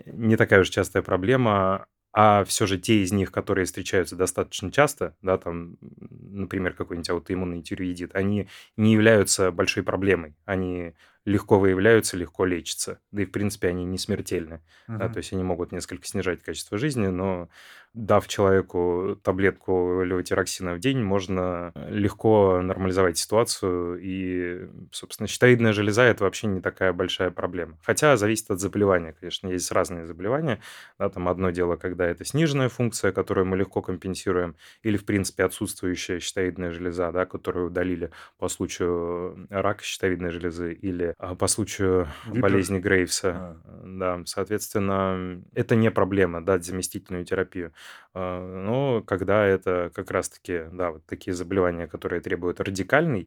не 0.06 0.36
такая 0.36 0.60
уж 0.60 0.70
частая 0.70 1.02
проблема, 1.02 1.86
а 2.16 2.44
все 2.44 2.66
же 2.66 2.78
те 2.78 3.02
из 3.02 3.12
них, 3.12 3.32
которые 3.32 3.64
встречаются 3.64 4.14
достаточно 4.14 4.70
часто, 4.70 5.16
да, 5.20 5.36
там, 5.36 5.76
например, 5.80 6.72
какой-нибудь 6.72 7.10
аутоиммунный 7.10 7.60
тиреоидит, 7.60 8.14
они 8.14 8.48
не 8.76 8.92
являются 8.92 9.50
большой 9.50 9.82
проблемой. 9.82 10.36
Они 10.44 10.94
легко 11.24 11.58
выявляются, 11.58 12.16
легко 12.16 12.44
лечатся. 12.44 13.00
Да 13.10 13.22
и, 13.22 13.24
в 13.24 13.32
принципе, 13.32 13.68
они 13.68 13.84
не 13.84 13.98
смертельны. 13.98 14.60
Uh-huh. 14.88 14.98
Да, 14.98 15.08
то 15.08 15.18
есть 15.18 15.32
они 15.32 15.42
могут 15.42 15.72
несколько 15.72 16.06
снижать 16.06 16.42
качество 16.42 16.78
жизни, 16.78 17.06
но 17.06 17.48
дав 17.94 18.26
человеку 18.26 19.16
таблетку 19.22 20.02
левотироксина 20.02 20.74
в 20.74 20.80
день, 20.80 21.00
можно 21.00 21.72
легко 21.88 22.60
нормализовать 22.60 23.16
ситуацию. 23.16 24.00
И, 24.02 24.68
собственно, 24.90 25.28
щитовидная 25.28 25.72
железа– 25.72 26.02
это 26.04 26.24
вообще 26.24 26.48
не 26.48 26.60
такая 26.60 26.92
большая 26.92 27.30
проблема. 27.30 27.78
Хотя 27.82 28.16
зависит 28.16 28.50
от 28.50 28.60
заболевания, 28.60 29.14
конечно. 29.18 29.46
Есть 29.48 29.70
разные 29.70 30.06
заболевания. 30.06 30.60
Да, 30.98 31.08
там 31.08 31.28
одно 31.28 31.50
дело, 31.50 31.76
когда 31.76 32.04
это 32.06 32.24
сниженная 32.24 32.68
функция, 32.68 33.12
которую 33.12 33.46
мы 33.46 33.56
легко 33.56 33.80
компенсируем, 33.80 34.56
или, 34.82 34.96
в 34.96 35.04
принципе, 35.04 35.44
отсутствующая 35.44 36.18
щитовидная 36.18 36.72
железа, 36.72 37.12
да, 37.12 37.26
которую 37.26 37.68
удалили 37.68 38.10
по 38.38 38.48
случаю 38.48 39.46
рака 39.50 39.84
щитовидной 39.84 40.30
железы 40.30 40.72
или 40.72 41.13
а, 41.18 41.34
по 41.34 41.46
случаю 41.46 42.08
Випер. 42.26 42.42
болезни 42.42 42.78
Грейвса. 42.78 43.30
А. 43.34 43.56
Да, 43.84 44.22
соответственно, 44.26 45.42
это 45.54 45.76
не 45.76 45.90
проблема 45.90 46.44
дать 46.44 46.64
заместительную 46.64 47.24
терапию. 47.24 47.72
А, 48.12 48.40
но 48.40 49.02
когда 49.02 49.44
это 49.44 49.90
как 49.94 50.10
раз-таки, 50.10 50.64
да, 50.72 50.92
вот 50.92 51.04
такие 51.06 51.34
заболевания, 51.34 51.86
которые 51.86 52.20
требуют 52.20 52.60
радикальной, 52.60 53.26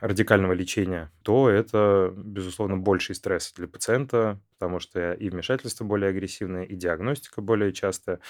радикального 0.00 0.52
лечения, 0.52 1.10
то 1.22 1.48
это, 1.48 2.12
безусловно, 2.16 2.76
больший 2.76 3.14
стресс 3.14 3.52
для 3.52 3.68
пациента, 3.68 4.40
потому 4.58 4.80
что 4.80 5.12
и 5.12 5.28
вмешательство 5.28 5.84
более 5.84 6.10
агрессивное, 6.10 6.64
и 6.64 6.74
диагностика 6.74 7.40
более 7.40 7.72
частая. 7.72 8.20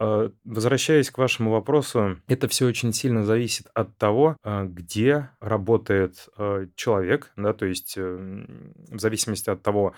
А, 0.00 0.32
возвращаясь 0.44 1.10
к 1.10 1.18
вашему 1.18 1.50
вопросу, 1.50 2.16
это 2.26 2.48
все 2.48 2.66
очень 2.66 2.92
сильно 2.94 3.22
зависит 3.24 3.66
от 3.74 3.96
того, 3.98 4.36
а, 4.42 4.64
где 4.64 5.30
работает 5.40 6.28
человек, 6.74 7.32
да, 7.36 7.52
то 7.52 7.66
есть 7.66 7.96
в 7.96 8.98
зависимости 8.98 9.50
от 9.50 9.62
того, 9.62 9.94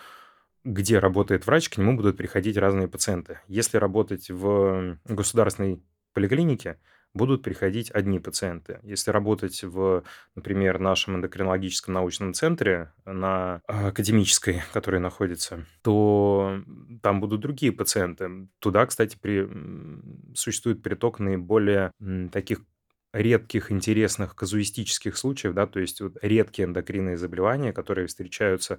где 0.64 0.98
работает 0.98 1.46
врач, 1.46 1.68
к 1.68 1.78
нему 1.78 1.96
будут 1.96 2.16
приходить 2.16 2.56
разные 2.56 2.88
пациенты. 2.88 3.40
Если 3.46 3.78
работать 3.78 4.30
в 4.30 4.98
государственной 5.04 5.82
поликлинике, 6.12 6.78
будут 7.14 7.42
приходить 7.42 7.90
одни 7.90 8.18
пациенты. 8.18 8.80
Если 8.82 9.10
работать 9.10 9.62
в, 9.62 10.02
например, 10.34 10.78
нашем 10.78 11.16
эндокринологическом 11.16 11.94
научном 11.94 12.34
центре 12.34 12.92
на 13.04 13.60
академической, 13.66 14.62
который 14.72 15.00
находится, 15.00 15.66
то 15.82 16.60
там 17.02 17.20
будут 17.20 17.40
другие 17.40 17.72
пациенты. 17.72 18.48
Туда, 18.58 18.86
кстати, 18.86 19.16
при... 19.20 19.48
существует 20.34 20.82
приток 20.82 21.18
наиболее 21.18 21.92
таких 22.32 22.60
редких, 23.12 23.70
интересных 23.70 24.34
казуистических 24.34 25.16
случаев, 25.16 25.54
да, 25.54 25.66
то 25.66 25.80
есть 25.80 26.00
вот 26.00 26.16
редкие 26.22 26.66
эндокринные 26.66 27.18
заболевания, 27.18 27.72
которые 27.72 28.06
встречаются 28.06 28.78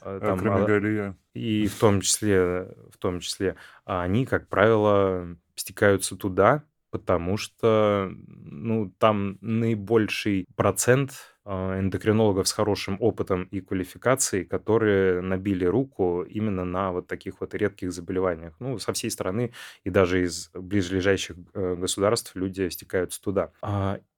э, 0.00 0.20
там, 0.22 0.40
а, 0.42 1.14
и 1.34 1.66
в 1.66 1.78
том 1.78 2.00
числе, 2.00 2.74
в 2.90 2.96
том 2.98 3.20
числе, 3.20 3.56
они, 3.84 4.24
как 4.24 4.48
правило, 4.48 5.36
стекаются 5.54 6.16
туда, 6.16 6.64
потому 6.94 7.36
что, 7.36 8.08
ну, 8.28 8.88
там 8.98 9.36
наибольший 9.40 10.46
процент 10.54 11.34
а, 11.44 11.80
эндокринологов 11.80 12.46
с 12.46 12.52
хорошим 12.52 12.98
опытом 13.00 13.48
и 13.50 13.60
квалификацией, 13.60 14.44
которые 14.44 15.20
набили 15.20 15.64
руку 15.64 16.22
именно 16.22 16.64
на 16.64 16.92
вот 16.92 17.08
таких 17.08 17.40
вот 17.40 17.52
редких 17.52 17.92
заболеваниях. 17.92 18.54
Ну, 18.60 18.78
со 18.78 18.92
всей 18.92 19.10
страны 19.10 19.52
и 19.82 19.90
даже 19.90 20.22
из 20.22 20.50
ближайших 20.54 21.36
э, 21.54 21.74
государств 21.74 22.36
люди 22.36 22.68
стекаются 22.68 23.20
туда. 23.20 23.50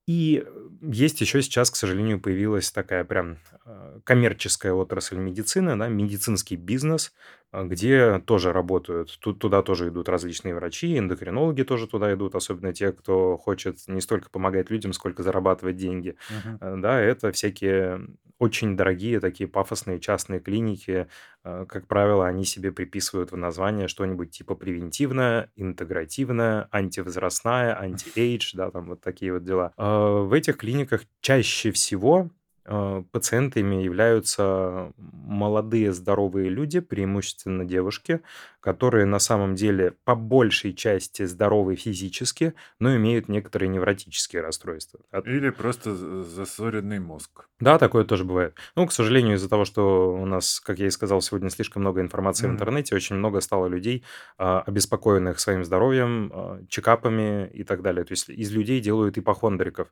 И 0.07 0.45
есть 0.83 1.21
еще 1.21 1.43
сейчас, 1.43 1.71
к 1.71 1.77
сожалению, 1.77 2.21
появилась 2.21 2.71
такая 2.71 3.03
прям 3.05 3.39
а, 3.65 3.99
коммерческая 4.05 4.73
отрасль 4.73 5.17
медицины, 5.17 5.77
да, 5.77 5.89
медицинский 5.89 6.55
бизнес, 6.55 7.13
а, 7.51 7.65
где 7.65 8.21
тоже 8.21 8.53
работают, 8.53 9.19
тут, 9.21 9.41
туда 9.41 9.63
тоже 9.63 9.89
идут 9.89 10.09
различные 10.09 10.55
врачи, 10.55 10.97
эндокринологи 10.97 11.63
тоже 11.63 11.89
туда 11.89 12.15
идут, 12.15 12.37
особенно 12.37 12.73
те, 12.73 12.93
кто 12.93 13.37
хочет 13.37 13.79
не 13.89 14.01
столько 14.01 14.31
помогать 14.31 14.71
людям, 14.71 14.93
сколько 14.93 15.25
зарабатывать 15.25 15.77
деньги. 15.77 16.17
Uh-huh. 16.31 16.77
Да, 16.81 17.01
это 17.01 17.33
всякие 17.33 18.07
очень 18.39 18.76
дорогие 18.76 19.20
такие 19.20 19.49
пафосные 19.49 20.01
частные 20.01 20.41
клиники. 20.41 21.09
А, 21.43 21.64
как 21.66 21.87
правило, 21.87 22.26
они 22.26 22.45
себе 22.45 22.72
приписывают 22.72 23.32
в 23.32 23.37
название 23.37 23.89
что-нибудь 23.89 24.30
типа 24.30 24.55
превентивная, 24.55 25.51
интегративная, 25.57 26.68
антивозрастная, 26.70 27.78
anti-age, 27.81 28.53
да, 28.55 28.70
там 28.70 28.87
вот 28.87 29.01
такие 29.01 29.32
вот 29.32 29.45
дела. 29.45 29.72
В 29.76 30.32
этих 30.32 30.57
клиниках 30.59 31.05
чаще 31.20 31.70
всего 31.72 32.30
пациентами 33.12 33.77
являются 33.77 34.93
молодые 34.97 35.93
здоровые 35.93 36.49
люди, 36.49 36.81
преимущественно 36.81 37.64
девушки, 37.64 38.21
которые 38.67 39.07
на 39.07 39.21
самом 39.21 39.55
деле 39.55 39.95
по 40.05 40.17
большей 40.17 40.73
части 40.75 41.25
здоровы 41.25 41.77
физически, 41.77 42.55
но 42.81 42.97
имеют 42.97 43.29
некоторые 43.29 43.69
невротические 43.69 44.43
расстройства. 44.43 44.99
Или 45.25 45.51
просто 45.51 45.95
засоренный 45.95 46.99
мозг. 46.99 47.47
Да, 47.61 47.79
такое 47.79 48.05
тоже 48.05 48.25
бывает. 48.25 48.57
Ну, 48.75 48.87
к 48.87 48.93
сожалению, 48.93 49.37
из-за 49.37 49.49
того, 49.49 49.64
что 49.64 50.12
у 50.12 50.27
нас, 50.27 50.61
как 50.61 50.81
я 50.81 50.89
и 50.89 50.91
сказал, 50.91 51.23
сегодня 51.23 51.49
слишком 51.49 51.83
много 51.83 52.01
информации 52.01 52.47
mm-hmm. 52.47 52.51
в 52.51 52.55
интернете, 52.55 52.97
очень 52.97 53.17
много 53.17 53.41
стало 53.41 53.67
людей, 53.67 54.03
а, 54.37 54.62
обеспокоенных 54.67 55.39
своим 55.39 55.64
здоровьем, 55.64 56.33
а, 56.35 56.61
чекапами 56.69 57.49
и 57.55 57.62
так 57.62 57.83
далее. 57.83 58.05
То 58.05 58.12
есть 58.12 58.29
из 58.29 58.53
людей 58.53 58.81
делают 58.81 59.17
ипохондриков, 59.17 59.89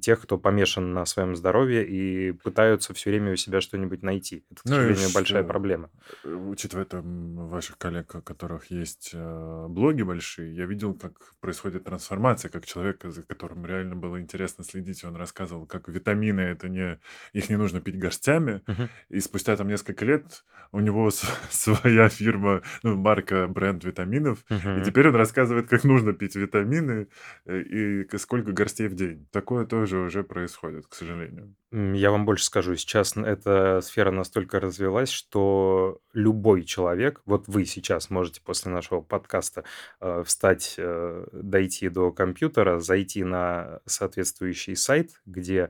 тех, 0.00 0.22
кто 0.22 0.36
помешан 0.36 0.92
на 0.92 1.06
своем 1.06 1.36
здоровье 1.36 1.86
и 1.86 2.15
пытаются 2.42 2.94
все 2.94 3.10
время 3.10 3.32
у 3.32 3.36
себя 3.36 3.60
что-нибудь 3.60 4.02
найти. 4.02 4.44
Это, 4.50 4.62
к 4.62 4.64
ну, 4.64 4.74
сожалению, 4.74 5.08
большая 5.14 5.44
проблема. 5.44 5.90
Э, 6.24 6.32
учитывая 6.34 6.84
там 6.84 7.48
ваших 7.48 7.78
коллег, 7.78 8.14
у 8.14 8.22
которых 8.22 8.70
есть 8.70 9.10
э, 9.12 9.66
блоги 9.68 10.02
большие, 10.02 10.54
я 10.54 10.66
видел, 10.66 10.94
как 10.94 11.12
происходит 11.40 11.84
трансформация, 11.84 12.50
как 12.50 12.66
человек, 12.66 13.04
за 13.04 13.22
которым 13.22 13.66
реально 13.66 13.96
было 13.96 14.20
интересно 14.20 14.64
следить, 14.64 15.04
он 15.04 15.16
рассказывал, 15.16 15.66
как 15.66 15.88
витамины 15.88 16.40
это 16.40 16.68
не 16.68 16.98
их 17.32 17.50
не 17.50 17.56
нужно 17.56 17.80
пить 17.80 17.98
горстями. 17.98 18.62
Uh-huh. 18.66 18.88
И 19.08 19.20
спустя 19.20 19.56
там 19.56 19.68
несколько 19.68 20.04
лет 20.04 20.44
у 20.72 20.80
него 20.80 21.10
своя 21.50 22.08
фирма, 22.08 22.62
ну, 22.82 22.96
марка, 22.96 23.46
бренд 23.48 23.84
витаминов. 23.84 24.44
Uh-huh. 24.48 24.80
И 24.80 24.84
теперь 24.84 25.08
он 25.08 25.16
рассказывает, 25.16 25.68
как 25.68 25.84
нужно 25.84 26.12
пить 26.12 26.36
витамины 26.36 27.08
э, 27.44 27.60
и 27.60 28.18
сколько 28.18 28.52
горстей 28.52 28.88
в 28.88 28.94
день. 28.94 29.26
Такое 29.32 29.66
тоже 29.66 29.98
уже 29.98 30.22
происходит, 30.22 30.86
к 30.86 30.94
сожалению. 30.94 31.54
Я 31.78 32.10
вам 32.10 32.24
больше 32.24 32.44
скажу, 32.44 32.74
сейчас 32.76 33.18
эта 33.18 33.82
сфера 33.82 34.10
настолько 34.10 34.60
развилась, 34.60 35.10
что 35.10 36.00
любой 36.14 36.64
человек, 36.64 37.20
вот 37.26 37.48
вы 37.48 37.66
сейчас 37.66 38.08
можете 38.08 38.40
после 38.40 38.72
нашего 38.72 39.02
подкаста 39.02 39.64
э, 40.00 40.22
встать, 40.24 40.76
э, 40.78 41.26
дойти 41.32 41.90
до 41.90 42.12
компьютера, 42.12 42.78
зайти 42.78 43.24
на 43.24 43.80
соответствующий 43.84 44.74
сайт, 44.74 45.20
где 45.26 45.68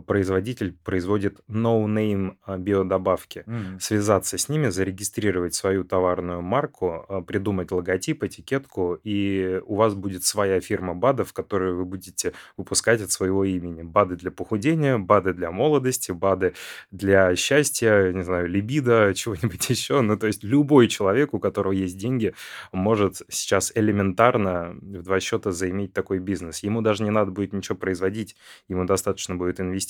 производитель 0.00 0.76
производит 0.84 1.40
no-name 1.48 2.36
э, 2.46 2.58
биодобавки, 2.58 3.42
Мгм. 3.46 3.80
связаться 3.80 4.38
с 4.38 4.48
ними, 4.48 4.68
зарегистрировать 4.68 5.54
свою 5.54 5.84
товарную 5.84 6.42
марку, 6.42 7.04
э, 7.08 7.22
придумать 7.26 7.70
логотип, 7.72 8.22
этикетку, 8.24 8.98
и 9.04 9.60
у 9.66 9.76
вас 9.76 9.94
будет 9.94 10.24
своя 10.24 10.60
фирма 10.60 10.94
БАДов, 10.94 11.32
которую 11.32 11.76
вы 11.76 11.84
будете 11.84 12.32
выпускать 12.56 13.00
от 13.02 13.10
своего 13.10 13.44
имени. 13.44 13.82
БАДы 13.82 14.16
для 14.16 14.30
похудения, 14.30 14.98
БАДы 14.98 15.32
для 15.34 15.50
молодости, 15.50 16.12
БАДы 16.12 16.54
для 16.90 17.34
счастья, 17.36 18.12
не 18.12 18.22
знаю, 18.24 18.48
либидо, 18.48 19.12
чего-нибудь 19.14 19.70
еще. 19.70 20.00
Ну, 20.00 20.16
то 20.16 20.26
есть 20.26 20.44
любой 20.44 20.88
человек, 20.88 21.34
у 21.34 21.38
которого 21.40 21.72
есть 21.72 21.96
деньги, 21.98 22.34
может 22.72 23.22
сейчас 23.28 23.72
элементарно 23.74 24.74
в 24.80 25.02
два 25.02 25.20
счета 25.20 25.52
заиметь 25.52 25.92
такой 25.92 26.18
бизнес. 26.18 26.62
Ему 26.62 26.80
даже 26.82 27.02
не 27.02 27.10
надо 27.10 27.30
будет 27.30 27.52
ничего 27.52 27.76
производить, 27.76 28.36
ему 28.68 28.84
достаточно 28.84 29.34
будет 29.36 29.60
инвестировать, 29.60 29.83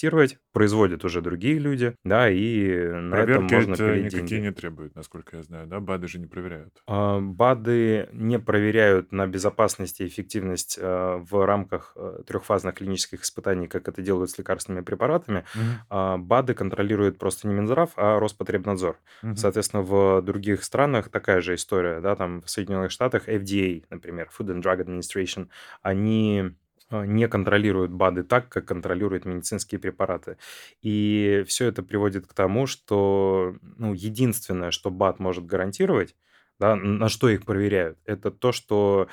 производят 0.52 1.04
уже 1.04 1.20
другие 1.20 1.58
люди, 1.58 1.94
да, 2.04 2.30
и 2.30 2.88
на 2.88 3.16
этом 3.16 3.46
Проверки 3.48 3.54
можно 3.54 3.74
это 3.74 3.92
пилить 3.92 4.04
никакие 4.04 4.26
деньги. 4.26 4.46
не 4.46 4.52
требуют, 4.52 4.94
насколько 4.94 5.36
я 5.36 5.42
знаю, 5.42 5.66
да? 5.66 5.80
БАДы 5.80 6.08
же 6.08 6.18
не 6.18 6.26
проверяют. 6.26 6.82
А, 6.86 7.20
БАДы 7.20 8.08
не 8.12 8.38
проверяют 8.38 9.12
на 9.12 9.26
безопасность 9.26 10.00
и 10.00 10.06
эффективность 10.06 10.78
а, 10.80 11.18
в 11.18 11.46
рамках 11.46 11.92
а, 11.96 12.22
трехфазных 12.22 12.74
клинических 12.74 13.22
испытаний, 13.22 13.66
как 13.66 13.88
это 13.88 14.02
делают 14.02 14.30
с 14.30 14.38
лекарственными 14.38 14.84
препаратами. 14.84 15.44
А, 15.90 16.16
БАДы 16.18 16.54
контролирует 16.54 17.18
просто 17.18 17.48
не 17.48 17.54
Минздрав, 17.54 17.90
а 17.96 18.18
Роспотребнадзор. 18.18 18.98
Мгм. 19.22 19.36
Соответственно, 19.36 19.82
в 19.82 20.22
других 20.22 20.64
странах 20.64 21.08
такая 21.08 21.40
же 21.40 21.54
история, 21.54 22.00
да, 22.00 22.16
там 22.16 22.42
в 22.42 22.50
Соединенных 22.50 22.90
Штатах 22.90 23.28
FDA, 23.28 23.84
например, 23.90 24.30
Food 24.36 24.54
and 24.54 24.62
Drug 24.62 24.84
Administration, 24.84 25.48
они 25.82 26.54
не 26.90 27.28
контролируют 27.28 27.90
БАДы 27.92 28.22
так, 28.24 28.48
как 28.48 28.66
контролируют 28.66 29.24
медицинские 29.24 29.78
препараты. 29.78 30.36
И 30.82 31.44
все 31.46 31.66
это 31.66 31.82
приводит 31.82 32.26
к 32.26 32.34
тому, 32.34 32.66
что 32.66 33.56
ну, 33.62 33.94
единственное, 33.94 34.70
что 34.70 34.90
БАД 34.90 35.18
может 35.18 35.46
гарантировать, 35.46 36.14
да, 36.58 36.76
на 36.76 37.08
что 37.08 37.28
их 37.28 37.44
проверяют, 37.44 37.98
это 38.04 38.30
то, 38.30 38.52
что 38.52 39.08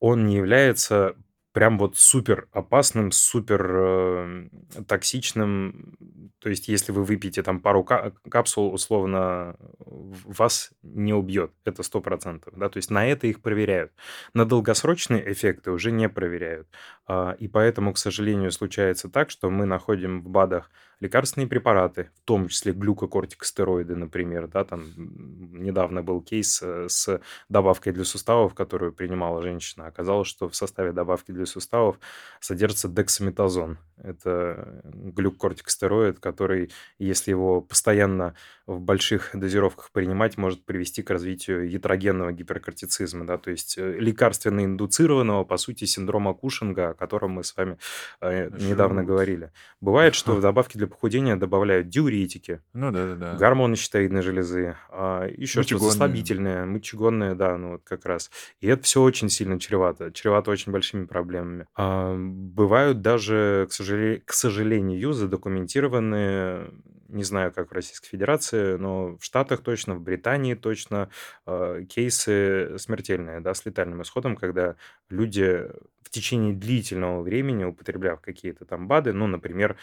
он 0.00 0.26
не 0.26 0.36
является 0.36 1.16
прям 1.54 1.78
вот 1.78 1.96
супер 1.96 2.48
опасным, 2.52 3.12
супер 3.12 3.66
э, 3.74 4.48
токсичным. 4.88 5.96
То 6.40 6.50
есть, 6.50 6.68
если 6.68 6.92
вы 6.92 7.04
выпьете 7.04 7.42
там 7.42 7.60
пару 7.60 7.84
ка- 7.84 8.12
капсул, 8.30 8.74
условно, 8.74 9.56
вас 9.78 10.72
не 10.82 11.14
убьет. 11.14 11.52
Это 11.64 11.82
сто 11.82 12.02
процентов. 12.02 12.54
Да? 12.56 12.68
То 12.68 12.78
есть, 12.78 12.90
на 12.90 13.06
это 13.06 13.26
их 13.28 13.40
проверяют. 13.40 13.92
На 14.34 14.44
долгосрочные 14.44 15.32
эффекты 15.32 15.70
уже 15.70 15.92
не 15.92 16.08
проверяют. 16.10 16.68
А, 17.06 17.32
И 17.38 17.48
поэтому, 17.48 17.92
к 17.94 17.98
сожалению, 17.98 18.50
случается 18.52 19.08
так, 19.08 19.30
что 19.30 19.50
мы 19.50 19.64
находим 19.66 20.22
в 20.22 20.28
БАДах 20.28 20.70
лекарственные 21.00 21.48
препараты, 21.48 22.10
в 22.16 22.20
том 22.24 22.48
числе 22.48 22.72
глюкокортикостероиды, 22.72 23.96
например. 23.96 24.48
Да? 24.48 24.64
Там 24.64 24.84
недавно 24.96 26.02
был 26.02 26.20
кейс 26.22 26.60
э, 26.62 26.88
с 26.88 27.20
добавкой 27.48 27.92
для 27.92 28.04
суставов, 28.04 28.54
которую 28.54 28.92
принимала 28.92 29.42
женщина. 29.42 29.86
Оказалось, 29.86 30.28
что 30.28 30.48
в 30.48 30.56
составе 30.56 30.92
добавки 30.92 31.32
для 31.32 31.46
суставов 31.46 31.98
содержится 32.40 32.88
дексаметазон. 32.88 33.78
Это 33.96 34.82
глюкокортикостероид, 34.84 36.20
который, 36.20 36.70
если 36.98 37.30
его 37.30 37.60
постоянно 37.60 38.34
в 38.66 38.80
больших 38.80 39.30
дозировках 39.34 39.90
принимать, 39.92 40.38
может 40.38 40.64
привести 40.64 41.02
к 41.02 41.10
развитию 41.10 41.68
ятрогенного 41.70 42.32
гиперкортицизма, 42.32 43.26
да, 43.26 43.36
то 43.38 43.50
есть 43.50 43.76
э, 43.76 43.98
лекарственно-индуцированного, 43.98 45.44
по 45.44 45.56
сути, 45.56 45.84
синдрома 45.84 46.34
Кушинга, 46.34 46.90
о 46.90 46.94
котором 46.94 47.32
мы 47.32 47.44
с 47.44 47.56
вами 47.56 47.78
э, 48.20 48.48
недавно 48.50 49.00
Жуть. 49.00 49.08
говорили. 49.08 49.52
Бывает, 49.80 50.14
что 50.14 50.34
в 50.34 50.40
добавки 50.40 50.78
для 50.78 50.86
похудения 50.86 51.36
добавляют 51.36 51.88
диуретики, 51.88 52.60
Ну 52.72 52.90
да-да-да. 52.90 53.36
гормоны 53.36 53.76
щитовидной 53.76 54.22
железы, 54.22 54.76
а, 54.90 55.26
еще 55.28 55.62
что-то 55.62 55.90
слабительное, 55.90 56.64
мочегонное, 56.64 57.34
да, 57.34 57.58
ну 57.58 57.72
вот 57.72 57.82
как 57.84 58.06
раз. 58.06 58.30
И 58.60 58.66
это 58.66 58.82
все 58.84 59.02
очень 59.02 59.28
сильно 59.28 59.60
чревато, 59.60 60.10
чревато 60.12 60.50
очень 60.50 60.72
большими 60.72 61.04
проблемами. 61.06 61.66
А, 61.74 62.14
Бывают 62.16 63.02
даже, 63.02 63.66
к 63.68 63.72
сожалению, 63.72 64.22
к 64.24 64.32
сожалению, 64.32 65.12
задокументированные, 65.12 66.70
не 67.08 67.22
знаю, 67.24 67.52
как 67.52 67.70
в 67.70 67.72
Российской 67.74 68.08
Федерации, 68.08 68.53
но 68.54 69.16
в 69.18 69.24
Штатах 69.24 69.62
точно, 69.62 69.94
в 69.94 70.00
Британии 70.00 70.54
точно, 70.54 71.10
а, 71.46 71.82
кейсы 71.84 72.78
смертельные, 72.78 73.40
да, 73.40 73.54
с 73.54 73.64
летальным 73.66 74.02
исходом, 74.02 74.36
когда 74.36 74.76
люди 75.10 75.68
в 76.02 76.10
течение 76.10 76.54
длительного 76.54 77.22
времени, 77.22 77.64
употребляв 77.64 78.20
какие-то 78.20 78.64
там 78.64 78.88
БАДы, 78.88 79.12
ну, 79.12 79.26
например, 79.26 79.76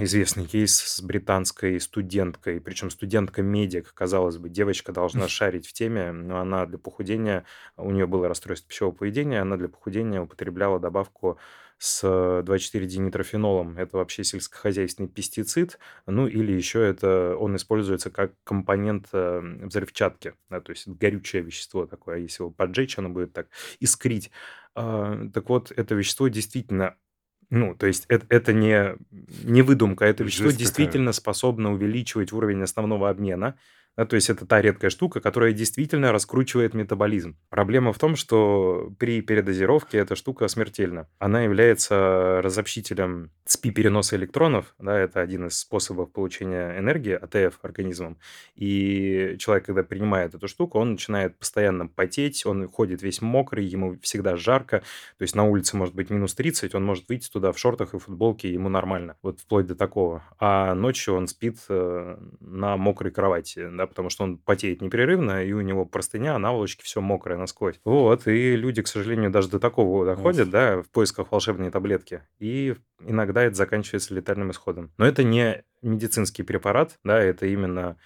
известный 0.00 0.46
кейс 0.46 0.76
с 0.76 1.00
британской 1.00 1.80
студенткой, 1.80 2.60
причем 2.60 2.90
студентка-медик, 2.90 3.92
казалось 3.94 4.36
бы, 4.36 4.48
девочка 4.48 4.92
должна 4.92 5.28
шарить 5.28 5.66
в 5.68 5.72
теме, 5.72 6.10
но 6.12 6.40
она 6.40 6.66
для 6.66 6.78
похудения, 6.78 7.44
у 7.76 7.90
нее 7.90 8.06
было 8.06 8.28
расстройство 8.28 8.68
пищевого 8.68 8.94
поведения, 8.94 9.40
она 9.40 9.56
для 9.56 9.68
похудения 9.68 10.20
употребляла 10.20 10.80
добавку 10.80 11.38
с 11.78 12.02
2,4-динитрофенолом. 12.42 13.78
Это 13.78 13.98
вообще 13.98 14.24
сельскохозяйственный 14.24 15.08
пестицид, 15.08 15.78
ну 16.06 16.26
или 16.26 16.50
еще 16.52 16.84
это 16.84 17.36
он 17.38 17.54
используется 17.54 18.10
как 18.10 18.32
компонент 18.42 19.06
э, 19.12 19.40
взрывчатки, 19.62 20.34
да, 20.50 20.60
то 20.60 20.70
есть 20.70 20.88
горючее 20.88 21.42
вещество 21.42 21.86
такое, 21.86 22.16
а 22.16 22.18
если 22.18 22.42
его 22.42 22.50
поджечь, 22.50 22.98
оно 22.98 23.10
будет 23.10 23.32
так 23.32 23.46
искрить. 23.78 24.32
А, 24.74 25.16
Так 25.32 25.48
вот, 25.48 25.70
это 25.70 25.94
вещество 25.94 26.28
действительно 26.28 26.96
ну, 27.50 27.74
то 27.74 27.86
есть 27.86 28.04
это, 28.08 28.26
это 28.28 28.52
не, 28.52 28.96
не 29.42 29.62
выдумка, 29.62 30.04
это 30.04 30.22
вещество 30.24 30.46
Жесть 30.46 30.58
какая. 30.58 30.66
действительно 30.66 31.12
способно 31.12 31.72
увеличивать 31.72 32.32
уровень 32.32 32.62
основного 32.62 33.08
обмена. 33.08 33.56
Да, 33.98 34.04
то 34.04 34.14
есть 34.14 34.30
это 34.30 34.46
та 34.46 34.62
редкая 34.62 34.90
штука, 34.90 35.20
которая 35.20 35.52
действительно 35.52 36.12
раскручивает 36.12 36.72
метаболизм. 36.72 37.36
Проблема 37.50 37.92
в 37.92 37.98
том, 37.98 38.14
что 38.14 38.92
при 38.96 39.20
передозировке 39.22 39.98
эта 39.98 40.14
штука 40.14 40.46
смертельна. 40.46 41.08
Она 41.18 41.42
является 41.42 42.40
разобщителем 42.40 43.32
спи 43.44 43.72
переноса 43.72 44.14
электронов. 44.14 44.72
Да, 44.78 44.96
это 44.96 45.20
один 45.20 45.48
из 45.48 45.58
способов 45.58 46.12
получения 46.12 46.78
энергии 46.78 47.12
АТФ 47.12 47.58
организмом. 47.62 48.18
И 48.54 49.34
человек, 49.40 49.66
когда 49.66 49.82
принимает 49.82 50.32
эту 50.32 50.46
штуку, 50.46 50.78
он 50.78 50.92
начинает 50.92 51.36
постоянно 51.36 51.88
потеть, 51.88 52.46
он 52.46 52.68
ходит 52.68 53.02
весь 53.02 53.20
мокрый, 53.20 53.64
ему 53.64 53.98
всегда 54.00 54.36
жарко. 54.36 54.84
То 55.18 55.22
есть 55.22 55.34
на 55.34 55.42
улице 55.42 55.76
может 55.76 55.96
быть 55.96 56.10
минус 56.10 56.34
30, 56.34 56.72
он 56.76 56.84
может 56.84 57.08
выйти 57.08 57.28
туда 57.28 57.50
в 57.50 57.58
шортах 57.58 57.94
и 57.94 57.98
футболке, 57.98 58.52
ему 58.52 58.68
нормально. 58.68 59.16
Вот 59.22 59.40
вплоть 59.40 59.66
до 59.66 59.74
такого. 59.74 60.22
А 60.38 60.74
ночью 60.74 61.14
он 61.14 61.26
спит 61.26 61.56
э, 61.68 62.16
на 62.38 62.76
мокрой 62.76 63.10
кровати, 63.10 63.68
да, 63.72 63.87
потому 63.88 64.10
что 64.10 64.24
он 64.24 64.38
потеет 64.38 64.82
непрерывно, 64.82 65.44
и 65.44 65.52
у 65.52 65.60
него 65.60 65.84
простыня, 65.84 66.38
наволочки, 66.38 66.84
все 66.84 67.00
мокрое 67.00 67.38
насквозь. 67.38 67.80
Вот, 67.84 68.26
и 68.26 68.56
люди, 68.56 68.82
к 68.82 68.88
сожалению, 68.88 69.30
даже 69.30 69.48
до 69.48 69.58
такого 69.58 70.04
доходят, 70.04 70.46
Уф. 70.46 70.52
да, 70.52 70.82
в 70.82 70.90
поисках 70.90 71.32
волшебной 71.32 71.70
таблетки. 71.70 72.22
И 72.38 72.76
иногда 73.04 73.42
это 73.42 73.56
заканчивается 73.56 74.14
летальным 74.14 74.50
исходом. 74.50 74.92
Но 74.98 75.06
это 75.06 75.24
не 75.24 75.64
медицинский 75.82 76.42
препарат, 76.42 76.98
да, 77.04 77.18
это 77.18 77.46
именно 77.46 77.96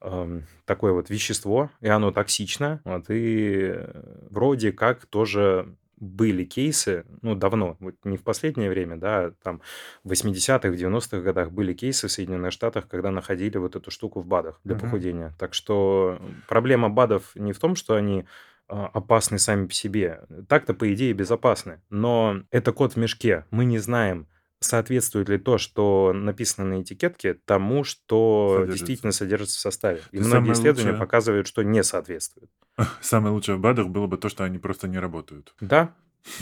эм, 0.00 0.46
такое 0.64 0.92
вот 0.92 1.10
вещество, 1.10 1.70
и 1.80 1.88
оно 1.88 2.10
токсично. 2.10 2.80
Вот, 2.84 3.06
и 3.08 3.72
э, 3.74 4.26
вроде 4.30 4.72
как 4.72 5.06
тоже 5.06 5.74
были 6.02 6.44
кейсы, 6.44 7.04
ну, 7.22 7.36
давно, 7.36 7.76
вот 7.78 7.94
не 8.02 8.16
в 8.16 8.24
последнее 8.24 8.68
время, 8.68 8.96
да, 8.96 9.32
там 9.42 9.62
в 10.02 10.10
80-х, 10.10 10.68
в 10.68 10.74
90-х 10.74 11.20
годах 11.20 11.52
были 11.52 11.72
кейсы 11.74 12.08
в 12.08 12.12
Соединенных 12.12 12.52
Штатах, 12.52 12.88
когда 12.88 13.12
находили 13.12 13.56
вот 13.56 13.76
эту 13.76 13.92
штуку 13.92 14.20
в 14.20 14.26
БАДах 14.26 14.60
для 14.64 14.74
Мгм. 14.74 14.82
похудения. 14.84 15.32
Так 15.38 15.54
что 15.54 16.20
проблема 16.48 16.90
БАДов 16.90 17.36
не 17.36 17.52
в 17.52 17.58
том, 17.60 17.76
что 17.76 17.94
они 17.94 18.24
а, 18.68 18.86
опасны 18.86 19.38
сами 19.38 19.66
по 19.66 19.72
себе. 19.72 20.24
Так-то, 20.48 20.74
по 20.74 20.92
идее, 20.92 21.12
безопасны. 21.12 21.80
Но 21.88 22.42
это 22.50 22.72
код 22.72 22.94
в 22.94 22.96
мешке. 22.96 23.44
Мы 23.50 23.64
не 23.64 23.78
знаем, 23.78 24.26
соответствует 24.62 25.28
ли 25.28 25.38
то, 25.38 25.58
что 25.58 26.12
написано 26.14 26.68
на 26.68 26.82
этикетке, 26.82 27.34
тому, 27.44 27.84
что 27.84 28.54
Содержится. 28.56 28.78
действительно 28.86 29.12
содержится 29.12 29.58
в 29.58 29.60
составе. 29.60 30.00
И 30.12 30.18
То 30.18 30.24
многие 30.24 30.52
исследования 30.52 30.90
лучшее- 30.92 30.98
показывают, 31.00 31.46
что 31.46 31.62
не 31.62 31.82
соответствует. 31.82 32.50
Самое 33.00 33.34
лучшее 33.34 33.56
в 33.56 33.60
БАДах 33.60 33.88
было 33.88 34.06
бы 34.06 34.16
то, 34.18 34.28
что 34.28 34.44
они 34.44 34.58
просто 34.58 34.88
не 34.88 34.98
работают. 34.98 35.54
Да, 35.60 35.94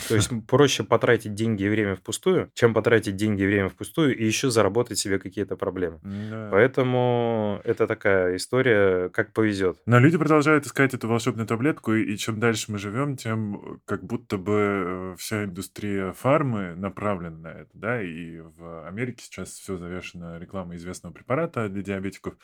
То 0.08 0.14
есть 0.14 0.30
проще 0.46 0.84
потратить 0.84 1.34
деньги 1.34 1.62
и 1.62 1.68
время 1.68 1.96
впустую, 1.96 2.50
чем 2.54 2.74
потратить 2.74 3.16
деньги 3.16 3.42
и 3.42 3.46
время 3.46 3.68
впустую 3.68 4.16
и 4.16 4.24
еще 4.24 4.50
заработать 4.50 4.98
себе 4.98 5.18
какие-то 5.18 5.56
проблемы. 5.56 6.00
Да. 6.02 6.48
Поэтому 6.50 7.60
это 7.64 7.86
такая 7.86 8.36
история, 8.36 9.08
как 9.10 9.32
повезет. 9.32 9.78
Но 9.86 9.98
люди 9.98 10.18
продолжают 10.18 10.66
искать 10.66 10.94
эту 10.94 11.08
волшебную 11.08 11.46
таблетку, 11.46 11.94
и 11.94 12.16
чем 12.16 12.40
дальше 12.40 12.72
мы 12.72 12.78
живем, 12.78 13.16
тем 13.16 13.56
э, 13.56 13.78
как 13.84 14.04
будто 14.04 14.36
бы 14.36 14.52
э, 14.56 15.16
вся 15.18 15.44
индустрия 15.44 16.12
фармы 16.12 16.74
направлена 16.74 17.38
на 17.38 17.48
это, 17.48 17.70
да, 17.74 18.02
и 18.02 18.40
в 18.40 18.86
Америке 18.86 19.24
сейчас 19.24 19.50
все 19.50 19.76
завешено 19.76 20.38
рекламой 20.38 20.76
известного 20.76 21.12
препарата 21.12 21.68
для 21.68 21.82
диабетиков. 21.82 22.34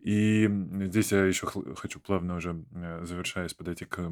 И 0.00 0.48
здесь 0.82 1.12
я 1.12 1.24
еще 1.24 1.46
хочу 1.76 2.00
плавно 2.00 2.36
уже 2.36 2.64
э, 2.74 3.04
завершаясь 3.04 3.54
подойти 3.54 3.84
к 3.84 4.10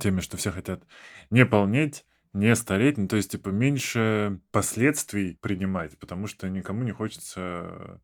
теме, 0.00 0.22
что 0.22 0.36
все 0.36 0.50
хотят 0.52 0.84
не 1.30 1.46
полнеть, 1.46 2.06
не 2.32 2.54
стареть, 2.56 2.98
ну, 2.98 3.08
то 3.08 3.16
есть, 3.16 3.32
типа, 3.32 3.50
меньше 3.50 4.40
последствий 4.52 5.36
принимать, 5.40 5.98
потому 5.98 6.26
что 6.26 6.48
никому 6.48 6.84
не 6.84 6.92
хочется 6.92 8.00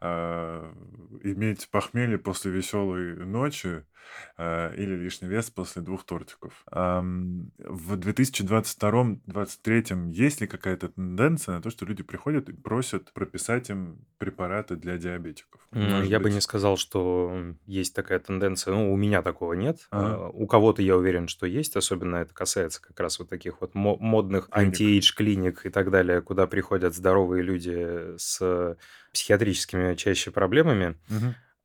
а, 0.00 0.72
иметь 1.22 1.68
похмелье 1.70 2.18
после 2.18 2.50
веселой 2.50 3.16
ночи 3.16 3.84
а, 4.36 4.72
или 4.74 4.94
лишний 4.94 5.28
вес 5.28 5.50
после 5.50 5.82
двух 5.82 6.04
тортиков. 6.04 6.64
Ам, 6.70 7.50
в 7.58 7.94
2022-2023 7.96 10.12
есть 10.12 10.40
ли 10.40 10.46
какая-то 10.46 10.88
тенденция 10.88 11.56
на 11.56 11.62
то, 11.62 11.70
что 11.70 11.84
люди 11.84 12.02
приходят 12.02 12.48
и 12.48 12.52
просят 12.52 13.12
прописать 13.12 13.70
им 13.70 13.98
препараты 14.18 14.76
для 14.76 14.96
диабетиков? 14.98 15.60
М, 15.72 16.02
Я 16.04 16.20
бы 16.20 16.30
не 16.30 16.40
сказал, 16.40 16.76
что 16.76 17.54
есть 17.66 17.94
такая 17.94 18.18
тенденция. 18.18 18.74
Ну, 18.74 18.92
у 18.92 18.96
меня 18.96 19.22
такого 19.22 19.52
нет. 19.54 19.86
Ага. 19.90 20.26
А, 20.26 20.28
У 20.30 20.46
кого-то 20.46 20.82
я 20.82 20.96
уверен, 20.96 21.28
что 21.28 21.46
есть. 21.46 21.76
Особенно 21.76 22.16
это 22.16 22.32
касается 22.32 22.80
как 22.80 22.98
раз 23.00 23.18
вот 23.18 23.28
таких 23.28 23.60
вот 23.60 23.74
мо- 23.74 23.96
модных 23.98 24.48
Клиник. 24.50 24.68
anti-age 24.74 25.14
клиник 25.14 25.66
и 25.66 25.70
так 25.70 25.90
далее, 25.90 26.22
куда 26.22 26.46
приходят 26.46 26.94
здоровые 26.94 27.42
люди 27.42 28.16
с 28.16 28.76
психиатрическими 29.12 29.94
чаще 29.94 30.30
проблемами. 30.30 30.96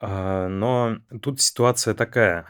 А, 0.05 0.49
Но 0.49 0.97
тут 1.21 1.39
ситуация 1.39 1.93
такая. 1.93 2.45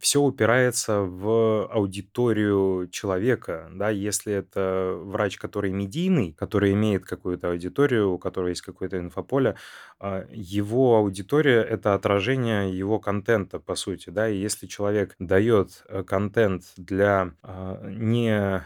Все 0.00 0.20
упирается 0.20 1.00
в 1.00 1.66
аудиторию 1.68 2.88
человека. 2.90 3.70
Да? 3.72 3.88
Если 3.88 4.34
это 4.34 4.94
врач, 5.00 5.38
который 5.38 5.70
медийный, 5.70 6.32
который 6.32 6.72
имеет 6.72 7.06
какую-то 7.06 7.48
аудиторию, 7.48 8.12
у 8.12 8.18
которого 8.18 8.48
есть 8.48 8.60
какое-то 8.60 8.98
инфополе, 8.98 9.54
а, 9.98 10.26
его 10.30 10.96
аудитория– 10.96 11.62
это 11.70 11.94
отражение 11.94 12.76
его 12.76 12.98
контента, 12.98 13.58
по 13.58 13.76
сути. 13.76 14.10
Да? 14.10 14.28
И 14.28 14.36
если 14.36 14.66
человек 14.66 15.14
дает 15.18 15.84
э, 15.88 16.02
контент 16.02 16.64
для 16.76 17.32
а, 17.42 17.88
не 17.88 18.62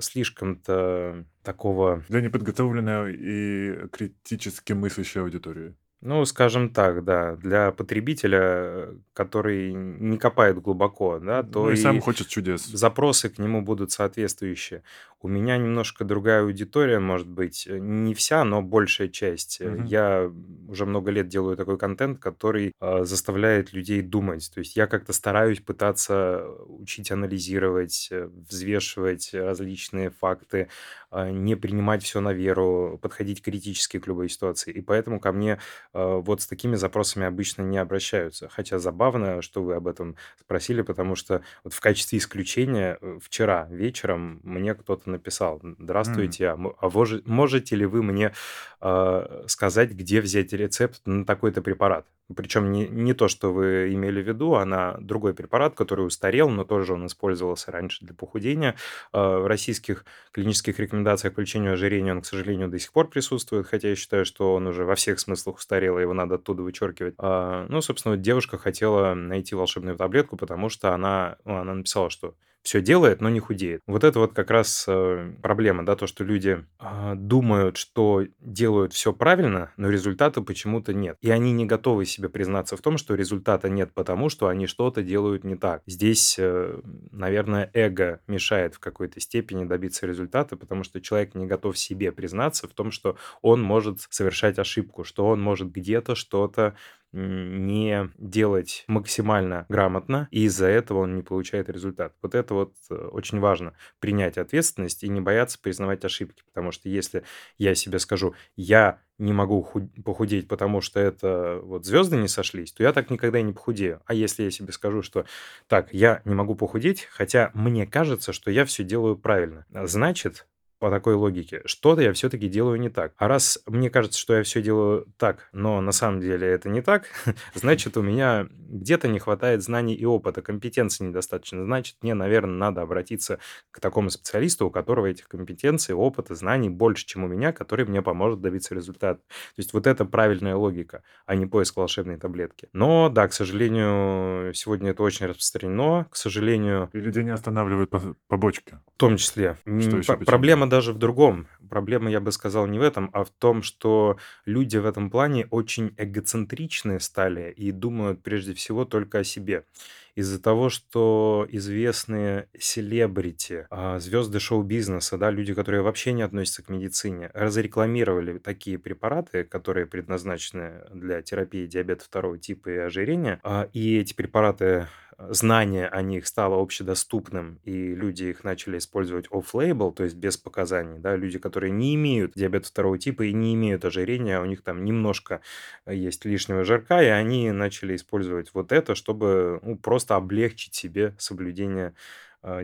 слишком-то 0.00 1.26
такого 1.42 2.02
Для 2.08 2.20
неподготовленной 2.20 3.14
и 3.18 3.88
критически 3.90 4.72
мыслящей 4.72 5.20
аудитории. 5.22 5.74
Ну, 6.04 6.24
скажем 6.24 6.70
так, 6.70 7.04
да, 7.04 7.36
для 7.36 7.70
потребителя, 7.70 8.40
э, 8.42 8.94
который 9.12 9.72
не 9.72 10.18
копает 10.18 10.60
глубоко, 10.60 11.20
да, 11.20 11.44
то 11.44 11.66
Ну 11.66 11.70
и 11.70 11.76
сам 11.76 11.98
и 11.98 12.00
хочет 12.00 12.26
чудес. 12.26 12.64
запросы 12.66 13.28
к 13.28 13.38
нему 13.38 13.62
будут 13.62 13.92
соответствующие. 13.92 14.82
У 15.20 15.28
меня 15.28 15.56
немножко 15.58 16.04
другая 16.04 16.42
аудитория, 16.42 16.98
может 16.98 17.28
быть, 17.28 17.68
э, 17.68 17.78
не 17.78 18.14
вся, 18.14 18.42
но 18.42 18.62
большая 18.62 19.06
часть. 19.08 19.60
Э, 19.60 19.70
Мгм. 19.70 19.84
Я 19.84 20.28
уже 20.66 20.86
много 20.86 21.12
лет 21.12 21.28
делаю 21.28 21.56
такой 21.56 21.78
контент, 21.78 22.18
который 22.18 22.72
а, 22.80 23.04
заставляет 23.04 23.72
людей 23.72 24.02
думать. 24.02 24.50
То 24.52 24.58
есть 24.58 24.74
я 24.74 24.88
как-то 24.88 25.12
стараюсь 25.12 25.60
пытаться 25.60 26.44
учить 26.66 27.12
анализировать, 27.12 28.08
э, 28.10 28.28
взвешивать 28.50 29.30
различные 29.34 30.10
факты, 30.10 30.68
не 31.12 31.54
принимать 31.56 32.02
все 32.02 32.20
на 32.20 32.32
веру, 32.32 32.98
подходить 33.02 33.42
критически 33.42 33.98
к 33.98 34.06
любой 34.06 34.28
ситуации. 34.28 34.72
И 34.72 34.80
поэтому 34.80 35.20
ко 35.20 35.32
мне 35.32 35.58
а, 35.92 36.16
вот 36.18 36.42
с 36.42 36.46
такими 36.46 36.74
запросами 36.76 37.26
обычно 37.26 37.62
не 37.62 37.78
обращаются. 37.78 38.48
Хотя 38.48 38.78
забавно, 38.78 39.42
что 39.42 39.62
вы 39.62 39.74
об 39.74 39.86
этом 39.88 40.16
спросили, 40.40 40.82
потому 40.82 41.14
что 41.16 41.42
вот 41.64 41.74
в 41.74 41.80
качестве 41.80 42.18
исключения 42.18 42.98
э, 43.00 43.18
вчера 43.22 43.66
вечером 43.70 44.40
мне 44.42 44.74
кто-то 44.74 45.10
написал, 45.10 45.60
здравствуйте, 45.78 46.48
а, 46.48 46.56
мо- 46.56 46.74
а 46.80 46.88
воже- 46.88 47.22
можете 47.26 47.76
ли 47.76 47.86
вы 47.86 48.02
мне 48.02 48.32
а, 48.80 49.44
сказать, 49.46 49.90
где 49.92 50.20
взять 50.20 50.52
рецепт 50.52 51.02
на 51.06 51.24
такой-то 51.24 51.62
препарат? 51.62 52.06
Причем 52.34 52.72
не, 52.72 52.88
не 52.88 53.12
то, 53.14 53.28
что 53.28 53.52
вы 53.52 53.92
имели 53.92 54.22
в 54.22 54.26
виду, 54.28 54.54
а 54.54 54.64
на 54.64 54.96
другой 55.00 55.34
препарат, 55.34 55.74
который 55.74 56.06
устарел, 56.06 56.48
но 56.48 56.64
тоже 56.64 56.94
он 56.94 57.06
использовался 57.06 57.70
раньше 57.72 58.04
для 58.04 58.14
похудения. 58.14 58.76
А, 59.12 59.38
В 59.40 59.46
российских 59.46 60.04
клинических 60.32 60.78
рекомендациях 60.78 61.01
по 61.30 61.40
лечению 61.40 61.72
ожирения 61.74 62.12
он, 62.12 62.22
к 62.22 62.26
сожалению, 62.26 62.68
до 62.68 62.78
сих 62.78 62.92
пор 62.92 63.08
присутствует, 63.08 63.66
хотя 63.66 63.88
я 63.90 63.96
считаю, 63.96 64.24
что 64.24 64.54
он 64.54 64.66
уже 64.66 64.84
во 64.84 64.94
всех 64.94 65.20
смыслах 65.20 65.56
устарел, 65.56 65.98
его 65.98 66.12
надо 66.14 66.36
оттуда 66.36 66.62
вычеркивать. 66.62 67.14
А, 67.18 67.66
Ну, 67.68 67.80
собственно, 67.80 68.16
девушка 68.16 68.58
хотела 68.58 69.14
найти 69.14 69.54
волшебную 69.54 69.96
таблетку, 69.96 70.36
потому 70.36 70.68
что 70.68 70.94
она, 70.94 71.36
ну, 71.44 71.56
она 71.56 71.74
написала, 71.74 72.10
что 72.10 72.34
все 72.62 72.80
делает, 72.80 73.20
но 73.20 73.28
не 73.28 73.40
худеет. 73.40 73.80
Вот 73.86 74.04
это 74.04 74.18
вот 74.20 74.32
как 74.32 74.50
раз 74.50 74.84
э, 74.86 75.32
проблема, 75.42 75.84
да, 75.84 75.96
то, 75.96 76.06
что 76.06 76.24
люди 76.24 76.64
а, 76.78 77.14
думают, 77.14 77.76
что 77.76 78.24
делают 78.40 78.92
все 78.92 79.12
правильно, 79.12 79.72
но 79.76 79.90
результата 79.90 80.40
почему-то 80.42 80.94
нет. 80.94 81.16
И 81.20 81.30
они 81.30 81.52
не 81.52 81.66
готовы 81.66 82.06
себе 82.06 82.28
признаться 82.28 82.76
в 82.76 82.80
том, 82.80 82.98
что 82.98 83.14
результата 83.14 83.68
нет, 83.68 83.92
потому 83.92 84.28
что 84.28 84.48
они 84.48 84.66
что-то 84.66 85.02
делают 85.02 85.44
не 85.44 85.56
так. 85.56 85.82
Здесь, 85.86 86.36
э, 86.38 86.80
наверное, 87.10 87.70
эго 87.74 88.20
мешает 88.26 88.74
в 88.76 88.78
какой-то 88.78 89.20
степени 89.20 89.64
добиться 89.64 90.06
результата, 90.06 90.56
потому 90.56 90.84
что 90.84 91.00
человек 91.00 91.34
не 91.34 91.46
готов 91.46 91.76
себе 91.76 92.12
признаться 92.12 92.68
в 92.68 92.72
том, 92.72 92.92
что 92.92 93.16
он 93.40 93.60
может 93.60 94.00
совершать 94.10 94.58
ошибку, 94.58 95.04
что 95.04 95.26
он 95.26 95.42
может 95.42 95.72
где-то 95.72 96.14
что-то 96.14 96.76
не 97.12 98.10
делать 98.18 98.84
максимально 98.86 99.66
грамотно, 99.68 100.28
и 100.30 100.44
из-за 100.44 100.66
этого 100.66 101.00
он 101.00 101.14
не 101.14 101.22
получает 101.22 101.68
результат. 101.68 102.14
Вот 102.22 102.34
это 102.34 102.54
вот 102.54 102.74
э, 102.90 102.94
очень 102.94 103.38
важно, 103.38 103.74
принять 104.00 104.38
ответственность 104.38 105.04
и 105.04 105.08
не 105.08 105.20
бояться 105.20 105.58
признавать 105.60 106.04
ошибки, 106.04 106.42
потому 106.46 106.72
что 106.72 106.88
если 106.88 107.24
я 107.58 107.74
себе 107.74 107.98
скажу, 107.98 108.34
я 108.56 109.00
не 109.18 109.32
могу 109.32 109.62
худ- 109.62 109.90
похудеть, 110.04 110.48
потому 110.48 110.80
что 110.80 110.98
это 110.98 111.60
вот 111.62 111.84
звезды 111.84 112.16
не 112.16 112.28
сошлись, 112.28 112.72
то 112.72 112.82
я 112.82 112.92
так 112.92 113.10
никогда 113.10 113.38
и 113.38 113.42
не 113.42 113.52
похудею. 113.52 114.00
А 114.06 114.14
если 114.14 114.42
я 114.44 114.50
себе 114.50 114.72
скажу, 114.72 115.02
что 115.02 115.26
так, 115.68 115.92
я 115.92 116.22
не 116.24 116.34
могу 116.34 116.54
похудеть, 116.54 117.08
хотя 117.10 117.50
мне 117.54 117.86
кажется, 117.86 118.32
что 118.32 118.50
я 118.50 118.64
все 118.64 118.84
делаю 118.84 119.16
правильно, 119.16 119.66
значит, 119.70 120.46
по 120.82 120.90
такой 120.90 121.14
логике, 121.14 121.62
что-то 121.64 122.02
я 122.02 122.12
все-таки 122.12 122.48
делаю 122.48 122.80
не 122.80 122.88
так. 122.88 123.12
А 123.16 123.28
раз 123.28 123.60
мне 123.68 123.88
кажется, 123.88 124.18
что 124.18 124.34
я 124.34 124.42
все 124.42 124.60
делаю 124.60 125.06
так, 125.16 125.48
но 125.52 125.80
на 125.80 125.92
самом 125.92 126.20
деле 126.20 126.44
это 126.48 126.68
не 126.68 126.82
так, 126.82 127.04
значит, 127.54 127.96
у 127.96 128.02
меня 128.02 128.48
где-то 128.50 129.06
не 129.06 129.20
хватает 129.20 129.62
знаний 129.62 129.94
и 129.94 130.04
опыта, 130.04 130.42
компетенции 130.42 131.04
недостаточно. 131.04 131.64
Значит, 131.64 131.98
мне, 132.02 132.14
наверное, 132.14 132.56
надо 132.56 132.82
обратиться 132.82 133.38
к 133.70 133.78
такому 133.78 134.10
специалисту, 134.10 134.66
у 134.66 134.70
которого 134.70 135.06
этих 135.06 135.28
компетенций, 135.28 135.94
опыта, 135.94 136.34
знаний 136.34 136.68
больше, 136.68 137.06
чем 137.06 137.22
у 137.22 137.28
меня, 137.28 137.52
который 137.52 137.84
мне 137.84 138.02
поможет 138.02 138.40
добиться 138.40 138.74
результата. 138.74 139.20
То 139.20 139.58
есть 139.58 139.72
вот 139.74 139.86
это 139.86 140.04
правильная 140.04 140.56
логика, 140.56 141.04
а 141.26 141.36
не 141.36 141.46
поиск 141.46 141.76
волшебной 141.76 142.16
таблетки. 142.16 142.68
Но, 142.72 143.08
да, 143.08 143.28
к 143.28 143.32
сожалению, 143.34 144.52
сегодня 144.54 144.90
это 144.90 145.04
очень 145.04 145.26
распространено. 145.26 146.06
К 146.10 146.16
сожалению, 146.16 146.90
И 146.92 146.98
людей 146.98 147.22
не 147.22 147.30
останавливают 147.30 147.90
по- 147.90 148.16
побочки. 148.26 148.78
в 148.96 148.98
том 148.98 149.16
числе. 149.16 149.56
Что 149.64 149.98
еще 149.98 150.16
по-? 150.16 150.24
Проблема 150.24 150.68
даже 150.72 150.94
в 150.94 150.98
другом. 150.98 151.48
Проблема, 151.68 152.10
я 152.10 152.18
бы 152.18 152.32
сказал, 152.32 152.66
не 152.66 152.78
в 152.78 152.82
этом, 152.82 153.10
а 153.12 153.24
в 153.24 153.30
том, 153.30 153.62
что 153.62 154.16
люди 154.46 154.78
в 154.78 154.86
этом 154.86 155.10
плане 155.10 155.46
очень 155.50 155.94
эгоцентричные 155.98 156.98
стали 156.98 157.52
и 157.52 157.72
думают 157.72 158.22
прежде 158.22 158.54
всего 158.54 158.86
только 158.86 159.18
о 159.18 159.24
себе. 159.24 159.66
Из-за 160.14 160.40
того, 160.42 160.70
что 160.70 161.46
известные 161.50 162.48
селебрити, 162.58 163.66
а, 163.68 163.98
звезды 163.98 164.40
шоу-бизнеса, 164.40 165.18
да, 165.18 165.30
люди, 165.30 165.52
которые 165.52 165.82
вообще 165.82 166.14
не 166.14 166.22
относятся 166.22 166.62
к 166.62 166.70
медицине, 166.70 167.30
разрекламировали 167.34 168.38
такие 168.38 168.78
препараты, 168.78 169.44
которые 169.44 169.84
предназначены 169.84 170.84
для 170.90 171.20
терапии 171.20 171.66
диабета 171.66 172.04
второго 172.04 172.38
типа 172.38 172.70
и 172.70 172.76
ожирения, 172.78 173.40
а, 173.42 173.68
и 173.74 173.98
эти 173.98 174.14
препараты 174.14 174.88
знание 175.30 175.88
о 175.88 176.02
них 176.02 176.26
стало 176.26 176.60
общедоступным, 176.60 177.60
и 177.64 177.94
люди 177.94 178.24
их 178.24 178.44
начали 178.44 178.78
использовать 178.78 179.28
off-label, 179.28 179.92
то 179.92 180.04
есть 180.04 180.16
без 180.16 180.36
показаний, 180.36 180.98
да, 180.98 181.16
люди, 181.16 181.38
которые 181.38 181.70
не 181.70 181.94
имеют 181.94 182.32
диабета 182.34 182.68
второго 182.68 182.98
типа 182.98 183.22
и 183.24 183.32
не 183.32 183.54
имеют 183.54 183.84
ожирения, 183.84 184.40
у 184.40 184.44
них 184.44 184.62
там 184.62 184.84
немножко 184.84 185.40
есть 185.86 186.24
лишнего 186.24 186.64
жирка, 186.64 187.02
и 187.02 187.06
они 187.06 187.50
начали 187.52 187.96
использовать 187.96 188.52
вот 188.54 188.72
это, 188.72 188.94
чтобы 188.94 189.60
ну, 189.62 189.76
просто 189.76 190.16
облегчить 190.16 190.74
себе 190.74 191.14
соблюдение 191.18 191.94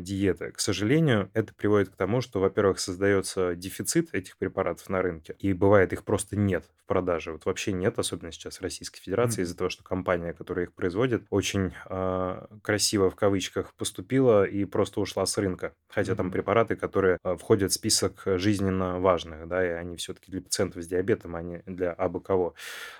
диеты. 0.00 0.52
К 0.52 0.60
сожалению, 0.60 1.30
это 1.34 1.54
приводит 1.54 1.90
к 1.90 1.96
тому, 1.96 2.20
что, 2.20 2.40
во-первых, 2.40 2.80
создается 2.80 3.54
дефицит 3.54 4.14
этих 4.14 4.36
препаратов 4.36 4.88
на 4.88 5.02
рынке, 5.02 5.36
и 5.38 5.52
бывает 5.52 5.92
их 5.92 6.04
просто 6.04 6.36
нет 6.36 6.64
в 6.82 6.86
продаже. 6.86 7.32
Вот 7.32 7.44
вообще 7.44 7.72
нет, 7.72 7.98
особенно 7.98 8.32
сейчас 8.32 8.58
в 8.58 8.62
Российской 8.62 9.00
Федерации, 9.00 9.42
из-за 9.42 9.56
того, 9.56 9.70
что 9.70 9.84
компания, 9.84 10.32
которая 10.32 10.66
их 10.66 10.72
производит, 10.72 11.24
очень 11.30 11.72
э, 11.88 12.46
красиво 12.62 13.10
в 13.10 13.16
кавычках 13.16 13.74
поступила 13.74 14.44
и 14.44 14.64
просто 14.64 15.00
ушла 15.00 15.26
с 15.26 15.36
рынка. 15.38 15.74
Хотя 15.88 16.14
там 16.14 16.30
препараты, 16.30 16.76
которые 16.76 17.18
э, 17.22 17.36
входят 17.36 17.70
в 17.70 17.74
список 17.74 18.22
жизненно 18.26 18.98
важных, 18.98 19.46
да, 19.46 19.64
и 19.64 19.70
они 19.70 19.96
все-таки 19.96 20.30
для 20.30 20.40
пациентов 20.40 20.82
с 20.82 20.86
диабетом, 20.86 21.36
а 21.36 21.42
не 21.42 21.62
для 21.66 21.92
абы 21.92 22.20
кого. 22.20 22.54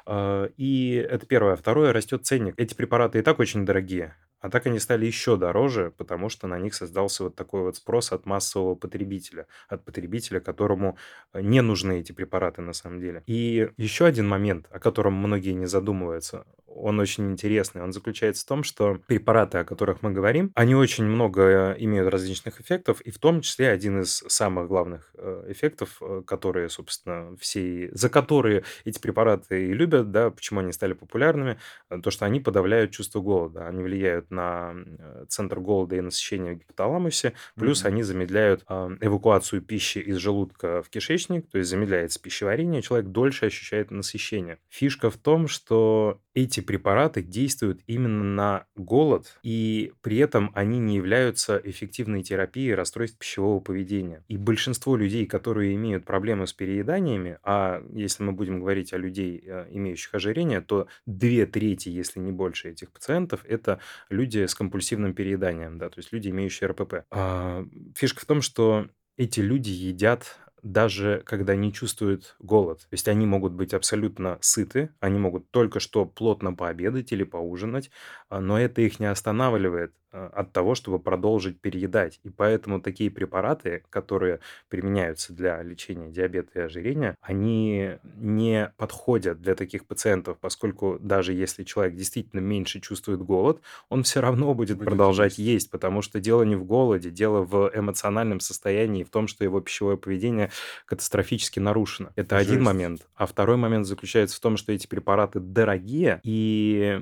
Э, 0.07 0.49
и 0.57 0.95
это 0.95 1.27
первое. 1.27 1.57
Второе, 1.57 1.93
растет 1.93 2.25
ценник. 2.27 2.55
Эти 2.57 2.75
препараты 2.75 3.19
и 3.19 3.23
так 3.23 3.39
очень 3.39 3.65
дорогие. 3.65 4.15
А 4.41 4.51
так 4.51 4.67
они 4.67 4.79
стали 4.79 5.07
еще 5.07 5.37
дороже, 5.37 5.93
потому 5.97 6.29
что 6.29 6.47
на 6.47 6.59
них 6.59 6.75
создался 6.75 7.25
вот 7.25 7.35
такой 7.35 7.63
вот 7.63 7.77
спрос 7.77 8.13
от 8.13 8.27
массового 8.27 8.75
потребителя, 8.75 9.47
от 9.69 9.85
потребителя, 9.85 10.41
которому 10.41 10.97
э, 11.33 11.41
не 11.41 11.61
нужны 11.63 12.01
эти 12.01 12.13
препараты 12.13 12.63
на 12.63 12.73
самом 12.73 13.01
деле. 13.01 13.23
И 13.27 13.71
еще 13.77 14.07
один 14.07 14.29
момент, 14.29 14.67
о 14.71 14.79
котором 14.79 15.15
многие 15.15 15.53
не 15.53 15.67
задумываются, 15.67 16.47
он 16.75 17.01
очень 17.01 17.33
интересный. 17.33 17.83
Он 17.83 17.93
заключается 17.93 18.45
в 18.45 18.49
том, 18.49 18.63
что 18.63 18.99
препараты, 19.07 19.59
о 19.59 19.65
которых 19.65 20.03
мы 20.03 20.13
говорим, 20.13 20.53
они 20.55 20.75
очень 20.75 21.05
много 21.05 21.75
имеют 21.79 22.09
различных 22.09 22.61
эффектов, 22.61 23.01
и 23.01 23.11
в 23.11 23.19
том 23.19 23.41
числе 23.41 23.71
один 23.71 24.01
из 24.03 24.25
самых 24.29 24.69
главных 24.69 25.11
э, 25.15 25.47
эффектов, 25.49 25.99
э, 26.01 26.23
которые, 26.27 26.69
собственно, 26.69 27.37
все, 27.39 27.91
за 27.93 28.09
которые 28.09 28.65
эти 28.85 28.99
препараты 28.99 29.67
и 29.69 29.73
любят, 29.73 30.11
да, 30.11 30.31
почему 30.31 30.61
они 30.61 30.73
стали 30.73 30.93
популярными, 30.93 31.59
то, 32.03 32.11
что 32.11 32.27
они 32.27 32.41
подавляют 32.41 32.91
чувство 32.91 33.21
голода, 33.21 33.67
они 33.67 33.83
влияют 33.83 34.31
на 34.31 34.75
э, 34.75 35.25
центр 35.29 35.61
голода 35.61 35.97
и 35.97 36.01
насыщения 36.01 36.55
в 36.55 36.59
гипоталамусе, 36.59 37.35
плюс 37.57 37.83
mm-hmm. 37.83 37.89
они 37.89 38.03
замедляют 38.03 38.65
э, 38.69 38.97
эвакуацию 39.01 39.63
пищи 39.63 39.99
из 39.99 40.17
желудка 40.17 40.83
в 40.83 40.91
кишечник, 40.91 41.49
то 41.51 41.59
есть 41.59 41.71
замедляется 41.71 42.21
пищеварение, 42.21 42.83
человек 42.83 43.09
дольше 43.11 43.47
ощущает 43.47 43.91
насыщение. 43.91 44.59
Фишка 44.69 45.11
в 45.11 45.17
том, 45.17 45.49
что 45.49 46.21
эти 46.43 46.61
препараты 46.61 47.21
действуют 47.21 47.81
именно 47.89 48.23
на 48.23 48.67
голод, 48.77 49.39
и 49.43 49.93
при 50.03 50.19
этом 50.19 50.53
они 50.55 50.79
не 50.79 50.95
являются 50.95 51.61
эффективной 51.65 52.23
терапией 52.23 52.75
расстройств 52.75 53.19
пищевого 53.19 53.59
поведения. 53.59 54.25
И 54.29 54.37
большинство 54.37 54.97
людей, 54.97 55.27
которые 55.27 55.75
имеют 55.75 56.05
проблемы 56.05 56.47
с 56.47 56.53
перееданиями, 56.53 57.39
а 57.43 57.83
если 57.93 58.23
мы 58.23 58.33
будем 58.33 58.61
говорить 58.61 58.93
о 58.93 58.99
людей, 58.99 59.43
э, 59.45 59.67
имеющих 59.71 60.15
ожирение, 60.15 60.61
то 60.61 60.87
две 61.07 61.45
трети, 61.45 61.89
если 61.89 62.21
не 62.21 62.31
больше 62.31 62.71
этих 62.71 62.93
пациентов, 62.93 63.45
это 63.45 63.81
люди 64.09 64.47
с 64.47 64.55
компульсивным 64.55 65.15
перееданием, 65.15 65.77
да, 65.79 65.89
то 65.89 65.99
есть 65.99 66.13
люди, 66.13 66.29
имеющие 66.29 66.69
РПП. 66.69 67.05
А, 67.11 67.67
фишка 67.97 68.21
в 68.21 68.27
том, 68.27 68.43
что 68.43 68.87
эти 69.17 69.41
люди 69.41 69.71
едят 69.71 70.39
даже 70.63 71.23
когда 71.27 71.55
не 71.57 71.73
чувствуют 71.73 72.37
голод. 72.39 72.81
То 72.81 72.89
есть 72.93 73.09
они 73.09 73.27
могут 73.27 73.53
быть 73.53 73.75
абсолютно 73.75 74.39
сыты, 74.41 74.91
они 75.01 75.19
могут 75.19 75.51
только 75.51 75.81
что 75.81 76.05
плотно 76.07 76.53
пообедать 76.55 77.13
или 77.13 77.25
поужинать, 77.25 77.91
а, 78.29 78.41
но 78.41 78.59
это 78.59 78.83
их 78.83 79.01
не 79.01 79.07
останавливает 79.07 79.95
от 80.11 80.53
того, 80.53 80.75
чтобы 80.75 80.99
продолжить 80.99 81.61
переедать. 81.61 82.21
И 82.23 82.31
поэтому 82.31 82.81
такие 82.81 83.11
препараты, 83.11 83.83
которые 83.91 84.41
применяются 84.69 85.33
для 85.33 85.63
лечения 85.63 86.11
диабета 86.11 86.61
и 86.61 86.63
ожирения, 86.63 87.15
они 87.21 87.99
не 88.17 88.73
подходят 88.77 89.41
для 89.41 89.55
таких 89.55 89.87
пациентов, 89.87 90.39
поскольку 90.41 90.99
даже 91.01 91.33
если 91.33 91.65
человек 91.65 91.95
действительно 91.95 92.41
меньше 92.41 92.81
чувствует 92.81 93.21
голод, 93.21 93.61
он 93.89 94.03
все 94.03 94.21
равно 94.21 94.55
будет, 94.55 94.79
будет 94.79 94.89
продолжать 94.89 95.39
есть. 95.39 95.65
есть, 95.65 95.71
потому 95.71 96.03
что 96.03 96.21
дело 96.21 96.43
не 96.43 96.57
в 96.57 96.65
голоде, 96.65 97.11
дело 97.11 97.43
в 97.43 97.71
эмоциональном 97.75 98.41
состоянии, 98.41 99.05
в 99.05 99.11
том, 99.11 99.29
что 99.29 99.45
его 99.45 99.61
пищевое 99.61 99.97
поведение 99.97 100.51
катастрофически 100.87 101.59
нарушено. 101.59 102.11
Это 102.17 102.39
Жесть. 102.39 102.51
один 102.51 102.65
момент. 102.65 103.09
А 103.15 103.27
второй 103.27 103.57
момент 103.57 103.87
заключается 103.87 104.37
в 104.37 104.41
том, 104.41 104.57
что 104.57 104.73
эти 104.73 104.87
препараты 104.87 105.41
дорогие, 105.41 106.21
и 106.23 107.01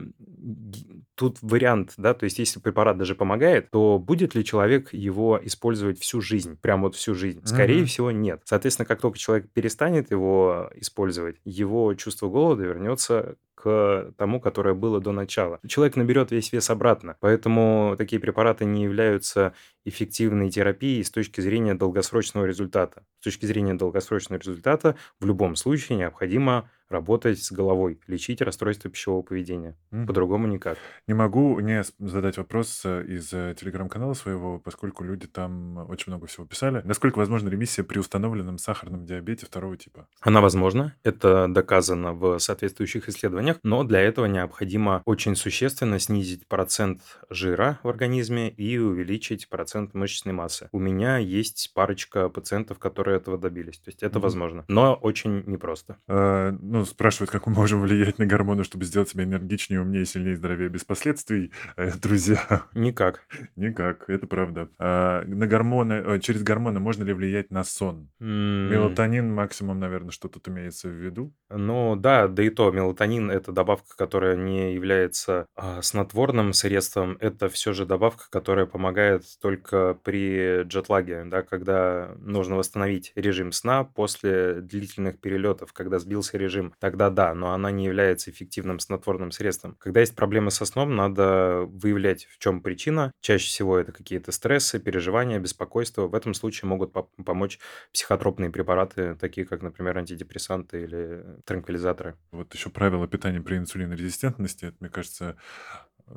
тут 1.14 1.38
вариант, 1.40 1.94
да, 1.96 2.14
то 2.14 2.24
есть 2.24 2.38
если 2.38 2.60
препарат 2.60 2.95
даже 2.98 3.14
помогает, 3.14 3.70
то 3.70 3.98
будет 3.98 4.34
ли 4.34 4.44
человек 4.44 4.92
его 4.92 5.38
использовать 5.42 6.00
всю 6.00 6.20
жизнь, 6.20 6.58
прям 6.60 6.82
вот 6.82 6.94
всю 6.94 7.14
жизнь? 7.14 7.40
Скорее 7.44 7.82
mm-hmm. 7.82 7.86
всего, 7.86 8.10
нет. 8.10 8.42
Соответственно, 8.44 8.86
как 8.86 9.00
только 9.00 9.18
человек 9.18 9.50
перестанет 9.52 10.10
его 10.10 10.70
использовать, 10.76 11.36
его 11.44 11.94
чувство 11.94 12.28
голода 12.28 12.64
вернется 12.64 13.36
к 13.56 14.12
тому, 14.16 14.40
которое 14.40 14.74
было 14.74 15.00
до 15.00 15.12
начала. 15.12 15.58
Человек 15.66 15.96
наберет 15.96 16.30
весь 16.30 16.52
вес 16.52 16.70
обратно. 16.70 17.16
Поэтому 17.20 17.96
такие 17.98 18.20
препараты 18.20 18.64
не 18.64 18.84
являются 18.84 19.54
эффективной 19.84 20.50
терапией 20.50 21.02
с 21.02 21.10
точки 21.10 21.40
зрения 21.40 21.74
долгосрочного 21.74 22.44
результата. 22.44 23.04
С 23.20 23.24
точки 23.24 23.46
зрения 23.46 23.74
долгосрочного 23.74 24.38
результата 24.38 24.96
в 25.20 25.26
любом 25.26 25.56
случае 25.56 25.98
необходимо 25.98 26.68
работать 26.88 27.42
с 27.42 27.50
головой, 27.50 28.00
лечить 28.06 28.40
расстройство 28.40 28.90
пищевого 28.90 29.22
поведения. 29.22 29.76
Мгм. 29.90 30.06
По-другому 30.06 30.46
никак. 30.46 30.78
Не 31.06 31.14
могу 31.14 31.58
не 31.60 31.82
задать 31.98 32.36
вопрос 32.36 32.82
э, 32.84 33.04
из 33.06 33.32
э, 33.32 33.54
телеграм-канала 33.58 34.14
своего, 34.14 34.58
поскольку 34.58 35.02
люди 35.02 35.26
там 35.26 35.78
очень 35.90 36.12
много 36.12 36.26
всего 36.26 36.46
писали. 36.46 36.82
Насколько 36.84 37.18
возможна 37.18 37.48
ремиссия 37.48 37.82
при 37.82 37.98
установленном 37.98 38.58
сахарном 38.58 39.04
диабете 39.04 39.46
второго 39.46 39.76
типа? 39.76 40.06
Она 40.20 40.40
возможна, 40.40 40.94
это 41.02 41.48
доказано 41.48 42.12
в 42.12 42.38
соответствующих 42.38 43.08
исследованиях, 43.08 43.45
но 43.62 43.84
для 43.84 44.00
этого 44.00 44.26
необходимо 44.26 45.02
очень 45.04 45.36
существенно 45.36 45.98
снизить 45.98 46.46
процент 46.46 47.02
жира 47.30 47.78
в 47.82 47.88
организме 47.88 48.48
и 48.50 48.78
увеличить 48.78 49.48
процент 49.48 49.94
мышечной 49.94 50.32
массы. 50.32 50.68
У 50.72 50.78
меня 50.78 51.18
есть 51.18 51.70
парочка 51.74 52.28
пациентов, 52.28 52.78
которые 52.78 53.16
этого 53.18 53.38
добились. 53.38 53.78
То 53.78 53.88
есть 53.88 54.02
это 54.02 54.18
Мгм. 54.18 54.22
возможно, 54.22 54.64
но 54.68 54.94
очень 54.94 55.42
непросто. 55.46 55.96
Э, 56.08 56.50
ну, 56.60 56.84
спрашивают, 56.84 57.30
как 57.30 57.46
мы 57.46 57.52
можем 57.54 57.80
влиять 57.80 58.18
на 58.18 58.26
гормоны, 58.26 58.64
чтобы 58.64 58.84
сделать 58.84 59.08
себя 59.08 59.24
энергичнее, 59.24 59.80
умнее, 59.80 60.06
сильнее, 60.06 60.36
здоровее, 60.36 60.68
без 60.68 60.84
последствий. 60.84 61.52
Э, 61.76 61.90
друзья, 61.96 62.64
Никак. 62.74 63.26
никак, 63.56 64.08
это 64.08 64.26
правда. 64.26 64.68
А, 64.78 65.22
на 65.26 65.46
гормоны, 65.46 65.94
э, 65.94 66.20
через 66.20 66.42
гормоны 66.42 66.80
можно 66.80 67.04
ли 67.04 67.12
влиять 67.12 67.50
на 67.50 67.64
сон? 67.64 68.08
М, 68.20 68.70
Мелатонин 68.70 69.32
максимум, 69.34 69.78
наверное, 69.80 70.10
что 70.10 70.28
тут 70.28 70.48
имеется 70.48 70.88
в 70.88 70.92
виду. 70.92 71.32
Ну 71.50 71.96
да, 71.96 72.28
да 72.28 72.42
и 72.42 72.50
то, 72.50 72.70
мелатонин– 72.70 73.30
это 73.36 73.52
добавка, 73.52 73.96
которая 73.96 74.36
не 74.36 74.74
является 74.74 75.46
а, 75.54 75.82
снотворным 75.82 76.52
средством, 76.52 77.16
это 77.20 77.48
все 77.48 77.72
же 77.72 77.86
добавка, 77.86 78.24
которая 78.30 78.66
помогает 78.66 79.24
только 79.40 79.98
при 80.02 80.62
джетлаге, 80.62 81.24
да, 81.26 81.42
когда 81.42 82.14
нужно 82.18 82.56
восстановить 82.56 83.12
режим 83.14 83.52
сна 83.52 83.84
после 83.84 84.60
длительных 84.60 85.20
перелетов, 85.20 85.72
когда 85.72 85.98
сбился 85.98 86.38
режим 86.38 86.74
тогда 86.78 87.10
да, 87.10 87.34
но 87.34 87.52
она 87.52 87.70
не 87.70 87.84
является 87.84 88.30
эффективным 88.30 88.78
снотворным 88.78 89.30
средством. 89.30 89.76
Когда 89.78 90.00
есть 90.00 90.14
проблемы 90.14 90.50
со 90.50 90.64
сном, 90.64 90.96
надо 90.96 91.64
выявлять, 91.68 92.26
в 92.26 92.38
чем 92.38 92.60
причина. 92.60 93.12
Чаще 93.20 93.46
всего 93.46 93.78
это 93.78 93.92
какие-то 93.92 94.32
стрессы, 94.32 94.78
переживания, 94.78 95.38
беспокойство. 95.38 96.06
В 96.06 96.14
этом 96.14 96.34
случае 96.34 96.68
могут 96.68 96.92
помочь 97.24 97.58
психотропные 97.92 98.50
препараты, 98.50 99.14
такие 99.16 99.46
как, 99.46 99.62
например, 99.62 99.98
антидепрессанты 99.98 100.82
или 100.82 101.24
транквилизаторы. 101.44 102.16
Вот 102.32 102.54
еще 102.54 102.70
правила 102.70 103.06
питания 103.06 103.25
при 103.40 103.56
инсулинорезистентности. 103.56 104.66
Это, 104.66 104.76
мне 104.80 104.90
кажется, 104.90 105.36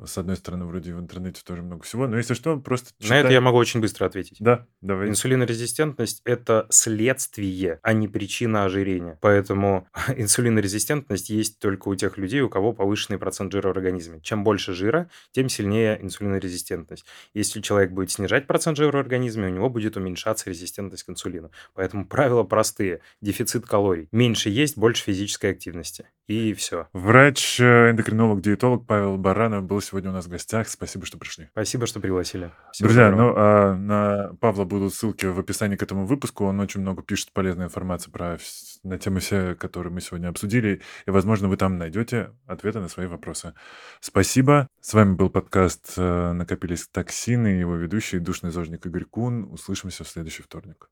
с 0.04 0.18
одной 0.18 0.36
стороны, 0.36 0.66
вроде 0.66 0.94
в 0.94 1.00
интернете 1.00 1.42
тоже 1.44 1.62
много 1.62 1.82
всего, 1.82 2.06
но 2.06 2.16
если 2.16 2.34
что, 2.34 2.56
просто 2.58 2.90
читай. 3.00 3.22
На 3.22 3.26
это 3.26 3.32
я 3.32 3.40
могу 3.40 3.58
очень 3.58 3.80
быстро 3.80 4.06
ответить. 4.06 4.36
Да, 4.38 4.66
давай. 4.80 5.08
Инсулинорезистентность– 5.08 6.22
это 6.24 6.66
следствие, 6.70 7.80
а 7.82 7.92
не 7.92 8.06
причина 8.06 8.64
ожирения. 8.64 9.18
Поэтому 9.20 9.88
инсулинорезистентность 10.16 11.30
есть 11.30 11.58
только 11.58 11.88
у 11.88 11.94
тех 11.96 12.18
людей, 12.18 12.40
у 12.40 12.48
кого 12.48 12.72
повышенный 12.72 13.18
процент 13.18 13.52
жира 13.52 13.68
в 13.68 13.70
организме. 13.72 14.20
Чем 14.22 14.44
больше 14.44 14.74
жира, 14.74 15.10
тем 15.32 15.48
сильнее 15.48 15.98
инсулинорезистентность. 16.00 17.04
Если 17.34 17.60
человек 17.60 17.90
будет 17.90 18.12
снижать 18.12 18.46
процент 18.46 18.76
жира 18.76 18.96
в 18.96 19.00
организме, 19.00 19.48
у 19.48 19.50
него 19.50 19.68
будет 19.68 19.96
уменьшаться 19.96 20.50
резистентность 20.50 21.02
к 21.02 21.10
инсулину. 21.10 21.50
Поэтому 21.74 22.06
правила 22.06 22.44
простые. 22.44 23.00
Дефицит 23.20 23.66
калорий. 23.66 24.08
Меньше 24.12 24.50
есть, 24.50 24.78
больше 24.78 25.02
физической 25.02 25.50
активности. 25.50 26.06
И 26.28 26.54
все. 26.54 26.86
Врач, 26.92 27.58
э, 27.58 27.90
эндокринолог, 27.90 28.40
диетолог 28.40 28.86
Павел 28.86 29.16
Баранов 29.16 29.64
был 29.64 29.79
сегодня 29.80 30.10
у 30.10 30.12
нас 30.12 30.26
в 30.26 30.28
гостях. 30.28 30.68
Спасибо, 30.68 31.06
что 31.06 31.18
пришли. 31.18 31.48
Спасибо, 31.52 31.86
что 31.86 32.00
пригласили. 32.00 32.52
Всего 32.72 32.88
Друзья, 32.88 33.08
здорово. 33.08 33.28
ну 33.28 33.34
а 33.36 33.74
на 33.74 34.34
Павла 34.40 34.64
будут 34.64 34.94
ссылки 34.94 35.26
в 35.26 35.38
описании 35.38 35.76
к 35.76 35.82
этому 35.82 36.06
выпуску. 36.06 36.44
Он 36.44 36.60
очень 36.60 36.80
много 36.80 37.02
пишет 37.02 37.32
полезной 37.32 37.66
информации 37.66 38.10
про 38.10 38.38
на 38.82 38.98
темы 38.98 39.20
все, 39.20 39.54
которые 39.54 39.92
мы 39.92 40.00
сегодня 40.00 40.28
обсудили. 40.28 40.80
И, 41.06 41.10
возможно, 41.10 41.48
вы 41.48 41.56
там 41.56 41.78
найдете 41.78 42.30
ответы 42.46 42.80
на 42.80 42.88
свои 42.88 43.06
вопросы. 43.06 43.54
Спасибо. 44.00 44.66
С 44.80 44.94
вами 44.94 45.14
был 45.14 45.30
подкаст 45.30 45.94
э, 45.96 46.32
«Накопились 46.32 46.88
токсины» 46.88 47.48
его 47.48 47.74
ведущий, 47.74 48.18
душный 48.18 48.50
зожник 48.50 48.86
Игорь 48.86 49.04
Кун. 49.04 49.44
Услышимся 49.52 50.04
в 50.04 50.08
следующий 50.08 50.42
вторник. 50.42 50.88